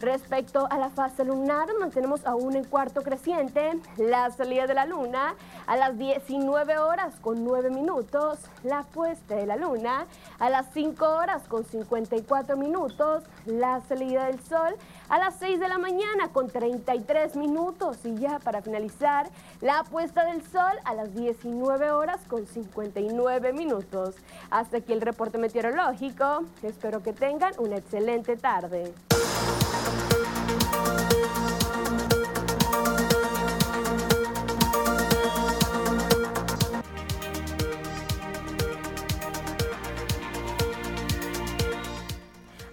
Respecto 0.00 0.68
a 0.70 0.76
la 0.76 0.90
fase 0.90 1.24
lunar, 1.24 1.68
mantenemos 1.80 2.26
aún 2.26 2.54
en 2.54 2.64
cuarto 2.64 3.02
creciente 3.02 3.78
la 3.96 4.30
salida 4.30 4.66
de 4.66 4.74
la 4.74 4.84
luna 4.84 5.34
a 5.66 5.76
las 5.76 5.96
19 5.96 6.76
horas 6.78 7.14
con 7.22 7.42
9 7.44 7.70
minutos, 7.70 8.38
la 8.62 8.82
puesta 8.82 9.36
de 9.36 9.46
la 9.46 9.56
luna 9.56 10.06
a 10.38 10.50
las 10.50 10.66
5 10.74 11.02
horas 11.02 11.44
con 11.48 11.64
54 11.64 12.58
minutos, 12.58 13.24
la 13.46 13.80
salida 13.88 14.26
del 14.26 14.38
sol 14.44 14.76
a 15.08 15.18
las 15.18 15.36
6 15.36 15.60
de 15.60 15.68
la 15.68 15.78
mañana 15.78 16.28
con 16.30 16.48
33 16.48 17.34
minutos 17.36 18.04
y 18.04 18.16
ya 18.16 18.38
para 18.40 18.60
finalizar, 18.60 19.30
la 19.62 19.82
puesta 19.84 20.24
del 20.24 20.42
sol 20.42 20.76
a 20.84 20.92
las 20.92 21.14
19 21.14 21.90
horas 21.92 22.20
con 22.28 22.46
59 22.46 23.54
minutos. 23.54 24.14
Hasta 24.50 24.78
aquí 24.78 24.92
el 24.92 25.00
reporte 25.00 25.38
meteorológico. 25.38 26.44
Espero 26.62 27.02
que 27.02 27.14
tengan 27.14 27.52
una 27.58 27.76
excelente 27.76 28.36
tarde. 28.36 28.92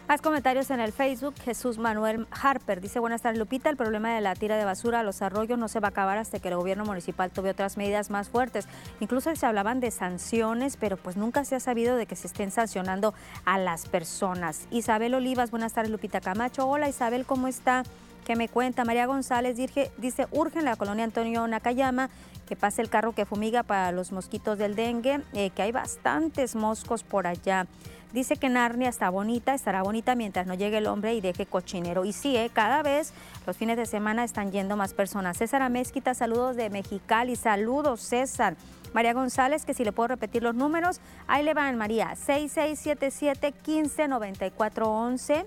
Más 0.08 0.22
comentarios 0.22 0.70
en 0.70 0.82
el 0.82 0.91
Facebook. 0.91 1.34
Jesús 1.41 1.78
Manuel 1.78 2.28
Harper 2.30 2.82
dice, 2.82 2.99
buenas 2.99 3.22
tardes 3.22 3.39
Lupita, 3.39 3.70
el 3.70 3.78
problema 3.78 4.14
de 4.14 4.20
la 4.20 4.36
tira 4.36 4.58
de 4.58 4.66
basura 4.66 4.99
a 4.99 5.04
los 5.04 5.22
arroyos 5.22 5.58
no 5.58 5.70
se 5.70 5.80
va 5.80 5.88
a 5.88 5.91
acabar 5.91 6.18
hasta 6.18 6.39
que 6.39 6.49
el 6.49 6.58
gobierno 6.58 6.84
municipal 6.84 7.32
tome 7.32 7.51
otras 7.51 7.78
medidas 7.78 8.10
más 8.10 8.28
fuertes. 8.28 8.68
Incluso 8.99 9.34
se 9.34 9.45
hablaban 9.45 9.80
de 9.80 9.91
sanciones, 9.91 10.76
pero 10.76 10.97
pues 10.97 11.16
nunca 11.16 11.45
se 11.45 11.56
ha 11.56 11.62
sabido 11.62 11.95
de 11.95 12.06
que 12.06 12.18
se 12.18 12.28
estén 12.28 12.51
sancionando 12.51 13.14
a 13.45 13.58
las 13.58 13.88
personas. 13.88 14.68
Isabel 14.72 15.14
Olivas, 15.14 15.51
buenas 15.51 15.72
tardes 15.72 15.89
Lupita 15.89 16.20
Camacho. 16.20 16.68
Hola 16.68 16.89
Isabel, 16.89 17.26
¿cómo 17.26 17.47
está? 17.47 17.84
¿Qué 18.26 18.36
me 18.36 18.47
cuenta? 18.47 18.86
María 18.86 19.05
González 19.05 19.57
dice, 19.57 19.91
dice 19.97 20.28
urge 20.32 20.59
en 20.59 20.65
la 20.65 20.76
colonia 20.76 21.03
Antonio 21.03 21.45
Nakayama 21.47 22.09
que 22.47 22.55
pase 22.55 22.82
el 22.82 22.89
carro 22.89 23.13
que 23.13 23.26
fumiga 23.26 23.63
para 23.63 23.91
los 23.91 24.11
mosquitos 24.11 24.57
del 24.57 24.76
dengue, 24.76 25.21
eh, 25.34 25.49
que 25.51 25.61
hay 25.61 25.71
bastantes 25.71 26.55
moscos 26.55 27.03
por 27.03 27.28
allá. 27.28 27.67
Dice 28.11 28.38
que 28.38 28.47
Narnia 28.47 28.89
está 28.89 29.09
bonita, 29.09 29.55
estará 29.55 29.82
bonita 29.82 30.13
mientras 30.13 30.45
no 30.45 30.53
llegue 30.53 30.78
el 30.78 30.86
hombre 30.86 31.15
y 31.15 31.21
deje 31.21 31.47
cochinero. 31.47 32.05
Y 32.05 32.13
sí, 32.13 32.38
¿eh? 32.38 32.51
cada 32.53 32.84
vez 32.84 33.11
los 33.47 33.57
fines 33.57 33.76
de 33.76 33.88
semana 33.88 34.24
están 34.24 34.51
yendo 34.51 34.78
más 34.78 34.93
personas. 34.93 35.38
César 35.38 35.63
Amezquita, 35.63 36.13
saludos 36.13 36.55
de 36.55 36.69
Mexicali. 36.69 37.36
Saludos, 37.36 38.01
César. 38.01 38.55
María 38.93 39.13
González, 39.13 39.65
que 39.65 39.74
si 39.74 39.84
le 39.84 39.91
puedo 39.91 40.09
repetir 40.09 40.43
los 40.43 40.53
números, 40.53 41.01
ahí 41.26 41.43
le 41.43 41.55
van, 41.55 41.76
María, 41.76 42.15
6677 42.15 43.51
159411 43.65 45.45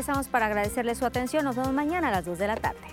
Regresamos 0.00 0.28
para 0.28 0.46
agradecerle 0.46 0.94
su 0.94 1.04
atención. 1.04 1.44
Nos 1.44 1.56
vemos 1.56 1.74
mañana 1.74 2.08
a 2.08 2.10
las 2.10 2.24
2 2.24 2.38
de 2.38 2.46
la 2.46 2.56
tarde. 2.56 2.89